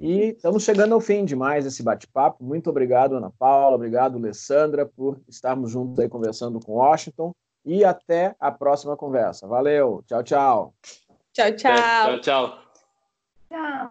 E 0.00 0.30
estamos 0.30 0.62
chegando 0.62 0.94
ao 0.94 1.00
fim 1.00 1.24
de 1.24 1.34
mais 1.34 1.66
esse 1.66 1.82
bate-papo. 1.82 2.42
Muito 2.44 2.70
obrigado, 2.70 3.16
Ana 3.16 3.30
Paula, 3.30 3.76
obrigado, 3.76 4.16
Alessandra, 4.16 4.86
por 4.86 5.20
estarmos 5.28 5.70
juntos 5.70 5.98
aí 5.98 6.08
conversando 6.08 6.60
com 6.60 6.74
Washington. 6.74 7.32
E 7.64 7.84
até 7.84 8.34
a 8.38 8.50
próxima 8.50 8.96
conversa. 8.96 9.46
Valeu, 9.46 10.02
tchau, 10.06 10.22
tchau. 10.22 10.74
Tchau, 11.32 11.52
tchau. 11.56 11.74
tchau, 11.74 12.20
tchau. 12.20 12.58
Tchau. 13.50 13.90